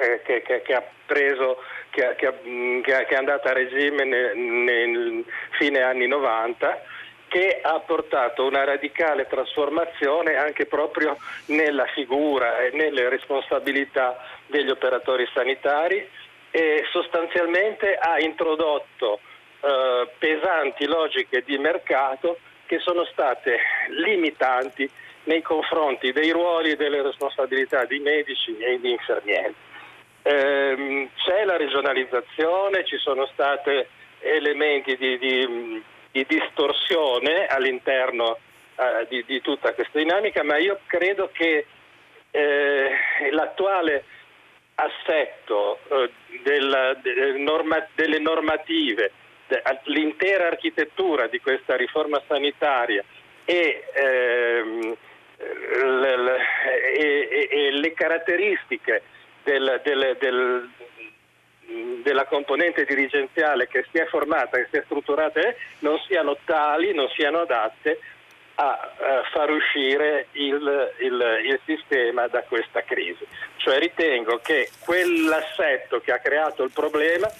eh, 0.00 0.22
che, 0.24 0.42
che, 0.42 0.62
che, 0.62 0.74
ha 0.74 0.82
preso 1.06 1.62
che, 1.90 2.14
che, 2.16 3.06
è 3.06 3.14
andata 3.14 3.50
a 3.50 3.54
regime 3.54 4.04
nel, 4.04 4.36
nel 4.36 5.24
fine 5.58 5.80
anni 5.80 6.06
90 6.06 6.82
che 7.28 7.60
ha 7.62 7.78
portato 7.80 8.44
una 8.44 8.64
radicale 8.64 9.26
trasformazione 9.26 10.36
anche 10.36 10.66
proprio 10.66 11.16
nella 11.46 11.86
figura 11.86 12.58
e 12.58 12.70
nelle 12.72 13.08
responsabilità 13.08 14.16
degli 14.46 14.70
operatori 14.70 15.28
sanitari 15.32 16.08
e 16.50 16.84
sostanzialmente 16.90 17.94
ha 17.94 18.18
introdotto 18.20 19.20
eh, 19.60 20.08
pesanti 20.18 20.86
logiche 20.86 21.42
di 21.44 21.58
mercato 21.58 22.38
che 22.66 22.78
sono 22.78 23.04
state 23.04 23.58
limitanti 23.88 24.88
nei 25.24 25.42
confronti 25.42 26.12
dei 26.12 26.30
ruoli 26.30 26.70
e 26.70 26.76
delle 26.76 27.02
responsabilità 27.02 27.84
di 27.84 27.98
medici 27.98 28.56
e 28.58 28.78
di 28.80 28.90
infermieri. 28.90 29.54
Eh, 30.22 31.08
c'è 31.16 31.44
la 31.44 31.56
regionalizzazione, 31.56 32.84
ci 32.84 32.96
sono 32.98 33.26
stati 33.26 33.84
elementi 34.20 34.96
di, 34.96 35.18
di 35.18 35.82
di 36.16 36.24
distorsione 36.26 37.46
all'interno 37.46 38.38
eh, 38.76 39.06
di, 39.10 39.22
di, 39.26 39.42
tutta 39.42 39.74
questa 39.74 39.98
dinamica, 39.98 40.42
ma 40.42 40.56
io 40.56 40.80
credo 40.86 41.28
che 41.30 41.66
eh, 42.30 42.90
l'attuale 43.32 44.04
assetto 44.76 45.78
eh, 45.88 46.10
del, 46.42 46.98
de, 47.02 47.32
norma, 47.36 47.86
delle 47.94 48.18
normative, 48.18 49.12
de, 49.46 49.62
l'intera 49.84 50.46
architettura 50.46 51.26
di 51.26 51.38
questa 51.40 51.76
riforma 51.76 52.22
sanitaria 52.26 53.04
e, 53.44 53.84
ehm, 53.92 54.96
le, 56.00 56.16
le, 56.16 56.36
e, 56.94 57.48
e, 57.50 57.70
le 57.72 57.92
caratteristiche 57.92 59.02
del, 59.42 59.82
del, 59.84 60.16
del, 60.18 60.70
della 62.02 62.26
componente 62.26 62.84
dirigenziale 62.84 63.66
che 63.66 63.84
si 63.90 63.98
è 63.98 64.06
formata, 64.06 64.56
che 64.56 64.68
si 64.70 64.76
è 64.76 64.82
strutturata, 64.84 65.40
eh, 65.40 65.56
non 65.80 65.98
siano 66.06 66.36
tali, 66.44 66.94
non 66.94 67.08
siano 67.14 67.40
adatte 67.40 67.98
a 68.58 68.90
uh, 68.96 69.04
far 69.32 69.50
uscire 69.50 70.28
il, 70.32 70.94
il, 71.00 71.24
il, 71.44 71.60
sistema 71.66 72.26
da 72.28 72.42
questa 72.42 72.82
crisi. 72.82 73.26
Cioè 73.56 73.78
ritengo 73.78 74.40
che 74.42 74.70
quell'assetto 74.78 76.00
che 76.00 76.12
ha 76.12 76.18
creato 76.18 76.62
il 76.62 76.70
problema, 76.70 77.30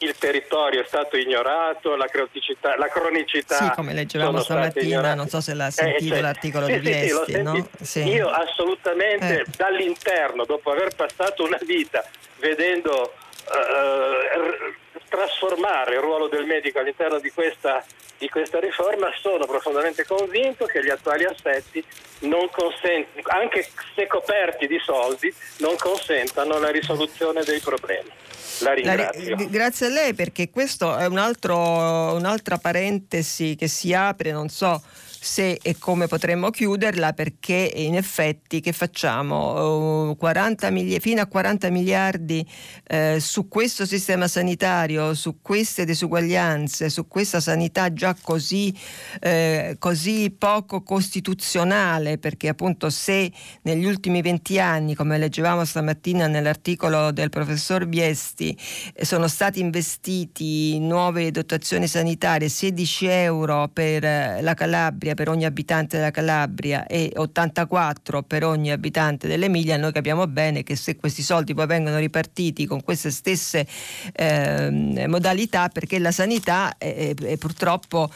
il 0.00 0.14
territorio 0.18 0.82
è 0.82 0.84
stato 0.84 1.16
ignorato, 1.16 1.94
la 1.96 2.06
la 2.76 2.88
cronicità 2.88 3.54
Sì, 3.54 3.70
come 3.74 3.94
leggevamo 3.94 4.40
stamattina, 4.40 5.14
non 5.14 5.28
so 5.28 5.40
se 5.40 5.54
l'ha 5.54 5.70
sentito 5.70 6.04
eh, 6.04 6.16
cioè, 6.16 6.20
l'articolo 6.20 6.66
sì, 6.66 6.72
di 6.72 6.78
Viesti, 6.78 7.32
sì, 7.32 7.42
no? 7.42 7.68
sì. 7.80 8.02
Io 8.08 8.28
assolutamente 8.28 9.40
eh. 9.40 9.44
dall'interno, 9.56 10.44
dopo 10.44 10.70
aver 10.70 10.94
passato 10.94 11.44
una 11.44 11.58
vita 11.62 12.04
vedendo 12.38 13.14
eh, 13.46 15.00
trasformare 15.08 15.94
il 15.94 16.00
ruolo 16.00 16.28
del 16.28 16.44
medico 16.44 16.78
all'interno 16.78 17.18
di 17.18 17.30
questa 17.30 17.84
di 18.20 18.28
questa 18.28 18.60
riforma 18.60 19.10
sono 19.18 19.46
profondamente 19.46 20.04
convinto 20.04 20.66
che 20.66 20.84
gli 20.84 20.90
attuali 20.90 21.24
aspetti 21.24 21.82
anche 23.24 23.66
se 23.94 24.06
coperti 24.06 24.66
di 24.66 24.78
soldi, 24.84 25.32
non 25.58 25.74
consentano 25.76 26.58
la 26.58 26.70
risoluzione 26.70 27.42
dei 27.44 27.60
problemi. 27.60 28.10
La 28.60 28.74
ringrazio. 28.74 29.36
La, 29.36 29.44
grazie 29.44 29.86
a 29.86 29.88
lei 29.88 30.12
perché 30.12 30.50
questo 30.50 30.96
è 30.96 31.06
un 31.06 31.16
altro, 31.16 31.56
un'altra 31.56 32.58
parentesi 32.58 33.56
che 33.56 33.68
si 33.68 33.94
apre, 33.94 34.32
non 34.32 34.50
so 34.50 34.82
se 35.22 35.58
e 35.62 35.76
come 35.78 36.06
potremmo 36.06 36.50
chiuderla 36.50 37.12
perché 37.12 37.70
in 37.74 37.94
effetti 37.94 38.60
che 38.60 38.72
facciamo? 38.72 40.16
40 40.18 40.66
uh, 40.66 40.72
mili- 40.72 40.98
fino 40.98 41.20
a 41.20 41.26
40 41.26 41.68
miliardi 41.70 42.46
eh, 42.86 43.18
su 43.20 43.46
questo 43.46 43.84
sistema 43.84 44.26
sanitario, 44.28 45.12
su 45.14 45.40
queste 45.42 45.84
disuguaglianze, 45.84 46.88
su 46.88 47.06
questa 47.06 47.38
sanità 47.40 47.92
già 47.92 48.16
così, 48.20 48.74
eh, 49.20 49.76
così 49.78 50.34
poco 50.36 50.82
costituzionale 50.82 52.16
perché 52.18 52.48
appunto 52.48 52.88
se 52.88 53.30
negli 53.62 53.84
ultimi 53.84 54.22
20 54.22 54.58
anni, 54.58 54.94
come 54.94 55.18
leggevamo 55.18 55.64
stamattina 55.64 56.26
nell'articolo 56.26 57.12
del 57.12 57.28
professor 57.28 57.86
Biesti, 57.86 58.56
eh, 58.94 59.04
sono 59.04 59.28
stati 59.28 59.60
investiti 59.60 60.78
nuove 60.78 61.30
dotazioni 61.30 61.86
sanitarie, 61.86 62.48
16 62.48 63.06
euro 63.06 63.68
per 63.72 64.04
eh, 64.04 64.40
la 64.40 64.54
Calabria, 64.54 65.09
Calabria 65.10 65.14
per 65.14 65.28
ogni 65.28 65.44
abitante 65.44 65.96
della 65.96 66.10
Calabria 66.10 66.86
e 66.86 67.12
84 67.14 68.22
per 68.22 68.44
ogni 68.44 68.70
abitante 68.70 69.28
dell'Emilia, 69.28 69.76
noi 69.76 69.92
capiamo 69.92 70.26
bene 70.26 70.62
che 70.62 70.76
se 70.76 70.96
questi 70.96 71.22
soldi 71.22 71.54
poi 71.54 71.66
vengono 71.66 71.98
ripartiti 71.98 72.66
con 72.66 72.82
queste 72.82 73.10
stesse 73.10 73.66
eh, 74.12 75.06
modalità, 75.06 75.68
perché 75.68 75.98
la 75.98 76.12
sanità 76.12 76.76
è, 76.78 77.14
è, 77.14 77.14
è 77.14 77.36
purtroppo 77.36 78.10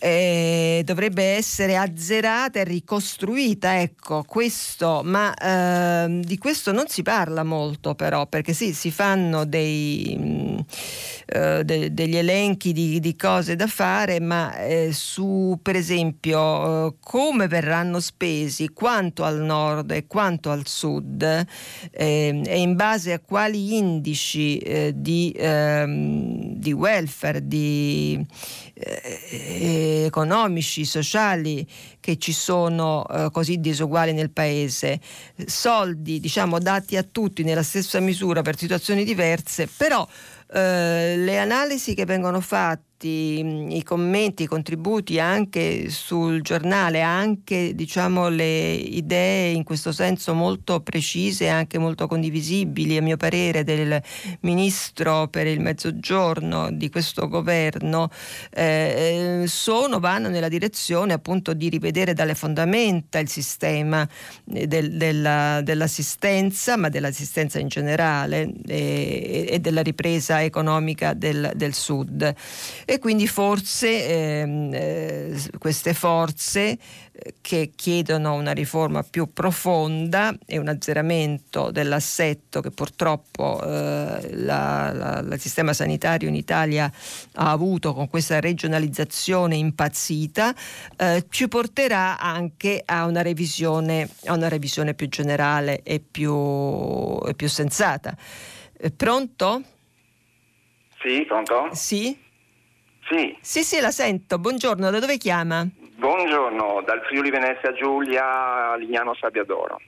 eh, 0.00 0.80
dovrebbe 0.84 1.22
essere 1.22 1.76
azzerata 1.76 2.58
e 2.58 2.64
ricostruita, 2.64 3.80
ecco, 3.80 4.24
questo, 4.26 5.02
ma 5.04 5.34
eh, 5.34 6.20
di 6.24 6.38
questo 6.38 6.72
non 6.72 6.88
si 6.88 7.02
parla 7.02 7.44
molto 7.44 7.94
però, 7.94 8.26
perché 8.26 8.54
sì, 8.54 8.72
si 8.72 8.90
fanno 8.90 9.44
dei, 9.44 10.16
mh, 10.18 10.24
mm, 10.24 10.58
eh, 11.26 11.64
de, 11.64 11.92
degli 11.92 12.16
elenchi 12.16 12.72
di, 12.72 12.98
di, 12.98 13.14
cose 13.14 13.56
da 13.56 13.66
fare, 13.66 14.20
ma 14.20 14.56
eh, 14.58 14.90
su 14.92 15.58
per 15.60 15.76
esempio 15.76 16.86
eh, 16.88 16.94
come 16.98 17.46
verranno 17.46 18.00
spesi, 18.00 18.70
quanto 18.70 19.24
al 19.24 19.42
nord 19.42 19.90
e 19.90 20.06
quanto 20.06 20.50
al 20.50 20.66
sud 20.66 21.22
ehm, 21.90 22.42
e 22.46 22.58
in 22.58 22.74
base 22.74 23.12
a 23.12 23.20
quali 23.20 23.76
indici 23.76 24.56
eh, 24.58 24.92
di, 24.96 25.34
ehm, 25.36 26.54
di 26.54 26.72
welfare, 26.72 27.46
di 29.90 30.04
economici, 30.04 30.84
sociali 30.84 31.66
che 32.00 32.18
ci 32.18 32.32
sono 32.32 33.06
eh, 33.06 33.28
così 33.30 33.60
disuguali 33.60 34.12
nel 34.12 34.30
paese, 34.30 35.00
soldi 35.46 36.20
diciamo 36.20 36.58
dati 36.58 36.96
a 36.96 37.02
tutti 37.02 37.42
nella 37.42 37.62
stessa 37.62 38.00
misura 38.00 38.42
per 38.42 38.56
situazioni 38.56 39.04
diverse, 39.04 39.68
però 39.76 40.06
eh, 40.52 41.16
le 41.16 41.38
analisi 41.38 41.94
che 41.94 42.04
vengono 42.04 42.40
fatte 42.40 42.89
fatti 43.00 43.76
i 43.76 43.82
commenti, 43.82 44.42
i 44.42 44.46
contributi 44.46 45.18
anche 45.18 45.88
sul 45.88 46.42
giornale, 46.42 47.00
anche 47.00 47.74
diciamo, 47.74 48.28
le 48.28 48.72
idee 48.72 49.52
in 49.52 49.64
questo 49.64 49.90
senso 49.90 50.34
molto 50.34 50.80
precise 50.80 51.44
e 51.46 51.48
anche 51.48 51.78
molto 51.78 52.06
condivisibili, 52.06 52.98
a 52.98 53.02
mio 53.02 53.16
parere, 53.16 53.64
del 53.64 54.00
Ministro 54.40 55.28
per 55.28 55.46
il 55.46 55.60
Mezzogiorno 55.60 56.70
di 56.70 56.90
questo 56.90 57.26
governo, 57.28 58.10
eh, 58.50 59.44
sono, 59.46 59.98
vanno 59.98 60.28
nella 60.28 60.48
direzione 60.48 61.14
appunto 61.14 61.54
di 61.54 61.70
rivedere 61.70 62.12
dalle 62.12 62.34
fondamenta 62.34 63.18
il 63.18 63.28
sistema 63.28 64.06
del, 64.44 64.92
della, 64.96 65.60
dell'assistenza, 65.62 66.76
ma 66.76 66.90
dell'assistenza 66.90 67.58
in 67.58 67.68
generale 67.68 68.52
e, 68.66 69.46
e 69.48 69.58
della 69.58 69.82
ripresa 69.82 70.42
economica 70.42 71.14
del, 71.14 71.52
del 71.54 71.72
Sud 71.72 72.34
e 72.90 72.98
quindi 72.98 73.28
forse 73.28 74.08
ehm, 74.08 74.70
eh, 74.74 75.40
queste 75.60 75.94
forze 75.94 76.76
eh, 77.12 77.34
che 77.40 77.70
chiedono 77.76 78.34
una 78.34 78.50
riforma 78.50 79.04
più 79.04 79.32
profonda 79.32 80.36
e 80.44 80.58
un 80.58 80.66
azzeramento 80.66 81.70
dell'assetto 81.70 82.60
che 82.60 82.72
purtroppo 82.72 83.62
eh, 83.62 84.28
il 84.32 85.36
sistema 85.38 85.72
sanitario 85.72 86.28
in 86.28 86.34
Italia 86.34 86.90
ha 87.34 87.52
avuto 87.52 87.94
con 87.94 88.08
questa 88.08 88.40
regionalizzazione 88.40 89.54
impazzita, 89.54 90.52
eh, 90.96 91.26
ci 91.28 91.46
porterà 91.46 92.18
anche 92.18 92.82
a 92.84 93.04
una 93.04 93.22
revisione, 93.22 94.08
a 94.24 94.34
una 94.34 94.48
revisione 94.48 94.94
più 94.94 95.08
generale 95.08 95.84
e 95.84 96.00
più, 96.00 97.20
e 97.24 97.34
più 97.36 97.48
sensata. 97.48 98.16
Eh, 98.76 98.90
pronto? 98.90 99.62
Sì, 101.00 101.24
pronto? 101.24 101.68
Sì. 101.72 102.28
Sì. 103.10 103.36
Sì, 103.40 103.64
sì, 103.64 103.80
la 103.80 103.90
sento. 103.90 104.38
Buongiorno, 104.38 104.88
da 104.88 105.00
dove 105.00 105.18
chiama? 105.18 105.66
Buongiorno, 105.96 106.80
dal 106.86 107.02
Friuli 107.06 107.30
Venezia 107.30 107.72
Giulia, 107.72 108.76
Lignano 108.76 109.14
Sabbiadoro. 109.14 109.80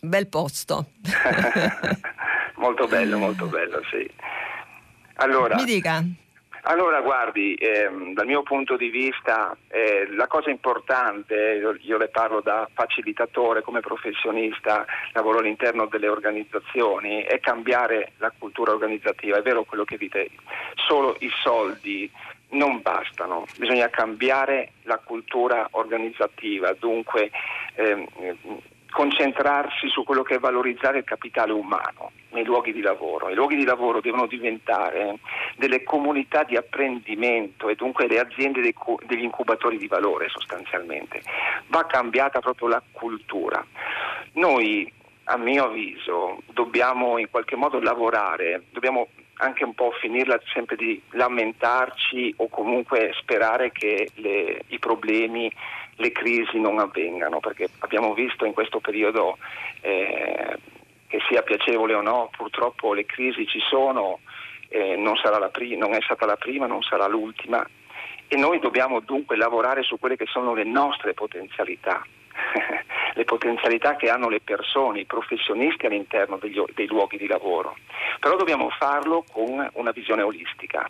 Bel 0.00 0.26
posto. 0.28 0.92
molto 2.56 2.86
bello, 2.86 3.18
molto 3.18 3.46
bello, 3.46 3.82
sì. 3.90 4.10
Allora, 5.16 5.56
Mi 5.56 5.64
dica. 5.64 6.02
Allora, 6.66 7.02
guardi, 7.02 7.54
ehm, 7.56 8.14
dal 8.14 8.24
mio 8.24 8.42
punto 8.42 8.76
di 8.76 8.88
vista 8.88 9.54
eh, 9.68 10.08
la 10.14 10.26
cosa 10.26 10.48
importante, 10.48 11.58
io, 11.60 11.76
io, 11.80 11.98
le 11.98 12.08
parlo 12.08 12.40
da 12.40 12.66
facilitatore, 12.72 13.60
come 13.60 13.80
professionista, 13.80 14.86
lavoro 15.12 15.40
all'interno 15.40 15.84
delle 15.86 16.08
organizzazioni, 16.08 17.20
è 17.22 17.38
cambiare 17.40 18.12
la 18.16 18.32
cultura 18.38 18.72
organizzativa. 18.72 19.36
È 19.36 19.42
vero 19.42 19.64
quello 19.64 19.84
che 19.84 19.98
dite, 19.98 20.30
solo 20.86 21.16
i 21.18 21.30
soldi 21.42 22.10
non 22.50 22.80
bastano, 22.80 23.44
bisogna 23.58 23.90
cambiare 23.90 24.72
la 24.84 24.98
cultura 25.04 25.68
organizzativa, 25.72 26.72
dunque 26.78 27.30
ehm, 27.74 28.06
concentrarsi 28.94 29.88
su 29.88 30.04
quello 30.04 30.22
che 30.22 30.36
è 30.36 30.38
valorizzare 30.38 30.98
il 30.98 31.04
capitale 31.04 31.50
umano 31.50 32.12
nei 32.30 32.44
luoghi 32.44 32.72
di 32.72 32.80
lavoro. 32.80 33.28
I 33.28 33.34
luoghi 33.34 33.56
di 33.56 33.64
lavoro 33.64 34.00
devono 34.00 34.28
diventare 34.28 35.18
delle 35.56 35.82
comunità 35.82 36.44
di 36.44 36.56
apprendimento 36.56 37.68
e 37.68 37.74
dunque 37.74 38.06
le 38.06 38.20
aziende 38.20 38.60
degli 38.60 39.22
incubatori 39.24 39.78
di 39.78 39.88
valore 39.88 40.28
sostanzialmente. 40.28 41.22
Va 41.66 41.84
cambiata 41.86 42.38
proprio 42.38 42.68
la 42.68 42.82
cultura. 42.92 43.66
Noi, 44.34 44.90
a 45.24 45.36
mio 45.38 45.64
avviso, 45.64 46.38
dobbiamo 46.52 47.18
in 47.18 47.28
qualche 47.30 47.56
modo 47.56 47.80
lavorare, 47.80 48.62
dobbiamo 48.70 49.08
anche 49.38 49.64
un 49.64 49.74
po' 49.74 49.90
finirla 50.00 50.40
sempre 50.52 50.76
di 50.76 51.02
lamentarci 51.10 52.32
o 52.36 52.48
comunque 52.48 53.10
sperare 53.20 53.72
che 53.72 54.08
le, 54.14 54.60
i 54.68 54.78
problemi 54.78 55.52
le 55.96 56.12
crisi 56.12 56.58
non 56.58 56.78
avvengano, 56.78 57.40
perché 57.40 57.68
abbiamo 57.80 58.14
visto 58.14 58.44
in 58.44 58.52
questo 58.52 58.80
periodo, 58.80 59.38
eh, 59.80 60.58
che 61.06 61.18
sia 61.28 61.42
piacevole 61.42 61.94
o 61.94 62.02
no, 62.02 62.30
purtroppo 62.36 62.92
le 62.92 63.04
crisi 63.04 63.46
ci 63.46 63.60
sono, 63.60 64.20
eh, 64.68 64.96
non, 64.96 65.14
pri- 65.52 65.76
non 65.76 65.94
è 65.94 66.00
stata 66.02 66.26
la 66.26 66.36
prima, 66.36 66.66
non 66.66 66.82
sarà 66.82 67.06
l'ultima 67.06 67.64
e 68.28 68.36
noi 68.36 68.58
dobbiamo 68.58 69.00
dunque 69.00 69.36
lavorare 69.36 69.82
su 69.82 69.98
quelle 69.98 70.16
che 70.16 70.26
sono 70.26 70.54
le 70.54 70.64
nostre 70.64 71.14
potenzialità, 71.14 72.04
le 73.14 73.24
potenzialità 73.24 73.96
che 73.96 74.08
hanno 74.08 74.28
le 74.28 74.40
persone, 74.40 75.00
i 75.00 75.04
professionisti 75.04 75.86
all'interno 75.86 76.36
degli, 76.38 76.60
dei 76.74 76.86
luoghi 76.86 77.16
di 77.16 77.26
lavoro. 77.26 77.76
Però 78.18 78.36
dobbiamo 78.36 78.70
farlo 78.70 79.24
con 79.30 79.68
una 79.74 79.90
visione 79.90 80.22
olistica, 80.22 80.88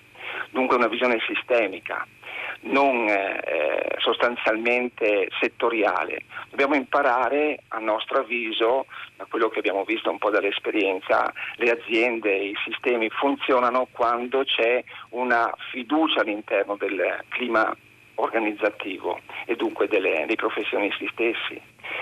dunque 0.50 0.76
una 0.76 0.88
visione 0.88 1.18
sistemica, 1.26 2.06
non 2.64 3.08
eh, 3.08 3.96
sostanzialmente 3.98 5.28
settoriale. 5.40 6.24
Dobbiamo 6.50 6.74
imparare, 6.74 7.60
a 7.68 7.78
nostro 7.78 8.20
avviso, 8.20 8.86
da 9.16 9.26
quello 9.28 9.48
che 9.48 9.58
abbiamo 9.58 9.84
visto 9.84 10.10
un 10.10 10.18
po' 10.18 10.30
dall'esperienza, 10.30 11.32
le 11.56 11.70
aziende, 11.70 12.34
i 12.34 12.54
sistemi 12.64 13.08
funzionano 13.10 13.88
quando 13.90 14.44
c'è 14.44 14.82
una 15.10 15.52
fiducia 15.70 16.20
all'interno 16.20 16.76
del 16.76 17.22
clima 17.28 17.74
organizzativo 18.16 19.20
e 19.44 19.56
dunque 19.56 19.88
delle, 19.88 20.24
dei 20.26 20.36
professionisti 20.36 21.08
stessi. 21.12 21.60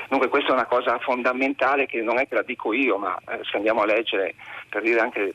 Dunque 0.08 0.28
questa 0.28 0.50
è 0.50 0.52
una 0.52 0.66
cosa 0.66 0.98
fondamentale 0.98 1.86
che 1.86 2.02
non 2.02 2.18
è 2.18 2.28
che 2.28 2.34
la 2.34 2.42
dico 2.42 2.72
io, 2.72 2.98
ma 2.98 3.16
eh, 3.28 3.40
se 3.42 3.56
andiamo 3.56 3.82
a 3.82 3.86
leggere 3.86 4.34
per 4.68 4.82
dire 4.82 5.00
anche 5.00 5.32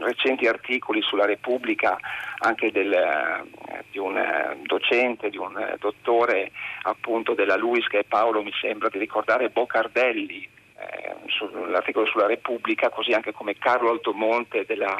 recenti 0.00 0.46
articoli 0.46 1.02
sulla 1.02 1.26
Repubblica 1.26 1.98
anche 2.38 2.70
del, 2.70 2.92
eh, 2.92 3.84
di 3.90 3.98
un 3.98 4.16
eh, 4.16 4.56
docente, 4.62 5.30
di 5.30 5.38
un 5.38 5.76
dottore 5.78 6.50
appunto 6.82 7.34
della 7.34 7.56
LUIS 7.56 7.86
che 7.86 8.00
è 8.00 8.04
Paolo 8.04 8.42
mi 8.42 8.52
sembra 8.60 8.88
di 8.88 8.98
ricordare 8.98 9.50
Boccardelli 9.50 10.48
eh, 10.76 11.14
sull'articolo 11.28 12.06
sulla 12.06 12.26
Repubblica, 12.26 12.90
così 12.90 13.12
anche 13.12 13.32
come 13.32 13.56
Carlo 13.56 13.90
Altomonte 13.90 14.64
della 14.66 14.96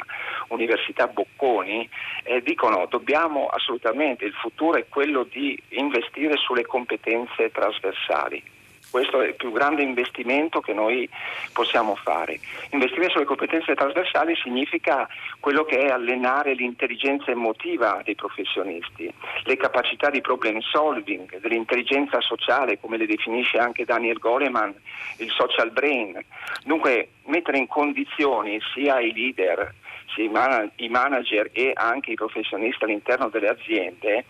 Università 0.49 1.07
Bocconi, 1.07 1.87
eh, 2.23 2.41
dicono 2.41 2.87
dobbiamo 2.89 3.47
assolutamente, 3.47 4.25
il 4.25 4.33
futuro 4.33 4.77
è 4.77 4.87
quello 4.87 5.23
di 5.23 5.61
investire 5.69 6.37
sulle 6.37 6.65
competenze 6.65 7.51
trasversali 7.51 8.54
questo 8.95 9.19
è 9.19 9.27
il 9.27 9.35
più 9.35 9.51
grande 9.51 9.83
investimento 9.83 10.61
che 10.61 10.71
noi 10.71 11.09
possiamo 11.51 11.95
fare. 11.95 12.39
Investire 12.69 13.09
sulle 13.09 13.25
competenze 13.25 13.75
trasversali 13.75 14.37
significa 14.37 15.05
quello 15.41 15.65
che 15.65 15.79
è 15.79 15.89
allenare 15.89 16.53
l'intelligenza 16.53 17.29
emotiva 17.29 17.99
dei 18.05 18.15
professionisti, 18.15 19.13
le 19.43 19.57
capacità 19.57 20.09
di 20.09 20.21
problem 20.21 20.61
solving, 20.61 21.39
dell'intelligenza 21.39 22.21
sociale, 22.21 22.79
come 22.79 22.95
le 22.95 23.05
definisce 23.05 23.57
anche 23.57 23.83
Daniel 23.83 24.17
Goleman, 24.17 24.73
il 25.17 25.29
social 25.29 25.71
brain. 25.71 26.17
Dunque 26.63 27.09
mettere 27.25 27.57
in 27.57 27.67
condizioni 27.67 28.61
sia 28.73 29.01
i 29.01 29.11
leader, 29.11 29.73
i 30.15 30.87
manager 30.87 31.49
e 31.51 31.73
anche 31.75 32.11
i 32.11 32.15
professionisti 32.15 32.85
all'interno 32.85 33.27
delle 33.27 33.49
aziende 33.49 34.23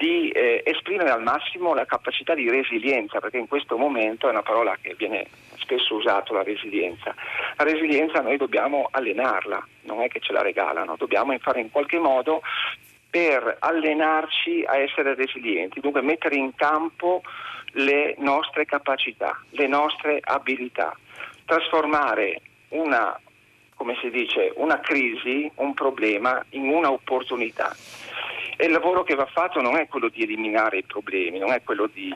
di 0.00 0.30
eh, 0.30 0.62
esprimere 0.64 1.10
al 1.10 1.22
massimo 1.22 1.74
la 1.74 1.84
capacità 1.84 2.34
di 2.34 2.48
resilienza, 2.48 3.20
perché 3.20 3.36
in 3.36 3.46
questo 3.46 3.76
momento 3.76 4.26
è 4.26 4.30
una 4.30 4.40
parola 4.40 4.74
che 4.80 4.94
viene 4.96 5.26
spesso 5.58 5.96
usata, 5.96 6.32
la 6.32 6.42
resilienza. 6.42 7.14
La 7.56 7.64
resilienza 7.64 8.22
noi 8.22 8.38
dobbiamo 8.38 8.88
allenarla, 8.90 9.62
non 9.82 10.00
è 10.00 10.08
che 10.08 10.20
ce 10.20 10.32
la 10.32 10.40
regalano, 10.40 10.96
dobbiamo 10.96 11.36
fare 11.38 11.60
in 11.60 11.70
qualche 11.70 11.98
modo 11.98 12.40
per 13.10 13.58
allenarci 13.58 14.64
a 14.66 14.78
essere 14.78 15.14
resilienti, 15.14 15.80
dunque 15.80 16.00
mettere 16.00 16.36
in 16.36 16.54
campo 16.54 17.20
le 17.72 18.14
nostre 18.20 18.64
capacità, 18.64 19.38
le 19.50 19.66
nostre 19.66 20.18
abilità, 20.22 20.96
trasformare 21.44 22.40
una, 22.70 23.20
come 23.74 23.98
si 24.00 24.08
dice, 24.08 24.50
una 24.56 24.80
crisi, 24.80 25.50
un 25.56 25.74
problema 25.74 26.42
in 26.50 26.70
un'opportunità. 26.70 27.76
E 28.60 28.66
il 28.66 28.72
lavoro 28.72 29.04
che 29.04 29.14
va 29.14 29.24
fatto 29.24 29.62
non 29.62 29.76
è 29.76 29.88
quello 29.88 30.10
di 30.10 30.22
eliminare 30.22 30.76
i 30.76 30.82
problemi, 30.82 31.38
non 31.38 31.50
è 31.50 31.62
quello 31.62 31.86
di 31.86 32.14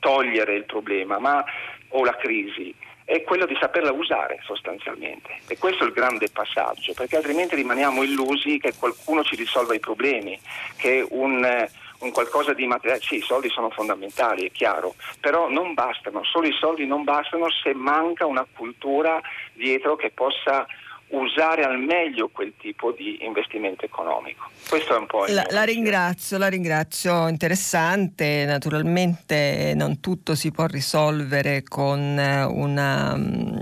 togliere 0.00 0.56
il 0.56 0.64
problema 0.64 1.20
ma, 1.20 1.44
o 1.90 2.04
la 2.04 2.16
crisi, 2.16 2.74
è 3.04 3.22
quello 3.22 3.46
di 3.46 3.56
saperla 3.60 3.92
usare 3.92 4.40
sostanzialmente. 4.42 5.42
E 5.46 5.56
questo 5.56 5.84
è 5.84 5.86
il 5.86 5.92
grande 5.92 6.28
passaggio, 6.28 6.92
perché 6.94 7.14
altrimenti 7.14 7.54
rimaniamo 7.54 8.02
illusi 8.02 8.58
che 8.58 8.74
qualcuno 8.76 9.22
ci 9.22 9.36
risolva 9.36 9.74
i 9.74 9.78
problemi, 9.78 10.36
che 10.76 11.06
un, 11.10 11.68
un 12.00 12.10
qualcosa 12.10 12.52
di 12.52 12.66
materiale, 12.66 13.00
sì, 13.00 13.18
i 13.18 13.20
soldi 13.20 13.48
sono 13.48 13.70
fondamentali, 13.70 14.46
è 14.46 14.50
chiaro, 14.50 14.96
però 15.20 15.48
non 15.48 15.72
bastano, 15.72 16.24
solo 16.24 16.48
i 16.48 16.56
soldi 16.58 16.84
non 16.84 17.04
bastano 17.04 17.46
se 17.48 17.74
manca 17.74 18.26
una 18.26 18.44
cultura 18.56 19.20
dietro 19.52 19.94
che 19.94 20.10
possa 20.10 20.66
usare 21.16 21.62
al 21.64 21.78
meglio 21.78 22.28
quel 22.28 22.54
tipo 22.58 22.92
di 22.92 23.24
investimento 23.24 23.84
economico. 23.84 24.50
Questo 24.68 24.94
è 24.94 24.98
un 24.98 25.06
po' 25.06 25.26
il 25.26 25.34
la, 25.34 25.46
la 25.50 25.62
ringrazio, 25.64 26.38
la 26.38 26.48
ringrazio, 26.48 27.28
interessante, 27.28 28.44
naturalmente 28.46 29.72
non 29.74 30.00
tutto 30.00 30.34
si 30.34 30.50
può 30.50 30.66
risolvere 30.66 31.62
con 31.62 31.98
una 31.98 33.16
mm, 33.16 33.56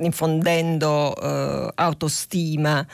infondendo 0.00 1.14
eh, 1.16 1.72
autostima 1.74 2.86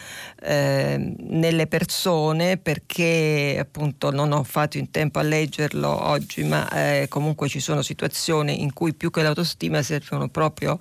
eh, 0.42 1.14
nelle 1.18 1.66
persone 1.66 2.57
perché 2.57 3.57
appunto 3.61 4.11
non 4.11 4.32
ho 4.32 4.42
fatto 4.42 4.78
in 4.78 4.90
tempo 4.90 5.18
a 5.18 5.22
leggerlo 5.22 5.88
oggi, 5.88 6.44
ma 6.44 6.68
eh, 6.70 7.07
comunque 7.09 7.48
ci 7.48 7.61
sono 7.61 7.82
situazioni 7.82 8.62
in 8.62 8.72
cui 8.72 8.94
più 8.94 9.11
che 9.11 9.22
l'autostima 9.22 9.82
servono 9.82 10.28
proprio 10.28 10.78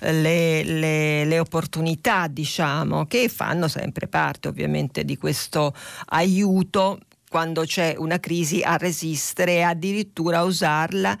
le, 0.00 0.62
le, 0.62 1.24
le 1.24 1.38
opportunità, 1.38 2.26
diciamo, 2.26 3.06
che 3.06 3.28
fanno 3.28 3.68
sempre 3.68 4.08
parte 4.08 4.48
ovviamente 4.48 5.04
di 5.04 5.16
questo 5.16 5.74
aiuto 6.06 6.98
quando 7.28 7.62
c'è 7.62 7.94
una 7.98 8.18
crisi 8.18 8.62
a 8.62 8.76
resistere 8.76 9.56
e 9.56 9.62
addirittura 9.62 10.38
a 10.38 10.44
usarla 10.44 11.18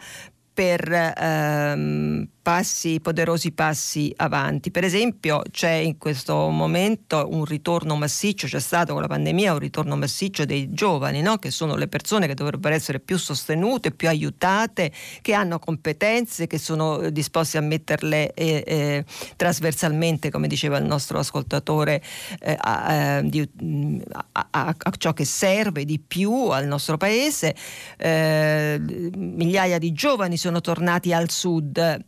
per 0.52 0.90
ehm, 0.90 2.28
passi, 2.48 2.98
poderosi 2.98 3.52
passi 3.52 4.10
avanti. 4.16 4.70
Per 4.70 4.82
esempio 4.82 5.42
c'è 5.50 5.72
in 5.72 5.98
questo 5.98 6.48
momento 6.48 7.28
un 7.30 7.44
ritorno 7.44 7.94
massiccio, 7.94 8.46
c'è 8.46 8.58
stato 8.58 8.94
con 8.94 9.02
la 9.02 9.06
pandemia 9.06 9.52
un 9.52 9.58
ritorno 9.58 9.96
massiccio 9.98 10.46
dei 10.46 10.72
giovani, 10.72 11.20
no? 11.20 11.36
che 11.36 11.50
sono 11.50 11.76
le 11.76 11.88
persone 11.88 12.26
che 12.26 12.32
dovrebbero 12.32 12.74
essere 12.74 13.00
più 13.00 13.18
sostenute, 13.18 13.90
più 13.90 14.08
aiutate, 14.08 14.90
che 15.20 15.34
hanno 15.34 15.58
competenze, 15.58 16.46
che 16.46 16.56
sono 16.56 17.10
disposti 17.10 17.58
a 17.58 17.60
metterle 17.60 18.32
eh, 18.32 18.64
eh, 18.66 19.04
trasversalmente, 19.36 20.30
come 20.30 20.48
diceva 20.48 20.78
il 20.78 20.86
nostro 20.86 21.18
ascoltatore, 21.18 22.02
eh, 22.40 22.56
a, 22.58 23.20
di, 23.20 23.46
a, 24.12 24.46
a, 24.50 24.74
a, 24.78 24.92
ciò 24.96 25.12
che 25.12 25.26
serve 25.26 25.84
di 25.84 25.98
più 25.98 26.32
al 26.48 26.66
nostro 26.66 26.96
paese. 26.96 27.54
Eh, 27.98 28.80
migliaia 28.80 29.76
di 29.76 29.92
giovani 29.92 30.38
sono 30.38 30.62
tornati 30.62 31.12
al 31.12 31.28
sud 31.28 32.06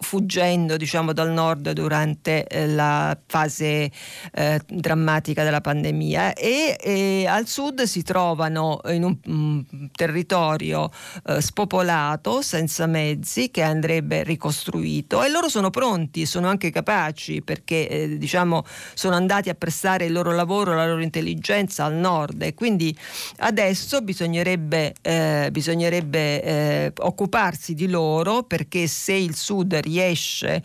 fuggendo 0.00 0.76
diciamo, 0.76 1.12
dal 1.12 1.30
nord 1.30 1.72
durante 1.72 2.46
eh, 2.46 2.66
la 2.66 3.16
fase 3.26 3.90
eh, 4.32 4.60
drammatica 4.66 5.44
della 5.44 5.60
pandemia. 5.60 6.34
E, 6.34 6.76
e, 6.80 7.26
al 7.26 7.46
sud 7.46 7.82
si 7.82 8.02
trovano 8.02 8.80
in 8.86 9.04
un, 9.04 9.16
un 9.26 9.64
mm, 9.74 9.84
territorio 9.92 10.90
eh, 11.26 11.40
spopolato, 11.40 12.42
senza 12.42 12.86
mezzi, 12.86 13.50
che 13.50 13.62
andrebbe 13.62 14.22
ricostruito. 14.22 15.22
E 15.22 15.28
loro 15.28 15.48
sono 15.48 15.70
pronti, 15.70 16.26
sono 16.26 16.48
anche 16.48 16.70
capaci 16.70 17.42
perché 17.42 17.88
eh, 17.88 18.18
diciamo, 18.18 18.64
sono 18.94 19.14
andati 19.14 19.48
a 19.48 19.54
prestare 19.54 20.06
il 20.06 20.12
loro 20.12 20.32
lavoro, 20.32 20.74
la 20.74 20.86
loro 20.86 21.02
intelligenza 21.02 21.84
al 21.84 21.94
nord. 21.94 22.42
E 22.42 22.54
quindi 22.54 22.96
adesso 23.38 24.00
bisognerebbe, 24.02 24.94
eh, 25.02 25.48
bisognerebbe 25.50 26.42
eh, 26.42 26.92
occuparsi 26.98 27.74
di 27.74 27.88
loro 27.88 28.42
perché 28.42 28.86
se 28.86 29.12
il 29.12 29.34
sud 29.34 29.59
Sud 29.60 29.74
riesce 29.74 30.62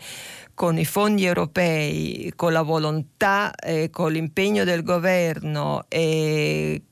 con 0.54 0.78
i 0.78 0.86
fondi 0.86 1.26
europei, 1.26 2.32
con 2.34 2.52
la 2.52 2.62
volontà 2.62 3.54
e 3.54 3.90
con 3.90 4.12
l'impegno 4.12 4.64
del 4.64 4.82
governo 4.82 5.84
e 5.88 6.82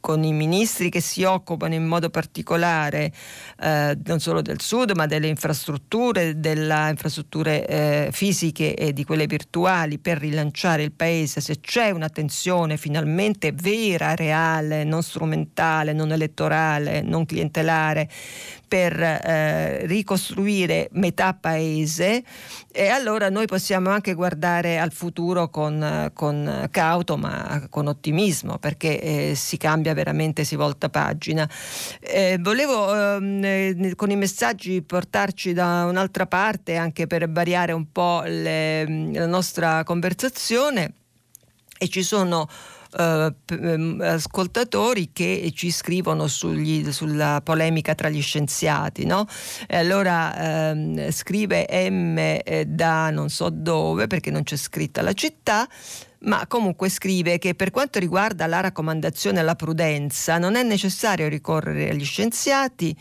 con 0.00 0.24
i 0.24 0.32
ministri 0.32 0.90
che 0.90 1.00
si 1.00 1.24
occupano 1.24 1.74
in 1.74 1.84
modo 1.84 2.10
particolare 2.10 3.12
eh, 3.60 3.96
non 4.04 4.20
solo 4.20 4.42
del 4.42 4.60
sud 4.60 4.92
ma 4.94 5.06
delle 5.06 5.28
infrastrutture, 5.28 6.38
delle 6.38 6.90
infrastrutture 6.90 7.66
eh, 7.66 8.08
fisiche 8.12 8.74
e 8.74 8.92
di 8.92 9.04
quelle 9.04 9.26
virtuali 9.26 9.98
per 9.98 10.18
rilanciare 10.18 10.82
il 10.82 10.92
paese, 10.92 11.40
se 11.40 11.60
c'è 11.60 11.90
un'attenzione 11.90 12.76
finalmente 12.76 13.52
vera, 13.52 14.14
reale, 14.14 14.84
non 14.84 15.02
strumentale, 15.02 15.92
non 15.92 16.12
elettorale, 16.12 17.02
non 17.02 17.26
clientelare 17.26 18.08
per 18.70 19.00
eh, 19.00 19.86
ricostruire 19.86 20.88
metà 20.92 21.34
paese 21.34 22.22
e 22.72 22.88
allora 22.88 23.28
noi 23.30 23.46
possiamo 23.46 23.90
anche 23.90 24.14
guardare 24.14 24.78
al 24.78 24.92
futuro 24.92 25.48
con, 25.48 26.10
con 26.14 26.68
cauto 26.70 27.16
ma 27.16 27.66
con 27.68 27.88
ottimismo 27.88 28.58
perché 28.58 29.00
eh, 29.00 29.34
si 29.34 29.56
cambia 29.56 29.92
veramente, 29.92 30.44
si 30.44 30.54
volta 30.54 30.88
pagina. 30.88 31.48
Eh, 32.00 32.38
volevo 32.40 32.94
ehm, 32.94 33.44
eh, 33.44 33.92
con 33.96 34.10
i 34.10 34.16
messaggi 34.16 34.82
portarci 34.82 35.52
da 35.52 35.84
un'altra 35.86 36.26
parte 36.26 36.76
anche 36.76 37.06
per 37.06 37.28
variare 37.30 37.72
un 37.72 37.90
po' 37.90 38.22
le, 38.24 39.12
la 39.12 39.26
nostra 39.26 39.82
conversazione 39.82 40.92
e 41.76 41.88
ci 41.88 42.02
sono 42.02 42.48
eh, 42.98 43.34
ehm, 43.46 44.00
ascoltatori 44.00 45.10
che 45.12 45.50
ci 45.54 45.70
scrivono 45.70 46.26
sugli, 46.26 46.90
sulla 46.92 47.40
polemica 47.42 47.94
tra 47.94 48.08
gli 48.08 48.22
scienziati. 48.22 49.04
No? 49.04 49.26
E 49.66 49.76
allora 49.76 50.70
ehm, 50.70 51.10
scrive 51.10 51.66
M 51.90 52.18
eh, 52.18 52.64
da 52.66 53.10
non 53.10 53.28
so 53.28 53.50
dove 53.50 54.06
perché 54.06 54.30
non 54.30 54.42
c'è 54.42 54.56
scritta 54.56 55.02
la 55.02 55.12
città 55.12 55.68
ma 56.22 56.46
comunque 56.46 56.90
scrive 56.90 57.38
che 57.38 57.54
per 57.54 57.70
quanto 57.70 57.98
riguarda 57.98 58.46
la 58.46 58.60
raccomandazione 58.60 59.40
alla 59.40 59.54
prudenza 59.54 60.36
non 60.36 60.54
è 60.54 60.62
necessario 60.62 61.28
ricorrere 61.28 61.88
agli 61.88 62.04
scienziati 62.04 62.94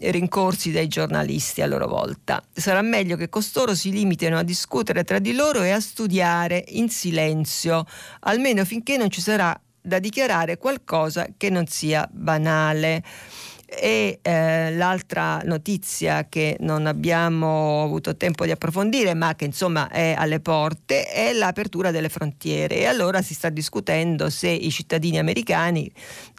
rincorsi 0.00 0.72
dai 0.72 0.88
giornalisti 0.88 1.62
a 1.62 1.66
loro 1.66 1.86
volta. 1.86 2.42
Sarà 2.52 2.82
meglio 2.82 3.16
che 3.16 3.28
costoro 3.28 3.74
si 3.74 3.90
limitino 3.90 4.38
a 4.38 4.42
discutere 4.42 5.04
tra 5.04 5.18
di 5.18 5.34
loro 5.34 5.62
e 5.62 5.70
a 5.70 5.80
studiare 5.80 6.64
in 6.68 6.88
silenzio, 6.88 7.86
almeno 8.20 8.64
finché 8.64 8.96
non 8.96 9.10
ci 9.10 9.20
sarà 9.20 9.58
da 9.80 9.98
dichiarare 9.98 10.56
qualcosa 10.56 11.26
che 11.36 11.50
non 11.50 11.66
sia 11.66 12.08
banale. 12.10 13.02
E 13.80 14.18
eh, 14.22 14.74
l'altra 14.74 15.40
notizia 15.44 16.28
che 16.28 16.56
non 16.60 16.86
abbiamo 16.86 17.82
avuto 17.82 18.16
tempo 18.16 18.44
di 18.44 18.50
approfondire, 18.50 19.14
ma 19.14 19.34
che 19.34 19.44
insomma 19.44 19.88
è 19.88 20.14
alle 20.16 20.40
porte, 20.40 21.06
è 21.06 21.32
l'apertura 21.32 21.90
delle 21.90 22.08
frontiere. 22.08 22.76
E 22.76 22.86
allora 22.86 23.22
si 23.22 23.34
sta 23.34 23.48
discutendo 23.48 24.30
se 24.30 24.48
i 24.48 24.70
cittadini 24.70 25.18
americani, 25.18 25.90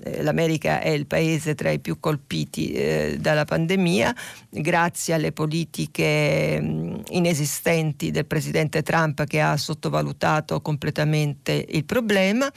eh, 0.04 0.24
l'America 0.24 0.80
è 0.80 0.90
il 0.90 1.06
paese 1.08 1.56
tra 1.56 1.70
i 1.70 1.80
più 1.80 2.00
colpiti 2.00 2.72
eh, 2.72 3.18
dalla 3.20 3.46
pandemia, 3.46 4.16
grazie 4.50 5.14
alle 5.14 5.32
politiche 5.32 6.60
mh, 6.60 7.04
inesistenti 7.10 8.12
del 8.12 8.26
presidente 8.26 8.82
Trump 8.82 9.26
che 9.26 9.42
ha 9.42 9.58
sottovalutato 9.58 10.62
completamente 10.62 11.66
il 11.70 11.86
problema. 11.86 12.52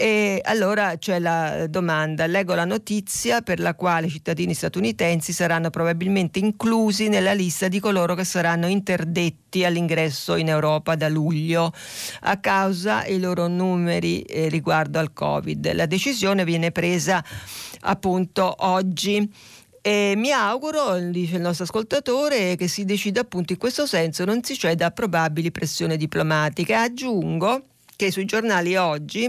E 0.00 0.40
allora 0.44 0.96
c'è 0.96 1.18
la 1.18 1.66
domanda, 1.66 2.24
leggo 2.26 2.54
la 2.54 2.64
notizia 2.64 3.40
per 3.40 3.58
la 3.58 3.74
quale 3.74 4.06
i 4.06 4.10
cittadini 4.10 4.54
statunitensi 4.54 5.32
saranno 5.32 5.70
probabilmente 5.70 6.38
inclusi 6.38 7.08
nella 7.08 7.32
lista 7.32 7.66
di 7.66 7.80
coloro 7.80 8.14
che 8.14 8.22
saranno 8.22 8.68
interdetti 8.68 9.64
all'ingresso 9.64 10.36
in 10.36 10.50
Europa 10.50 10.94
da 10.94 11.08
luglio 11.08 11.72
a 12.20 12.38
causa 12.38 13.02
dei 13.04 13.18
loro 13.18 13.48
numeri 13.48 14.20
eh, 14.20 14.48
riguardo 14.48 15.00
al 15.00 15.12
Covid. 15.12 15.72
La 15.74 15.86
decisione 15.86 16.44
viene 16.44 16.70
presa 16.70 17.20
appunto 17.80 18.54
oggi. 18.56 19.28
E 19.82 20.12
mi 20.16 20.30
auguro, 20.30 20.96
dice 21.10 21.34
il 21.34 21.42
nostro 21.42 21.64
ascoltatore, 21.64 22.54
che 22.54 22.68
si 22.68 22.84
decida 22.84 23.22
appunto 23.22 23.52
in 23.52 23.58
questo 23.58 23.84
senso, 23.84 24.24
non 24.24 24.44
si 24.44 24.56
ceda 24.56 24.86
a 24.86 24.90
probabili 24.92 25.50
pressioni 25.50 25.96
diplomatiche. 25.96 26.74
Aggiungo 26.74 27.64
che 27.98 28.12
sui 28.12 28.26
giornali 28.26 28.76
oggi 28.76 29.28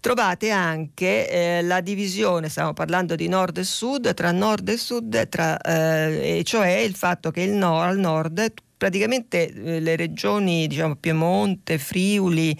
trovate 0.00 0.50
anche 0.50 1.30
eh, 1.30 1.62
la 1.62 1.80
divisione, 1.80 2.48
stiamo 2.48 2.72
parlando 2.72 3.14
di 3.14 3.28
nord 3.28 3.58
e 3.58 3.62
sud, 3.62 4.12
tra 4.12 4.32
nord 4.32 4.68
e 4.70 4.76
sud, 4.76 5.28
tra, 5.28 5.56
eh, 5.60 6.42
cioè 6.44 6.78
il 6.78 6.96
fatto 6.96 7.30
che 7.30 7.42
il 7.42 7.52
nord, 7.52 7.90
al 7.90 7.98
nord 7.98 8.52
praticamente 8.76 9.52
eh, 9.52 9.78
le 9.78 9.94
regioni, 9.94 10.66
diciamo 10.66 10.96
Piemonte, 10.96 11.78
Friuli, 11.78 12.56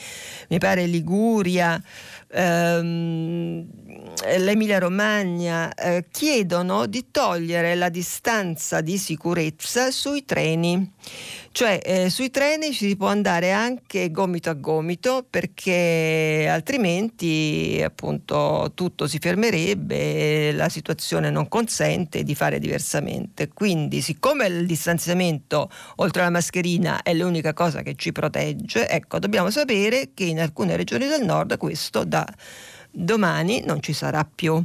mi 0.50 0.58
pare 0.58 0.86
Liguria, 0.86 1.82
ehm, 2.30 3.66
l'Emilia 4.38 4.78
Romagna 4.78 5.74
eh, 5.74 6.06
chiedono 6.10 6.86
di 6.86 7.06
togliere 7.10 7.74
la 7.74 7.88
distanza 7.88 8.80
di 8.80 8.96
sicurezza 8.96 9.90
sui 9.90 10.24
treni. 10.24 10.92
Cioè 11.50 11.80
eh, 11.82 12.10
sui 12.10 12.30
treni 12.30 12.72
ci 12.72 12.88
si 12.88 12.96
può 12.96 13.08
andare 13.08 13.52
anche 13.52 14.10
gomito 14.10 14.50
a 14.50 14.52
gomito 14.52 15.26
perché 15.28 16.46
altrimenti 16.48 17.80
appunto 17.84 18.70
tutto 18.74 19.06
si 19.06 19.18
fermerebbe 19.18 20.48
e 20.48 20.52
la 20.52 20.68
situazione 20.68 21.30
non 21.30 21.48
consente 21.48 22.22
di 22.22 22.34
fare 22.34 22.58
diversamente. 22.58 23.48
Quindi 23.48 24.00
siccome 24.02 24.46
il 24.46 24.66
distanziamento 24.66 25.70
oltre 25.96 26.22
alla 26.22 26.30
mascherina 26.30 27.02
è 27.02 27.14
l'unica 27.14 27.52
cosa 27.54 27.82
che 27.82 27.94
ci 27.96 28.12
protegge, 28.12 28.88
ecco 28.88 29.18
dobbiamo 29.18 29.50
sapere 29.50 30.10
che 30.14 30.24
in 30.24 30.40
alcune 30.40 30.76
regioni 30.76 31.06
del 31.06 31.24
nord 31.24 31.56
questo 31.56 32.04
da 32.04 32.26
domani 32.90 33.62
non 33.64 33.80
ci 33.82 33.92
sarà 33.92 34.24
più. 34.32 34.62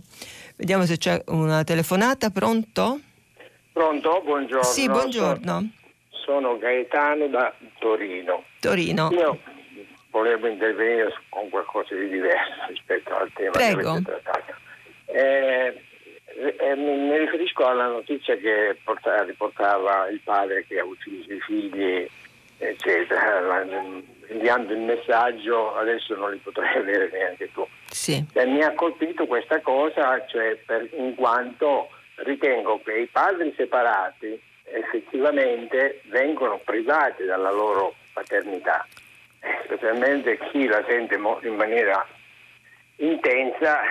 Vediamo 0.55 0.85
se 0.85 0.97
c'è 0.97 1.21
una 1.27 1.63
telefonata, 1.63 2.29
pronto? 2.29 2.99
Pronto, 3.71 4.21
buongiorno. 4.23 4.63
Sì, 4.63 4.87
buongiorno 4.87 5.81
sono 6.23 6.57
Gaetano 6.57 7.27
da 7.27 7.53
Torino. 7.79 8.43
Torino. 8.59 9.09
Io 9.11 9.39
volevo 10.09 10.47
intervenire 10.47 11.13
con 11.29 11.49
qualcosa 11.49 11.95
di 11.95 12.07
diverso 12.09 12.65
rispetto 12.67 13.15
al 13.15 13.31
tema 13.33 13.51
Prego. 13.51 13.81
che 13.81 13.87
avete 13.87 14.21
trattato. 14.21 14.53
Eh, 15.05 15.81
eh, 16.35 16.75
mi 16.75 17.17
riferisco 17.17 17.65
alla 17.65 17.87
notizia 17.87 18.35
che 18.37 18.77
portava, 18.83 19.23
riportava 19.23 20.07
il 20.07 20.19
padre 20.23 20.65
che 20.65 20.79
ha 20.79 20.85
ucciso 20.85 21.31
i 21.31 21.39
figli, 21.41 22.07
eccetera, 22.57 23.65
inviando 24.29 24.73
il 24.73 24.79
messaggio, 24.79 25.75
adesso 25.75 26.15
non 26.15 26.31
li 26.31 26.37
potrai 26.37 26.77
avere 26.77 27.09
neanche 27.11 27.51
tu. 27.51 27.67
Sì. 27.89 28.23
E 28.33 28.45
mi 28.45 28.63
ha 28.63 28.73
colpito 28.73 29.25
questa 29.27 29.59
cosa, 29.61 30.25
cioè 30.27 30.55
per, 30.65 30.89
in 30.93 31.13
quanto 31.15 31.89
ritengo 32.15 32.81
che 32.83 32.99
i 32.99 33.07
padri 33.07 33.53
separati 33.55 34.39
effettivamente 34.73 36.01
vengono 36.05 36.59
privati 36.63 37.23
dalla 37.23 37.51
loro 37.51 37.95
paternità, 38.11 38.85
eh, 39.39 39.59
specialmente 39.65 40.37
chi 40.49 40.65
la 40.65 40.83
sente 40.87 41.15
in 41.15 41.55
maniera 41.55 42.05
intensa 42.97 43.81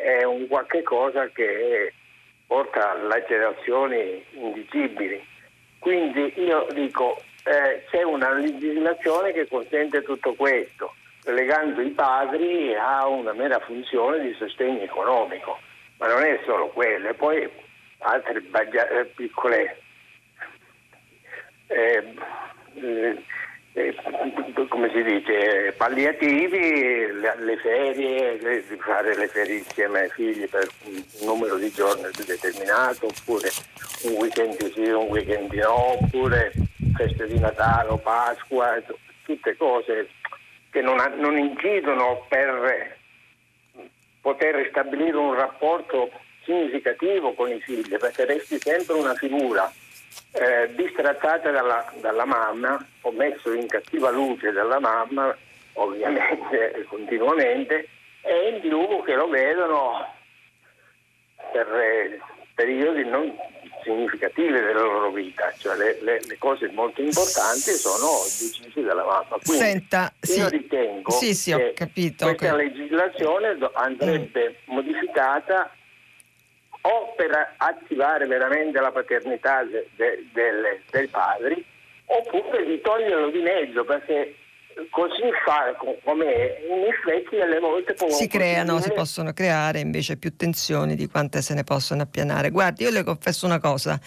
è 0.00 0.22
un 0.24 0.46
qualche 0.46 0.82
cosa 0.82 1.28
che 1.28 1.92
porta 2.46 2.94
lacerazioni 2.94 4.24
indicibili. 4.32 5.24
Quindi 5.78 6.32
io 6.36 6.66
dico 6.72 7.22
eh, 7.44 7.84
c'è 7.90 8.02
una 8.02 8.32
legislazione 8.32 9.32
che 9.32 9.48
consente 9.48 10.02
tutto 10.02 10.34
questo, 10.34 10.94
relegando 11.24 11.80
i 11.80 11.90
padri 11.90 12.74
a 12.74 13.06
una 13.06 13.32
mera 13.32 13.58
funzione 13.60 14.20
di 14.20 14.34
sostegno 14.34 14.82
economico, 14.82 15.58
ma 15.98 16.08
non 16.08 16.22
è 16.22 16.40
solo 16.44 16.68
quello, 16.68 17.08
e 17.08 17.14
poi 17.14 17.48
altre 17.98 18.40
baggia- 18.40 18.88
eh, 18.88 19.04
piccole 19.06 19.80
eh, 21.66 22.14
eh, 22.74 23.22
eh, 23.72 23.94
come 24.68 24.90
si 24.90 25.02
dice, 25.02 25.74
palliativi, 25.76 27.12
le, 27.12 27.56
ferie, 27.60 28.38
fare 28.78 29.14
le 29.16 29.28
ferie 29.28 29.58
insieme 29.58 30.00
ai 30.00 30.08
figli 30.10 30.48
per 30.48 30.66
un 30.84 31.04
numero 31.20 31.56
di 31.56 31.70
giorni 31.70 32.04
determinato, 32.24 33.06
oppure 33.06 33.50
un 34.04 34.12
weekend 34.12 34.72
sì, 34.72 34.88
un 34.88 35.08
weekend 35.08 35.52
no, 35.52 35.92
oppure 36.00 36.52
feste 36.94 37.26
di 37.26 37.38
Natale 37.38 37.90
o 37.90 37.98
Pasqua, 37.98 38.82
tutte 39.24 39.56
cose 39.56 40.08
che 40.70 40.80
non, 40.80 40.96
non 41.16 41.36
incidono 41.36 42.24
per 42.28 42.96
poter 44.22 44.54
ristabilire 44.54 45.16
un 45.16 45.34
rapporto 45.34 46.10
significativo 46.44 47.34
con 47.34 47.50
i 47.50 47.60
figli, 47.60 47.96
perché 47.96 48.24
resti 48.24 48.58
sempre 48.58 48.94
una 48.94 49.14
figura 49.14 49.70
eh, 50.32 50.74
distrattata 50.74 51.50
dalla, 51.50 51.92
dalla, 52.00 52.24
mamma, 52.24 52.84
o 53.02 53.10
messo 53.12 53.52
in 53.52 53.66
cattiva 53.66 54.10
luce 54.10 54.52
dalla 54.52 54.78
mamma, 54.78 55.36
ovviamente 55.74 56.84
continuamente, 56.88 57.88
e 58.22 58.48
in 58.54 58.60
più 58.60 59.02
che 59.04 59.14
lo 59.14 59.28
vedono 59.28 60.14
per 61.52 61.66
eh, 61.74 62.20
periodi 62.54 63.04
non 63.04 63.32
significativi 63.82 64.52
della 64.52 64.80
loro 64.80 65.10
vita, 65.10 65.52
cioè 65.58 65.76
le, 65.76 65.98
le, 66.02 66.20
le, 66.26 66.38
cose 66.38 66.68
molto 66.72 67.00
importanti 67.00 67.70
sono 67.72 68.24
decise 68.24 68.82
dalla 68.82 69.04
mamma. 69.04 69.38
Quindi 69.44 69.64
Senta, 69.64 70.12
io 70.22 70.48
sì, 70.48 70.48
ritengo 70.48 71.10
sì, 71.12 71.34
sì, 71.34 71.54
che 71.54 71.72
capito, 71.72 72.26
questa 72.26 72.56
che... 72.56 72.62
legislazione 72.64 73.56
andrebbe 73.74 74.58
mm. 74.68 74.74
modificata 74.74 75.70
o 76.86 77.14
per 77.16 77.54
attivare 77.56 78.26
veramente 78.26 78.80
la 78.80 78.92
paternità 78.92 79.64
de, 79.64 79.88
de, 79.96 80.24
de, 80.32 80.82
dei 80.90 81.08
padri 81.08 81.64
oppure 82.06 82.64
di 82.64 82.80
toglierlo 82.80 83.30
di 83.30 83.40
mezzo 83.40 83.84
perché 83.84 84.36
così 84.90 85.22
fa 85.44 85.74
come 86.04 86.58
in 86.68 86.84
effetti 86.84 87.40
alle 87.40 87.58
volte 87.58 87.96
si 88.10 88.28
creano, 88.28 88.80
si 88.80 88.92
possono 88.92 89.32
creare 89.32 89.80
invece 89.80 90.16
più 90.16 90.36
tensioni 90.36 90.94
di 90.94 91.08
quante 91.08 91.40
se 91.40 91.54
ne 91.54 91.64
possono 91.64 92.02
appianare. 92.02 92.50
Guardi, 92.50 92.84
io 92.84 92.90
le 92.90 93.02
confesso 93.02 93.46
una 93.46 93.58
cosa. 93.58 93.98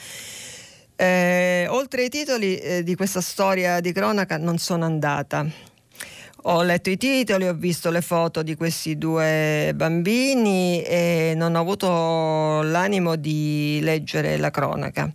Eh, 0.95 1.65
oltre 1.69 2.03
ai 2.03 2.09
titoli 2.09 2.57
eh, 2.57 2.83
di 2.83 2.95
questa 2.95 3.21
storia 3.21 3.79
di 3.79 3.91
cronaca 3.91 4.37
non 4.37 4.57
sono 4.57 4.85
andata 4.85 5.45
ho 6.43 6.61
letto 6.61 6.89
i 6.89 6.97
titoli, 6.97 7.47
ho 7.47 7.53
visto 7.53 7.89
le 7.89 8.01
foto 8.01 8.43
di 8.43 8.55
questi 8.55 8.97
due 8.97 9.71
bambini 9.75 10.81
e 10.83 11.33
non 11.35 11.55
ho 11.55 11.59
avuto 11.59 12.61
l'animo 12.61 13.15
di 13.15 13.79
leggere 13.81 14.37
la 14.37 14.49
cronaca. 14.49 15.11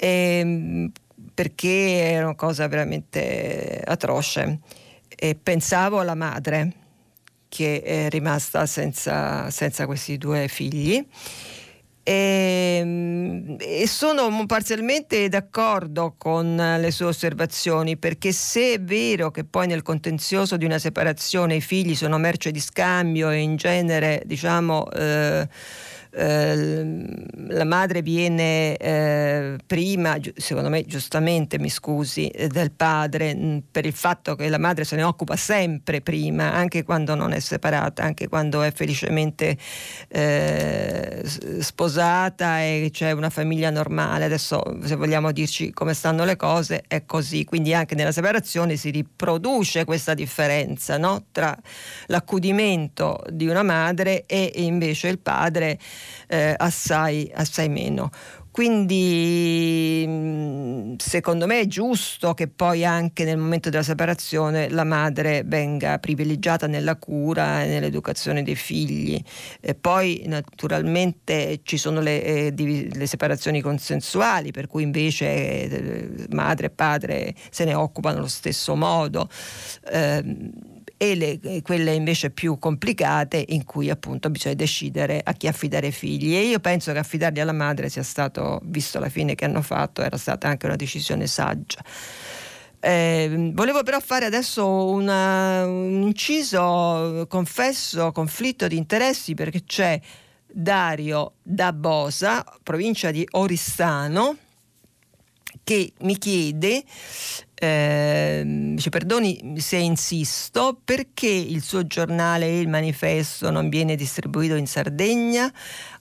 E, 0.00 0.08
ehm, 0.08 0.92
perché 1.34 2.00
era 2.10 2.24
una 2.26 2.34
cosa 2.34 2.68
veramente 2.68 3.80
atroce. 3.84 4.60
E 5.08 5.34
pensavo 5.34 5.98
alla 5.98 6.14
madre 6.14 6.72
che 7.48 7.82
è 7.82 8.08
rimasta 8.08 8.66
senza, 8.66 9.50
senza 9.50 9.86
questi 9.86 10.18
due 10.18 10.48
figli 10.48 11.04
e, 12.08 12.78
ehm, 12.80 13.56
e, 13.58 13.86
sono 13.86 14.46
parzialmente 14.46 15.28
d'accordo 15.28 16.14
con 16.16 16.56
le 16.56 16.90
sue 16.90 17.06
osservazioni 17.06 17.98
perché 17.98 18.32
se 18.32 18.74
è 18.74 18.80
vero 18.80 19.30
che 19.30 19.44
poi 19.44 19.66
nel 19.66 19.82
contenzioso 19.82 20.56
di 20.56 20.64
una 20.64 20.78
separazione 20.78 21.56
i 21.56 21.60
figli 21.60 21.94
sono 21.94 22.16
merce 22.16 22.50
di 22.50 22.60
scambio 22.60 23.28
e 23.28 23.38
in 23.40 23.56
genere 23.56 24.22
diciamo 24.24 24.90
eh, 24.90 25.46
eh, 26.18 27.04
la 27.50 27.64
madre 27.64 28.02
viene 28.02 28.76
eh, 28.76 29.56
prima, 29.64 30.18
secondo 30.34 30.68
me 30.68 30.84
giustamente 30.84 31.60
mi 31.60 31.68
scusi, 31.68 32.26
eh, 32.26 32.48
del 32.48 32.72
padre 32.72 33.34
mm, 33.34 33.58
per 33.70 33.86
il 33.86 33.92
fatto 33.92 34.34
che 34.34 34.48
la 34.48 34.58
madre 34.58 34.82
se 34.82 34.96
ne 34.96 35.04
occupa 35.04 35.36
sempre 35.36 36.00
prima, 36.00 36.52
anche 36.52 36.82
quando 36.82 37.14
non 37.14 37.32
è 37.32 37.38
separata, 37.38 38.02
anche 38.02 38.26
quando 38.26 38.62
è 38.62 38.72
felicemente 38.72 39.56
eh, 40.08 41.22
sposata 41.60 42.62
e 42.62 42.88
c'è 42.92 43.12
una 43.12 43.30
famiglia 43.30 43.70
normale. 43.70 44.24
Adesso 44.24 44.78
se 44.82 44.96
vogliamo 44.96 45.30
dirci 45.30 45.72
come 45.72 45.94
stanno 45.94 46.24
le 46.24 46.34
cose 46.34 46.82
è 46.88 47.04
così, 47.06 47.44
quindi 47.44 47.74
anche 47.74 47.94
nella 47.94 48.12
separazione 48.12 48.74
si 48.74 48.90
riproduce 48.90 49.84
questa 49.84 50.14
differenza 50.14 50.98
no? 50.98 51.26
tra 51.30 51.56
l'accudimento 52.06 53.22
di 53.30 53.46
una 53.46 53.62
madre 53.62 54.26
e 54.26 54.50
invece 54.56 55.06
il 55.06 55.20
padre 55.20 55.78
eh, 56.26 56.54
assai, 56.56 57.30
assai 57.34 57.68
meno. 57.68 58.10
Quindi 58.58 60.04
mm, 60.04 60.94
secondo 60.96 61.46
me 61.46 61.60
è 61.60 61.66
giusto 61.68 62.34
che 62.34 62.48
poi 62.48 62.84
anche 62.84 63.22
nel 63.22 63.36
momento 63.36 63.70
della 63.70 63.84
separazione 63.84 64.68
la 64.68 64.82
madre 64.82 65.44
venga 65.46 66.00
privilegiata 66.00 66.66
nella 66.66 66.96
cura 66.96 67.62
e 67.62 67.68
nell'educazione 67.68 68.42
dei 68.42 68.56
figli. 68.56 69.22
E 69.60 69.76
poi 69.76 70.24
naturalmente 70.26 71.60
ci 71.62 71.76
sono 71.76 72.00
le, 72.00 72.24
eh, 72.24 72.88
le 72.92 73.06
separazioni 73.06 73.60
consensuali, 73.60 74.50
per 74.50 74.66
cui 74.66 74.82
invece 74.82 75.26
eh, 75.26 76.26
madre 76.30 76.66
e 76.66 76.70
padre 76.70 77.34
se 77.50 77.64
ne 77.64 77.74
occupano 77.74 78.18
allo 78.18 78.26
stesso 78.26 78.74
modo. 78.74 79.28
Eh, 79.88 80.76
e 80.98 81.14
le, 81.14 81.62
quelle 81.62 81.94
invece 81.94 82.30
più 82.30 82.58
complicate 82.58 83.42
in 83.48 83.64
cui 83.64 83.88
appunto 83.88 84.28
bisogna 84.30 84.56
decidere 84.56 85.20
a 85.24 85.32
chi 85.32 85.46
affidare 85.46 85.86
i 85.86 85.92
figli 85.92 86.34
e 86.34 86.42
io 86.42 86.58
penso 86.58 86.92
che 86.92 86.98
affidarli 86.98 87.40
alla 87.40 87.52
madre 87.52 87.88
sia 87.88 88.02
stato, 88.02 88.60
visto 88.64 88.98
la 88.98 89.08
fine 89.08 89.36
che 89.36 89.44
hanno 89.44 89.62
fatto, 89.62 90.02
era 90.02 90.16
stata 90.16 90.48
anche 90.48 90.66
una 90.66 90.74
decisione 90.76 91.28
saggia. 91.28 91.82
Eh, 92.80 93.50
volevo 93.54 93.82
però 93.84 94.00
fare 94.00 94.24
adesso 94.24 94.86
una, 94.86 95.64
un 95.64 96.02
inciso, 96.02 97.26
confesso, 97.28 98.10
conflitto 98.10 98.66
di 98.66 98.76
interessi 98.76 99.34
perché 99.34 99.64
c'è 99.64 100.00
Dario 100.46 101.34
da 101.42 101.72
Bosa, 101.72 102.44
provincia 102.62 103.12
di 103.12 103.26
Oristano, 103.32 104.36
che 105.62 105.92
mi 106.00 106.18
chiede 106.18 106.82
eh, 107.60 108.42
dice 108.44 108.88
perdoni 108.88 109.54
se 109.56 109.76
insisto, 109.76 110.80
perché 110.84 111.28
il 111.28 111.62
suo 111.62 111.86
giornale 111.86 112.58
Il 112.58 112.68
Manifesto 112.68 113.50
non 113.50 113.68
viene 113.68 113.96
distribuito 113.96 114.54
in 114.54 114.66
Sardegna? 114.66 115.52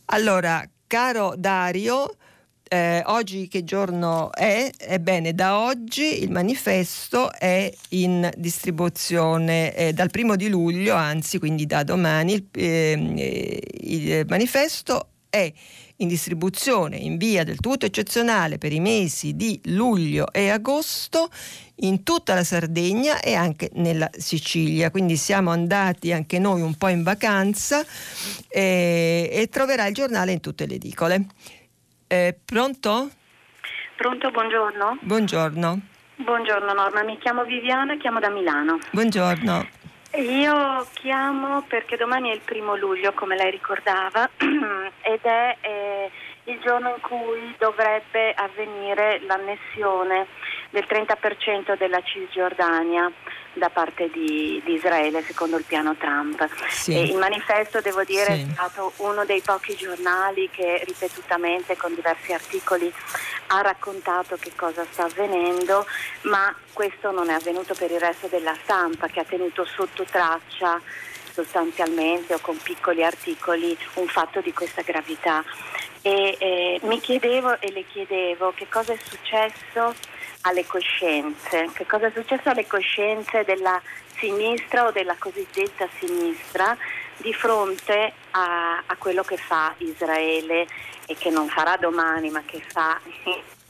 Allora, 0.06 0.64
caro 0.86 1.34
Dario, 1.36 2.16
eh, 2.70 3.02
oggi 3.08 3.48
che 3.48 3.64
giorno 3.64 4.32
è? 4.34 4.70
Ebbene, 4.78 5.34
da 5.34 5.58
oggi 5.60 6.22
il 6.22 6.30
manifesto 6.30 7.32
è 7.32 7.72
in 7.90 8.30
distribuzione 8.38 9.74
eh, 9.74 9.94
dal 9.94 10.12
primo 10.12 10.36
di 10.36 10.50
luglio, 10.50 10.94
anzi 10.94 11.40
quindi 11.40 11.66
da 11.66 11.84
domani 11.84 12.34
il, 12.34 12.46
eh, 12.52 13.62
il 13.82 14.26
manifesto 14.28 15.10
è 15.30 15.52
in 15.98 16.08
distribuzione 16.08 16.98
in 16.98 17.18
via 17.18 17.44
del 17.44 17.60
tutto 17.60 17.86
eccezionale 17.86 18.58
per 18.58 18.72
i 18.72 18.80
mesi 18.80 19.36
di 19.36 19.60
luglio 19.66 20.32
e 20.32 20.50
agosto 20.50 21.30
in 21.78 22.04
tutta 22.04 22.34
la 22.34 22.44
Sardegna 22.44 23.20
e 23.20 23.34
anche 23.34 23.70
nella 23.74 24.10
Sicilia. 24.12 24.92
Quindi 24.92 25.16
siamo 25.16 25.52
andati 25.52 26.12
anche 26.12 26.40
noi 26.40 26.62
un 26.62 26.76
po' 26.76 26.90
in 26.90 27.04
vacanza 27.04 27.84
eh, 28.50 29.30
e 29.32 29.48
troverà 29.50 29.86
il 29.88 29.94
giornale 29.94 30.32
in 30.32 30.40
tutte 30.40 30.66
le 30.66 30.76
edicole. 30.76 31.26
Eh, 32.08 32.38
pronto? 32.46 33.10
Pronto, 33.96 34.32
buongiorno. 34.32 35.00
Buongiorno. 35.02 35.82
Buongiorno 36.18 36.74
Norma, 36.74 37.04
mi 37.04 37.18
chiamo 37.20 37.44
Viviana, 37.44 37.96
chiamo 37.98 38.20
da 38.20 38.30
Milano. 38.30 38.80
Buongiorno. 38.92 39.77
Io 40.18 40.88
chiamo 40.94 41.62
perché 41.68 41.96
domani 41.96 42.32
è 42.32 42.34
il 42.34 42.42
primo 42.44 42.76
luglio, 42.76 43.14
come 43.14 43.36
lei 43.36 43.52
ricordava, 43.52 44.28
ed 45.02 45.22
è 45.22 45.58
eh, 45.62 46.12
il 46.48 46.60
giorno 46.62 46.90
in 46.96 47.02
cui 47.02 47.54
dovrebbe 47.58 48.34
avvenire 48.34 49.20
l'annessione 49.26 50.28
del 50.70 50.86
30% 50.88 51.78
della 51.78 52.02
Cisgiordania 52.02 53.12
da 53.54 53.70
parte 53.70 54.10
di, 54.12 54.62
di, 54.64 54.74
Israele 54.74 55.24
secondo 55.24 55.58
il 55.58 55.64
piano 55.66 55.96
Trump. 55.96 56.48
Sì. 56.70 57.12
il 57.12 57.18
manifesto, 57.18 57.82
devo 57.82 58.04
dire, 58.04 58.36
sì. 58.36 58.42
è 58.42 58.46
stato 58.54 58.94
uno 58.98 59.26
dei 59.26 59.42
pochi 59.42 59.76
giornali 59.76 60.50
che 60.50 60.84
ripetutamente 60.86 61.76
con 61.76 61.94
diversi 61.94 62.34
articoli 62.34 62.94
ha 63.48 63.62
raccontato 63.62 64.38
che 64.38 64.52
cosa 64.56 64.86
sta 64.90 65.06
avvenendo, 65.06 65.86
ma 66.24 66.56
questo 66.72 67.12
non 67.12 67.30
è 67.30 67.34
avvenuto 67.34 67.74
per 67.74 67.92
il 67.92 68.00
resto 68.00 68.28
della 68.28 68.56
stampa 68.64 69.08
che 69.08 69.20
ha 69.20 69.26
tenuto 69.26 69.66
sotto 69.66 70.04
traccia 70.04 70.80
sostanzialmente 71.38 72.34
o 72.34 72.40
con 72.40 72.58
piccoli 72.58 73.04
articoli 73.04 73.78
un 73.96 74.08
fatto 74.08 74.42
di 74.42 74.54
questa 74.54 74.82
gravità. 74.82 75.44
E 76.02 76.38
eh, 76.40 76.80
mi 76.84 77.00
chiedevo 77.00 77.60
e 77.60 77.72
le 77.72 77.86
chiedevo 77.86 78.54
che 78.56 78.68
cosa 78.70 78.94
è 78.94 78.98
successo 79.02 79.94
alle 80.42 80.66
coscienze, 80.66 81.70
che 81.74 81.86
cosa 81.86 82.08
è 82.08 82.12
successo 82.14 82.50
alle 82.50 82.68
coscienze 82.68 83.44
della 83.44 83.82
sinistra 84.18 84.86
o 84.86 84.92
della 84.92 85.16
cosiddetta 85.18 85.88
sinistra 86.00 86.78
di 87.18 87.34
fronte 87.34 88.14
a, 88.32 88.84
a 88.86 88.96
quello 88.98 89.24
che 89.24 89.38
fa 89.38 89.74
Israele 89.78 90.68
e 91.06 91.16
che 91.16 91.30
non 91.30 91.48
farà 91.48 91.78
domani 91.78 92.30
ma 92.30 92.42
che 92.46 92.62
fa 92.62 93.00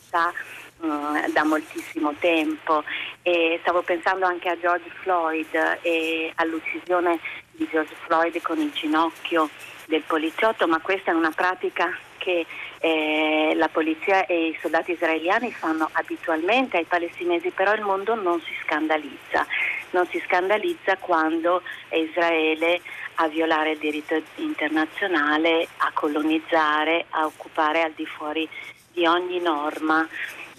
da, 0.10 0.32
mm, 0.86 1.32
da 1.32 1.44
moltissimo 1.44 2.14
tempo. 2.20 2.84
E 3.22 3.60
stavo 3.62 3.82
pensando 3.82 4.26
anche 4.26 4.50
a 4.50 4.60
George 4.60 4.90
Floyd 5.02 5.80
e 5.82 6.32
all'uccisione 6.36 7.20
di 7.52 7.68
George 7.72 7.96
Floyd 8.06 8.40
con 8.42 8.60
il 8.60 8.72
ginocchio 8.72 9.50
del 9.86 10.04
poliziotto, 10.06 10.68
ma 10.68 10.80
questa 10.80 11.12
è 11.12 11.14
una 11.14 11.32
pratica 11.32 11.98
che 12.28 12.46
eh, 12.82 13.54
la 13.56 13.70
polizia 13.70 14.26
e 14.26 14.48
i 14.48 14.58
soldati 14.60 14.92
israeliani 14.92 15.50
fanno 15.54 15.88
abitualmente 15.94 16.76
ai 16.76 16.84
palestinesi, 16.84 17.52
però 17.52 17.74
il 17.74 17.84
mondo 17.84 18.16
non 18.16 18.42
si 18.42 18.54
scandalizza, 18.64 19.48
non 19.92 20.06
si 20.08 20.22
scandalizza 20.26 20.98
quando 20.98 21.62
è 21.88 21.96
Israele 21.96 22.82
a 23.16 23.30
violare 23.30 23.72
il 23.72 23.78
diritto 23.78 24.22
internazionale, 24.36 25.70
a 25.78 25.92
colonizzare, 25.94 27.06
a 27.12 27.26
occupare 27.26 27.82
al 27.82 27.94
di 27.96 28.06
fuori 28.06 28.48
di 28.92 29.06
ogni 29.06 29.40
norma 29.40 30.06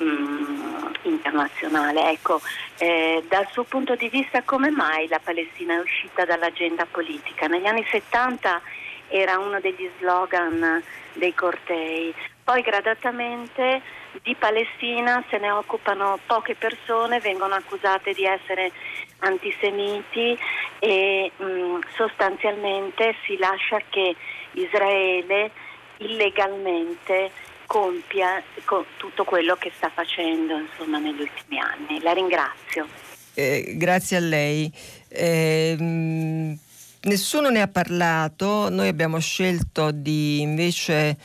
mm, 0.02 0.94
internazionale. 1.02 2.10
Ecco, 2.12 2.40
eh, 2.78 3.22
dal 3.28 3.46
suo 3.52 3.64
punto 3.64 3.94
di 3.94 4.08
vista 4.08 4.42
come 4.42 4.70
mai 4.70 5.06
la 5.08 5.20
Palestina 5.22 5.74
è 5.74 5.80
uscita 5.80 6.24
dall'agenda 6.24 6.86
politica? 6.90 7.46
Negli 7.46 7.66
anni 7.66 7.84
70 7.90 8.62
era 9.08 9.38
uno 9.38 9.60
degli 9.60 9.88
slogan 9.98 10.82
dei 11.18 11.34
cortei. 11.34 12.14
Poi 12.42 12.62
gradatamente 12.62 13.82
di 14.22 14.34
Palestina 14.34 15.22
se 15.28 15.38
ne 15.38 15.50
occupano 15.50 16.18
poche 16.24 16.54
persone, 16.54 17.20
vengono 17.20 17.54
accusate 17.54 18.14
di 18.14 18.24
essere 18.24 18.72
antisemiti 19.18 20.38
e 20.78 21.30
mh, 21.36 21.44
mm, 21.44 21.80
sostanzialmente 21.94 23.14
si 23.26 23.36
lascia 23.36 23.82
che 23.90 24.16
Israele 24.52 25.50
illegalmente 25.98 27.30
compia 27.66 28.42
co- 28.64 28.86
tutto 28.96 29.24
quello 29.24 29.56
che 29.56 29.70
sta 29.76 29.90
facendo 29.90 30.56
insomma, 30.56 30.98
negli 30.98 31.20
ultimi 31.20 31.58
anni. 31.60 32.00
La 32.00 32.12
ringrazio. 32.12 32.86
Eh, 33.34 33.74
grazie 33.76 34.16
a 34.16 34.20
lei. 34.20 34.72
Eh, 35.10 35.76
mh 35.78 36.67
nessuno 37.02 37.48
ne 37.50 37.60
ha 37.60 37.68
parlato, 37.68 38.68
noi 38.70 38.88
abbiamo 38.88 39.18
scelto 39.18 39.90
di 39.90 40.40
invece 40.40 41.16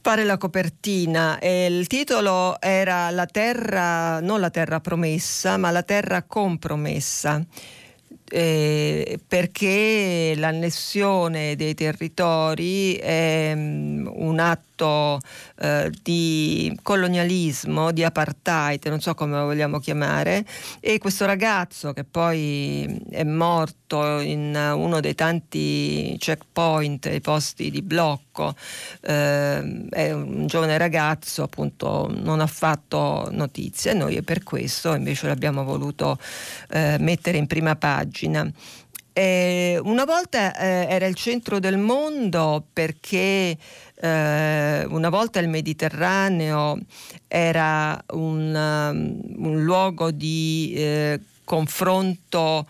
fare 0.00 0.24
la 0.24 0.38
copertina 0.38 1.38
e 1.38 1.66
il 1.66 1.86
titolo 1.86 2.60
era 2.60 3.10
La 3.10 3.26
terra, 3.26 4.20
non 4.20 4.40
la 4.40 4.50
terra 4.50 4.80
promessa, 4.80 5.56
ma 5.56 5.70
la 5.70 5.82
terra 5.82 6.22
compromessa 6.22 7.44
eh, 8.30 9.18
perché 9.26 10.34
l'annessione 10.36 11.56
dei 11.56 11.74
territori 11.74 12.94
è 12.94 13.52
um, 13.54 14.10
un 14.14 14.38
atto 14.38 14.66
uh, 14.84 15.90
di 16.02 16.78
colonialismo, 16.82 17.92
di 17.92 18.04
apartheid, 18.04 18.84
non 18.86 19.00
so 19.00 19.14
come 19.14 19.36
lo 19.36 19.44
vogliamo 19.44 19.78
chiamare, 19.78 20.44
e 20.80 20.98
questo 20.98 21.26
ragazzo 21.26 21.92
che 21.92 22.04
poi 22.04 23.00
è 23.10 23.24
morto 23.24 24.20
in 24.20 24.54
uno 24.74 25.00
dei 25.00 25.14
tanti 25.14 26.14
checkpoint, 26.18 27.06
i 27.06 27.20
posti 27.20 27.70
di 27.70 27.82
blocco, 27.82 28.54
eh, 29.00 29.86
è 29.88 30.12
un 30.12 30.46
giovane 30.46 30.76
ragazzo, 30.78 31.42
appunto 31.42 32.10
non 32.12 32.40
ha 32.40 32.46
fatto 32.46 33.28
notizie, 33.30 33.94
noi 33.94 34.22
per 34.22 34.42
questo 34.42 34.94
invece 34.94 35.26
l'abbiamo 35.26 35.64
voluto 35.64 36.18
eh, 36.70 36.96
mettere 37.00 37.38
in 37.38 37.46
prima 37.46 37.76
pagina. 37.76 38.50
Eh, 39.12 39.80
una 39.82 40.04
volta 40.04 40.56
eh, 40.56 40.86
era 40.88 41.06
il 41.06 41.16
centro 41.16 41.58
del 41.58 41.76
mondo 41.76 42.64
perché 42.72 43.56
eh, 44.00 44.84
una 44.88 45.08
volta 45.08 45.40
il 45.40 45.48
Mediterraneo 45.48 46.78
era 47.26 48.00
un, 48.12 48.54
um, 48.54 49.46
un 49.46 49.62
luogo 49.64 50.10
di 50.10 50.72
eh, 50.76 51.20
confronto 51.44 52.66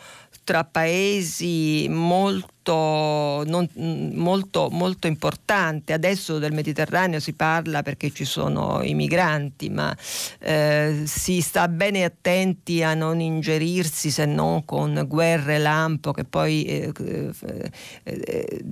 tra 0.49 0.65
paesi 0.65 1.87
molto, 1.91 3.45
non, 3.45 3.69
molto, 4.15 4.71
molto 4.71 5.07
importante. 5.07 5.93
Adesso 5.93 6.39
del 6.39 6.55
Mediterraneo 6.55 7.21
si 7.21 7.35
parla 7.35 7.83
perché 7.83 8.11
ci 8.11 8.25
sono 8.25 8.83
i 8.83 8.95
migranti, 8.95 9.69
ma 9.69 9.95
eh, 10.39 11.03
si 11.05 11.43
sta 11.43 11.69
bene 11.69 12.05
attenti 12.05 12.83
a 12.83 12.95
non 12.95 13.21
ingerirsi 13.21 14.11
se 14.11 14.25
non 14.25 14.65
con 14.65 15.05
guerre 15.07 15.59
lampo 15.59 16.13
che 16.13 16.25
poi 16.25 16.65
eh, 16.65 16.93
eh, 16.99 17.71
eh 18.05 18.63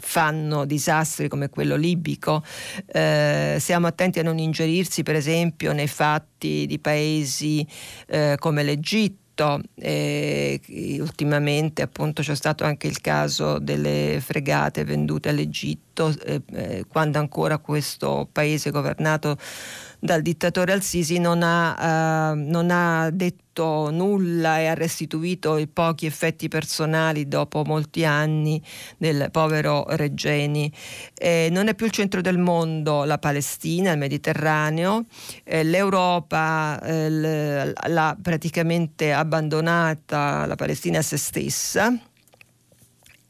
fanno 0.00 0.64
disastri 0.64 1.28
come 1.28 1.48
quello 1.48 1.76
libico. 1.76 2.42
Eh, 2.86 3.56
siamo 3.58 3.86
attenti 3.86 4.18
a 4.18 4.22
non 4.22 4.38
ingerirsi 4.38 5.02
per 5.02 5.14
esempio 5.14 5.72
nei 5.72 5.88
fatti 5.88 6.66
di 6.66 6.78
paesi 6.78 7.66
eh, 8.06 8.36
come 8.38 8.62
l'Egitto 8.62 9.18
eh, 9.76 10.60
ultimamente 11.00 11.80
appunto 11.80 12.20
c'è 12.20 12.34
stato 12.34 12.64
anche 12.64 12.88
il 12.88 13.00
caso 13.00 13.58
delle 13.58 14.20
fregate 14.22 14.84
vendute 14.84 15.30
all'Egitto 15.30 16.14
eh, 16.24 16.42
eh, 16.52 16.84
quando 16.86 17.18
ancora 17.18 17.56
questo 17.58 18.28
paese 18.30 18.70
governato 18.70 19.38
dal 19.98 20.22
dittatore 20.22 20.72
Al-Sisi 20.72 21.18
non 21.18 21.42
ha, 21.42 22.32
uh, 22.32 22.34
non 22.36 22.70
ha 22.70 23.10
detto 23.10 23.49
nulla 23.90 24.58
e 24.58 24.66
ha 24.66 24.74
restituito 24.74 25.56
i 25.56 25.66
pochi 25.66 26.06
effetti 26.06 26.48
personali 26.48 27.28
dopo 27.28 27.62
molti 27.64 28.04
anni 28.04 28.62
del 28.96 29.28
povero 29.30 29.84
Reggeni. 29.88 30.72
Eh, 31.14 31.48
non 31.50 31.68
è 31.68 31.74
più 31.74 31.86
il 31.86 31.92
centro 31.92 32.20
del 32.20 32.38
mondo 32.38 33.04
la 33.04 33.18
Palestina, 33.18 33.92
il 33.92 33.98
Mediterraneo, 33.98 35.04
eh, 35.44 35.62
l'Europa 35.64 36.80
eh, 36.82 37.10
l'ha 37.10 38.16
praticamente 38.20 39.12
abbandonata 39.12 40.46
la 40.46 40.56
Palestina 40.56 40.98
a 40.98 41.02
se 41.02 41.16
stessa 41.16 41.98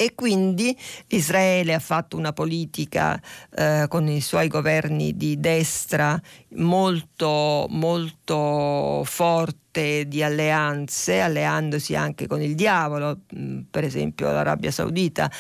e 0.01 0.15
quindi 0.15 0.75
Israele 1.09 1.75
ha 1.75 1.79
fatto 1.79 2.17
una 2.17 2.33
politica 2.33 3.21
eh, 3.55 3.85
con 3.87 4.09
i 4.09 4.23
suoi 4.23 4.49
governi 4.49 5.15
di 5.15 5.39
destra 5.39 6.19
molto, 6.55 7.67
molto 7.69 9.03
forte 9.05 10.09
di 10.09 10.23
alleanze, 10.23 11.21
alleandosi 11.21 11.95
anche 11.97 12.27
con 12.27 12.41
il 12.41 12.55
diavolo, 12.55 13.25
mm, 13.37 13.61
per 13.71 13.85
esempio 13.85 14.33
l'Arabia 14.33 14.71
Saudita, 14.71 15.31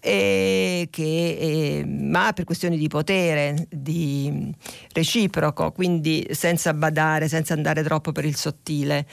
che, 0.00 0.88
eh, 0.88 1.84
ma 1.84 2.32
per 2.32 2.44
questioni 2.44 2.78
di 2.78 2.86
potere, 2.86 3.66
di 3.68 4.54
reciproco, 4.92 5.72
quindi 5.72 6.24
senza 6.30 6.72
badare, 6.74 7.26
senza 7.26 7.54
andare 7.54 7.82
troppo 7.82 8.12
per 8.12 8.24
il 8.24 8.36
sottile. 8.36 9.04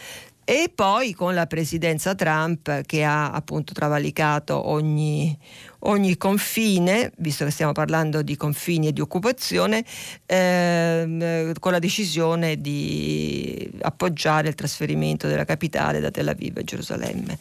E 0.46 0.70
poi 0.74 1.14
con 1.14 1.34
la 1.34 1.48
presidenza 1.48 2.16
Trump 2.16 2.82
che 2.82 3.04
ha 3.06 3.32
appunto 3.32 3.72
travalicato 3.72 4.70
ogni, 4.70 5.38
ogni 5.80 6.18
confine, 6.18 7.14
visto 7.18 7.46
che 7.46 7.52
stiamo 7.52 7.72
parlando 7.72 8.22
di 8.22 8.36
confini 8.36 8.88
e 8.88 8.94
di 8.94 9.00
occupazione, 9.00 9.86
ehm, 10.26 11.54
con 11.60 11.72
la 11.72 11.80
decisione 11.80 12.60
di 12.60 13.72
appoggiare 13.82 14.50
il 14.50 14.56
trasferimento 14.56 15.28
della 15.28 15.46
capitale 15.46 16.02
da 16.02 16.12
Tel 16.12 16.28
Aviv 16.28 16.58
a 16.58 16.62
Gerusalemme. 16.62 17.38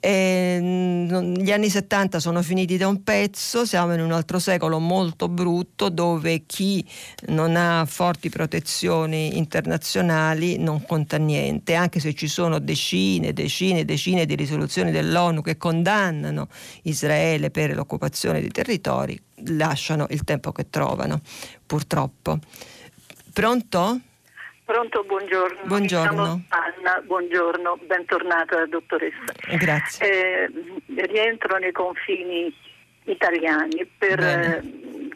E, 0.00 0.58
gli 1.38 1.52
anni 1.52 1.68
70 1.68 2.20
sono 2.20 2.40
finiti 2.42 2.78
da 2.78 2.88
un 2.88 3.02
pezzo, 3.02 3.66
siamo 3.66 3.92
in 3.92 4.00
un 4.00 4.12
altro 4.12 4.38
secolo 4.38 4.78
molto 4.78 5.28
brutto 5.28 5.90
dove 5.90 6.44
chi 6.46 6.82
non 7.26 7.54
ha 7.54 7.84
forti 7.84 8.30
protezioni 8.30 9.36
internazionali 9.36 10.58
non 10.58 10.82
conta 10.86 11.18
niente, 11.18 11.74
anche 11.74 12.00
se 12.00 12.14
ci 12.14 12.28
sono 12.28 12.58
decine, 12.58 13.28
e 13.28 13.32
decine, 13.34 13.80
e 13.80 13.84
decine 13.84 14.24
di 14.24 14.34
risoluzioni 14.34 14.90
dell'ONU 14.90 15.42
che 15.42 15.58
condannano 15.58 16.48
Israele 16.82 17.50
per 17.50 17.74
l'occupazione 17.74 18.40
dei 18.40 18.50
territori, 18.50 19.20
lasciano 19.48 20.06
il 20.08 20.24
tempo 20.24 20.50
che 20.50 20.70
trovano, 20.70 21.20
purtroppo. 21.66 22.38
Pronto? 23.32 24.00
Pronto, 24.70 25.02
buongiorno. 25.02 25.62
Buongiorno. 25.64 26.42
Anna, 26.50 27.02
buongiorno, 27.04 27.76
bentornata 27.88 28.66
dottoressa. 28.66 29.32
Grazie. 29.58 30.46
Eh, 30.46 30.50
rientro 31.08 31.58
nei 31.58 31.72
confini 31.72 32.54
italiani 33.06 33.84
per, 33.98 34.20
eh, 34.20 34.62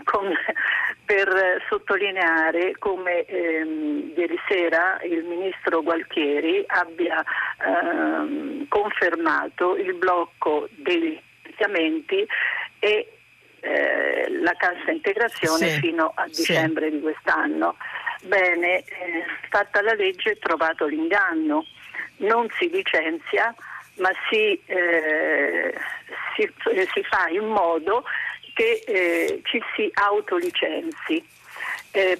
con, 0.03 0.29
per 1.07 1.63
sottolineare 1.69 2.75
come 2.81 3.25
ehm, 3.27 4.15
ieri 4.17 4.37
sera 4.49 5.01
il 5.05 5.23
ministro 5.23 5.85
Gualtieri 5.85 6.65
abbia 6.67 7.25
ehm, 7.65 8.67
confermato 8.67 9.77
il 9.77 9.95
blocco 9.95 10.69
dei 10.79 11.23
finanziamenti 11.43 12.27
e 12.81 13.09
eh, 13.65 14.29
la 14.43 14.55
cassa 14.59 14.91
integrazione 14.91 15.69
sì, 15.71 15.79
fino 15.81 16.13
a 16.15 16.27
dicembre 16.27 16.91
sì. 16.91 16.97
di 16.97 17.01
quest'anno. 17.01 17.77
Bene, 18.23 18.85
eh, 18.85 19.25
fatta 19.49 19.81
la 19.81 19.95
legge 19.95 20.39
trovato 20.39 20.87
l'inganno, 20.87 21.65
non 22.19 22.47
si 22.59 22.69
licenzia 22.69 23.55
ma 23.97 24.11
si, 24.29 24.61
eh, 24.67 25.75
si, 26.35 26.43
eh, 26.43 26.89
si 26.93 27.03
fa 27.05 27.29
in 27.29 27.47
modo 27.47 28.05
che 28.55 28.83
eh, 28.87 29.41
ci 29.45 29.63
si 29.75 29.91
autolicenzi 29.93 31.33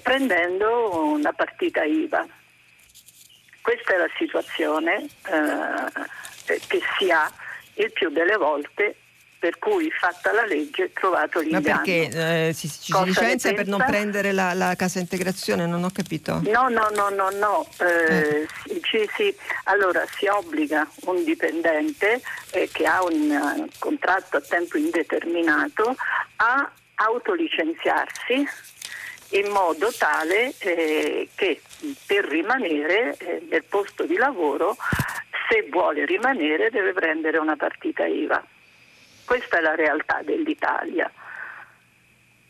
prendendo 0.01 1.11
una 1.11 1.33
partita 1.33 1.83
IVA. 1.83 2.25
Questa 3.61 3.93
è 3.93 3.97
la 3.97 4.09
situazione 4.17 5.05
che 6.45 6.81
si 6.97 7.11
ha 7.11 7.29
il 7.73 7.91
più 7.91 8.09
delle 8.09 8.37
volte 8.37 8.95
per 9.45 9.59
cui 9.59 9.91
fatta 9.91 10.31
la 10.31 10.43
legge 10.43 10.91
trovato 10.91 11.39
l'inganno. 11.39 11.67
Ma 11.67 11.75
perché 11.75 12.47
eh, 12.47 12.53
si, 12.53 12.67
ci 12.67 12.91
si 12.91 13.03
licenzia 13.03 13.53
per 13.53 13.67
non 13.67 13.83
prendere 13.85 14.31
la, 14.31 14.55
la, 14.55 14.75
cassa 14.75 14.97
integrazione? 14.97 15.67
Non 15.67 15.83
ho 15.83 15.91
capito. 15.91 16.41
No, 16.45 16.67
no, 16.67 16.89
no, 16.95 17.09
no, 17.09 17.29
no. 17.29 17.67
Eh, 17.77 18.47
eh. 18.65 18.81
Ci, 18.81 19.07
si, 19.15 19.35
allora 19.65 20.03
si 20.17 20.25
obbliga 20.25 20.89
un 21.01 21.23
dipendente 21.23 22.23
eh, 22.53 22.67
che 22.73 22.87
ha 22.87 23.03
un 23.03 23.29
uh, 23.29 23.69
contratto 23.77 24.37
a 24.37 24.41
tempo 24.41 24.79
indeterminato 24.79 25.95
a 26.37 26.71
autolicenziarsi 26.95 28.47
in 29.29 29.51
modo 29.51 29.93
tale 29.95 30.55
eh, 30.57 31.29
che 31.35 31.61
per 32.07 32.25
rimanere 32.25 33.15
nel 33.47 33.63
posto 33.63 34.05
di 34.05 34.15
lavoro, 34.15 34.75
se 35.47 35.67
vuole 35.69 36.03
rimanere, 36.05 36.71
deve 36.71 36.93
prendere 36.93 37.37
una 37.37 37.55
partita 37.55 38.07
IVA. 38.07 38.43
Questa 39.25 39.57
è 39.57 39.61
la 39.61 39.75
realtà 39.75 40.21
dell'Italia. 40.23 41.11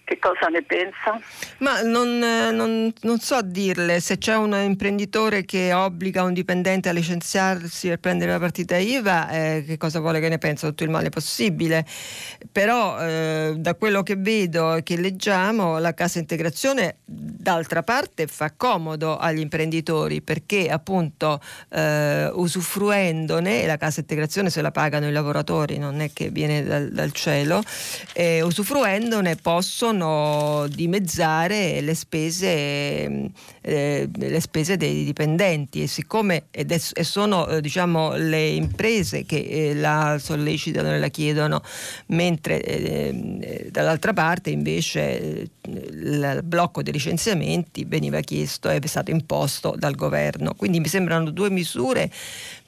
Che 0.06 0.19
cosa 0.19 0.49
ne 0.49 0.61
pensa? 0.61 1.19
Ma 1.57 1.82
non, 1.82 2.19
non, 2.19 2.94
non, 3.02 3.19
so 3.19 3.41
dirle, 3.41 3.99
se 3.99 4.19
c'è 4.19 4.36
un 4.36 4.53
imprenditore 4.53 5.45
che 5.45 5.73
obbliga 5.73 6.22
un 6.22 6.32
dipendente 6.32 6.90
a 6.90 6.91
licenziarsi 6.91 7.88
per 7.88 7.98
prendere 7.98 8.30
la 8.30 8.38
partita 8.38 8.77
IVA, 8.77 9.30
eh, 9.30 9.64
che 9.65 9.77
cosa 9.77 9.99
vuole 9.99 10.19
che 10.19 10.30
ne 10.30 10.38
pensa? 10.38 10.68
Tutto 10.68 10.84
il 10.84 10.91
male 10.91 11.10
possibile. 11.10 11.84
Però 12.52 12.99
eh, 12.99 13.56
da 13.57 13.73
quello 13.73 14.03
che 14.03 14.15
vedo 14.15 14.76
e 14.76 14.84
che 14.84 14.95
leggiamo, 14.95 15.80
la 15.80 15.95
cassa 15.95 16.19
integrazione 16.19 16.98
d'altra 17.03 17.82
parte 17.82 18.27
fa 18.27 18.53
comodo 18.56 19.18
agli 19.18 19.40
imprenditori 19.40 20.22
perché 20.22 20.69
appunto 20.69 21.41
eh, 21.69 22.30
usufruendone, 22.32 23.65
la 23.65 23.77
cassa 23.77 24.02
integrazione 24.02 24.52
se 24.52 24.61
la 24.61 24.69
pagano 24.69 25.07
i 25.07 25.11
lavoratori, 25.11 25.80
non 25.80 25.99
è 25.99 26.11
che 26.14 26.30
viene 26.30 26.64
dal, 26.64 26.90
dal 26.90 27.11
cielo, 27.11 27.64
usufruendone 28.14 29.36
possono 29.38 29.94
possono 29.95 30.67
dimezzare 30.67 31.80
le 31.81 31.95
spese, 31.95 33.31
eh, 33.61 34.09
le 34.13 34.39
spese 34.41 34.77
dei 34.77 35.05
dipendenti 35.05 35.84
e 35.84 35.88
siccome 35.88 36.45
ed 36.51 36.72
è, 36.72 36.80
e 36.93 37.03
sono 37.03 37.47
eh, 37.47 37.61
diciamo, 37.61 38.15
le 38.15 38.47
imprese 38.49 39.26
che 39.26 39.38
eh, 39.38 39.73
la 39.73 40.17
sollecitano 40.19 40.93
e 40.93 40.99
la 40.99 41.07
chiedono, 41.07 41.61
mentre 42.07 42.61
eh, 42.61 43.69
dall'altra 43.72 44.13
parte 44.13 44.49
invece 44.49 45.19
eh, 45.19 45.49
il 45.61 46.41
blocco 46.43 46.84
dei 46.84 46.93
licenziamenti 46.93 47.85
veniva 47.85 48.19
chiesto 48.19 48.69
e 48.69 48.80
è 48.80 48.88
stato 48.88 49.11
imposto 49.11 49.76
dal 49.77 49.95
governo. 49.95 50.53
Quindi 50.55 50.80
mi 50.80 50.88
sembrano 50.88 51.31
due 51.31 51.49
misure 51.49 52.11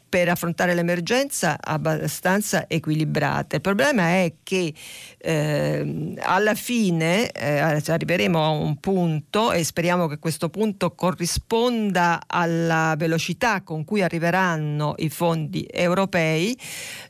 per 0.07 0.29
affrontare 0.29 0.73
l'emergenza 0.73 1.57
abbastanza 1.59 2.65
equilibrate. 2.67 3.57
Il 3.57 3.61
problema 3.61 4.03
è 4.03 4.34
che 4.43 4.73
eh, 5.17 6.13
alla 6.19 6.55
fine 6.55 7.31
eh, 7.31 7.59
arriveremo 7.59 8.43
a 8.43 8.49
un 8.49 8.77
punto 8.79 9.51
e 9.51 9.63
speriamo 9.63 10.07
che 10.07 10.19
questo 10.19 10.49
punto 10.49 10.93
corrisponda 10.95 12.21
alla 12.25 12.95
velocità 12.97 13.61
con 13.61 13.84
cui 13.84 14.01
arriveranno 14.01 14.95
i 14.97 15.09
fondi 15.09 15.67
europei 15.69 16.57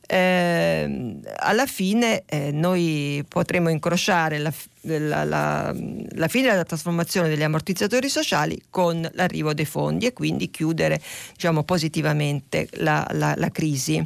eh, 0.08 1.20
alla 1.36 1.66
fine 1.66 2.24
eh, 2.26 2.52
noi 2.52 3.24
potremo 3.28 3.68
incrociare 3.68 4.38
la, 4.38 4.54
la, 4.82 5.26
la, 5.26 5.76
la, 5.76 6.28
fine 6.30 6.50
della 6.50 6.64
trasformazione 6.64 7.28
degli 7.28 7.44
ammortizzatori 7.44 8.08
sociali 8.08 8.64
con 8.70 9.08
l'arrivo 9.14 9.54
dei 9.54 9.66
fondi 9.66 10.06
e 10.06 10.14
quindi 10.14 10.50
chiudere 10.50 11.02
diciamo, 11.34 11.64
positivamente 11.64 12.70
la, 12.76 13.06
crisi 13.52 14.04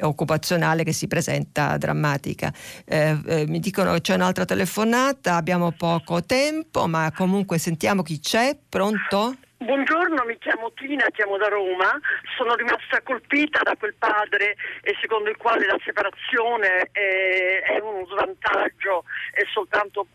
occupazionale 0.00 0.84
che 0.84 0.92
si 0.92 1.08
presenta 1.08 1.76
drammatica. 1.76 2.54
Eh, 2.84 3.18
eh, 3.26 3.46
mi 3.48 3.58
dicono 3.58 3.92
che 3.94 4.02
c'è 4.02 4.14
un'altra 4.14 4.44
telefonata, 4.44 5.34
abbiamo 5.34 5.72
poco 5.72 6.22
tempo, 6.22 6.86
ma 6.86 7.12
comunque 7.12 7.58
sentiamo 7.58 8.02
chi 8.02 8.20
c'è. 8.20 8.56
Pronto? 8.68 9.34
Buongiorno, 9.62 10.24
mi 10.24 10.38
chiamo 10.38 10.72
Tina, 10.72 11.04
chiamo 11.12 11.36
da 11.36 11.48
Roma. 11.48 12.00
Sono 12.34 12.54
rimasta 12.54 13.02
colpita 13.02 13.60
da 13.62 13.76
quel 13.76 13.94
padre 13.94 14.56
eh, 14.80 14.96
secondo 15.02 15.28
il 15.28 15.36
quale 15.36 15.66
la 15.66 15.78
separazione 15.84 16.88
è, 16.90 17.60
è 17.64 17.78
uno 17.78 18.06
svantaggio 18.06 19.04
e 19.34 19.44
soltanto 19.52 20.06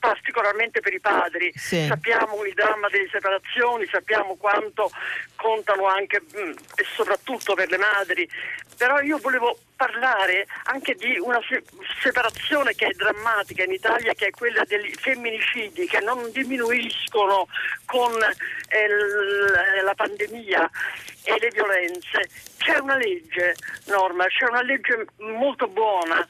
particolarmente 0.00 0.80
per 0.80 0.94
i 0.94 1.00
padri. 1.00 1.52
Sì. 1.54 1.86
Sappiamo 1.86 2.42
il 2.44 2.54
dramma 2.54 2.88
delle 2.88 3.08
separazioni, 3.12 3.86
sappiamo 3.86 4.34
quanto 4.36 4.90
contano 5.36 5.86
anche 5.86 6.20
mm, 6.20 6.50
e 6.74 6.84
soprattutto 6.94 7.54
per 7.54 7.68
le 7.68 7.76
madri, 7.76 8.28
però 8.76 8.98
io 9.00 9.18
volevo 9.18 9.56
parlare 9.76 10.46
anche 10.64 10.94
di 10.94 11.18
una 11.18 11.40
se- 11.46 11.62
separazione 12.00 12.74
che 12.74 12.86
è 12.86 12.92
drammatica 12.94 13.62
in 13.62 13.72
Italia, 13.72 14.14
che 14.14 14.28
è 14.28 14.30
quella 14.30 14.64
dei 14.64 14.92
femminicidi 14.94 15.86
che 15.86 16.00
non 16.00 16.30
diminuiscono 16.32 17.46
con 17.84 18.12
eh, 18.68 18.88
l- 18.88 19.84
la 19.84 19.94
pandemia 19.94 20.70
e 21.24 21.38
le 21.38 21.48
violenze. 21.52 22.28
C'è 22.56 22.78
una 22.78 22.96
legge, 22.96 23.54
Norma, 23.86 24.26
c'è 24.26 24.46
una 24.46 24.62
legge 24.62 25.06
molto 25.18 25.68
buona 25.68 26.26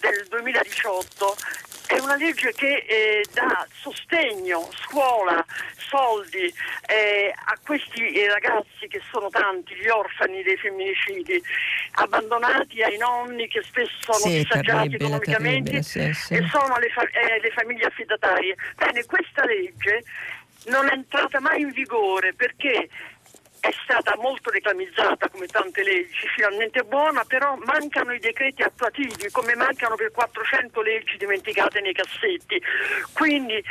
del 0.00 0.26
2018 0.28 1.36
è 1.86 1.98
una 1.98 2.16
legge 2.16 2.52
che 2.52 2.84
eh, 2.88 3.24
dà 3.32 3.66
sostegno, 3.72 4.68
scuola, 4.72 5.44
soldi 5.76 6.52
eh, 6.86 7.32
a 7.34 7.58
questi 7.62 8.12
eh, 8.12 8.28
ragazzi 8.28 8.88
che 8.88 9.00
sono 9.10 9.28
tanti, 9.28 9.74
gli 9.74 9.88
orfani 9.88 10.42
dei 10.42 10.56
femminicidi, 10.56 11.42
abbandonati 11.92 12.82
ai 12.82 12.96
nonni 12.96 13.48
che 13.48 13.62
spesso 13.62 14.12
sono 14.12 14.32
sì, 14.32 14.38
disagiati 14.42 14.94
economicamente 14.94 15.82
sì, 15.82 16.12
sì. 16.14 16.34
e 16.34 16.48
sono 16.48 16.78
le, 16.78 16.88
fa- 16.88 17.02
eh, 17.02 17.40
le 17.40 17.50
famiglie 17.50 17.84
affidatarie. 17.84 18.56
Bene, 18.76 19.04
questa 19.04 19.44
legge 19.44 20.02
non 20.66 20.88
è 20.88 20.92
entrata 20.92 21.40
mai 21.40 21.60
in 21.60 21.70
vigore 21.70 22.32
perché 22.32 22.88
è 23.64 23.72
stata 23.82 24.14
molto 24.18 24.50
reclamizzata 24.50 25.30
come 25.30 25.46
tante 25.46 25.82
leggi, 25.82 26.28
finalmente 26.34 26.82
buona, 26.82 27.24
però 27.24 27.56
mancano 27.64 28.12
i 28.12 28.18
decreti 28.18 28.62
attuativi, 28.62 29.30
come 29.30 29.54
mancano 29.54 29.94
per 29.94 30.10
400 30.10 30.82
leggi 30.82 31.16
dimenticate 31.16 31.80
nei 31.80 31.94
cassetti. 31.94 32.60
Quindi 33.14 33.64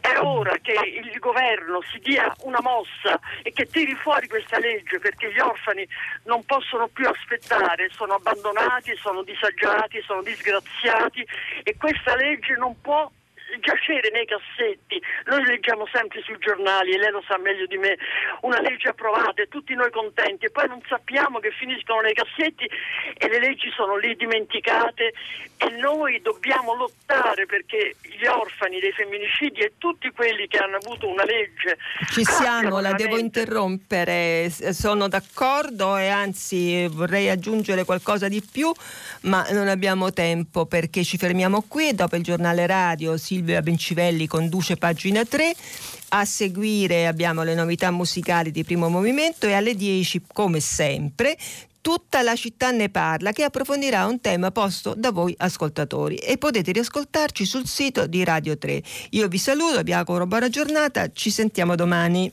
è 0.00 0.16
ora 0.20 0.56
che 0.62 0.72
il 0.72 1.18
governo 1.18 1.82
si 1.90 1.98
dia 1.98 2.32
una 2.42 2.60
mossa 2.60 3.18
e 3.42 3.50
che 3.52 3.66
tiri 3.66 3.96
fuori 3.96 4.28
questa 4.28 4.60
legge 4.60 5.00
perché 5.00 5.32
gli 5.32 5.40
orfani 5.40 5.88
non 6.24 6.44
possono 6.44 6.86
più 6.86 7.08
aspettare, 7.08 7.90
sono 7.90 8.14
abbandonati, 8.14 8.94
sono 8.94 9.24
disagiati, 9.24 10.00
sono 10.02 10.22
disgraziati 10.22 11.26
e 11.64 11.76
questa 11.76 12.14
legge 12.14 12.54
non 12.54 12.80
può 12.80 13.10
giacere 13.60 14.10
nei 14.10 14.26
cassetti. 14.26 15.00
Noi 15.26 15.44
leggiamo 15.44 15.86
sempre 15.92 16.22
sui 16.22 16.36
giornali, 16.38 16.92
e 16.92 16.98
lei 16.98 17.10
lo 17.10 17.22
sa 17.26 17.38
meglio 17.38 17.66
di 17.66 17.76
me, 17.76 17.96
una 18.42 18.60
legge 18.60 18.88
approvata 18.88 19.42
e 19.42 19.48
tutti 19.48 19.74
noi 19.74 19.90
contenti 19.90 20.46
e 20.46 20.50
poi 20.50 20.68
non 20.68 20.80
sappiamo 20.88 21.38
che 21.38 21.50
finiscono 21.50 22.00
nei 22.00 22.14
cassetti 22.14 22.68
e 23.16 23.28
le 23.28 23.38
leggi 23.38 23.70
sono 23.74 23.96
lì 23.96 24.16
dimenticate 24.16 25.12
e 25.58 25.70
noi 25.78 26.20
dobbiamo 26.22 26.74
lottare 26.74 27.46
perché 27.46 27.94
gli 28.02 28.26
orfani 28.26 28.80
dei 28.80 28.92
femminicidi 28.92 29.60
e 29.60 29.72
tutti 29.78 30.10
quelli 30.10 30.48
che 30.48 30.58
hanno 30.58 30.76
avuto 30.76 31.08
una 31.08 31.24
legge. 31.24 31.78
Ci 32.10 32.24
siamo, 32.24 32.80
la 32.80 32.92
devo 32.92 33.18
interrompere, 33.18 34.50
sono 34.50 35.08
d'accordo 35.08 35.96
e 35.96 36.08
anzi 36.08 36.86
vorrei 36.88 37.28
aggiungere 37.28 37.84
qualcosa 37.84 38.28
di 38.28 38.42
più, 38.42 38.72
ma 39.22 39.46
non 39.50 39.68
abbiamo 39.68 40.12
tempo 40.12 40.66
perché 40.66 41.04
ci 41.04 41.16
fermiamo 41.16 41.64
qui 41.68 41.90
e 41.90 41.92
dopo 41.92 42.16
il 42.16 42.22
giornale 42.22 42.66
radio 42.66 43.16
Silvia 43.16 43.41
Silvia 43.42 43.60
Bencivelli 43.60 44.28
conduce 44.28 44.76
pagina 44.76 45.24
3. 45.24 45.52
A 46.10 46.24
seguire 46.24 47.08
abbiamo 47.08 47.42
le 47.42 47.56
novità 47.56 47.90
musicali 47.90 48.52
di 48.52 48.62
primo 48.62 48.88
movimento 48.88 49.46
e 49.46 49.54
alle 49.54 49.74
10, 49.74 50.22
come 50.32 50.60
sempre, 50.60 51.36
Tutta 51.82 52.22
la 52.22 52.36
città 52.36 52.70
ne 52.70 52.90
parla 52.90 53.32
che 53.32 53.42
approfondirà 53.42 54.06
un 54.06 54.20
tema 54.20 54.52
posto 54.52 54.94
da 54.96 55.10
voi 55.10 55.34
ascoltatori 55.36 56.14
e 56.14 56.38
potete 56.38 56.70
riascoltarci 56.70 57.44
sul 57.44 57.66
sito 57.66 58.06
di 58.06 58.22
Radio 58.22 58.56
3. 58.56 58.80
Io 59.10 59.26
vi 59.26 59.38
saluto, 59.38 59.82
vi 59.82 59.92
auguro 59.92 60.24
buona 60.28 60.48
giornata, 60.48 61.10
ci 61.12 61.28
sentiamo 61.28 61.74
domani. 61.74 62.32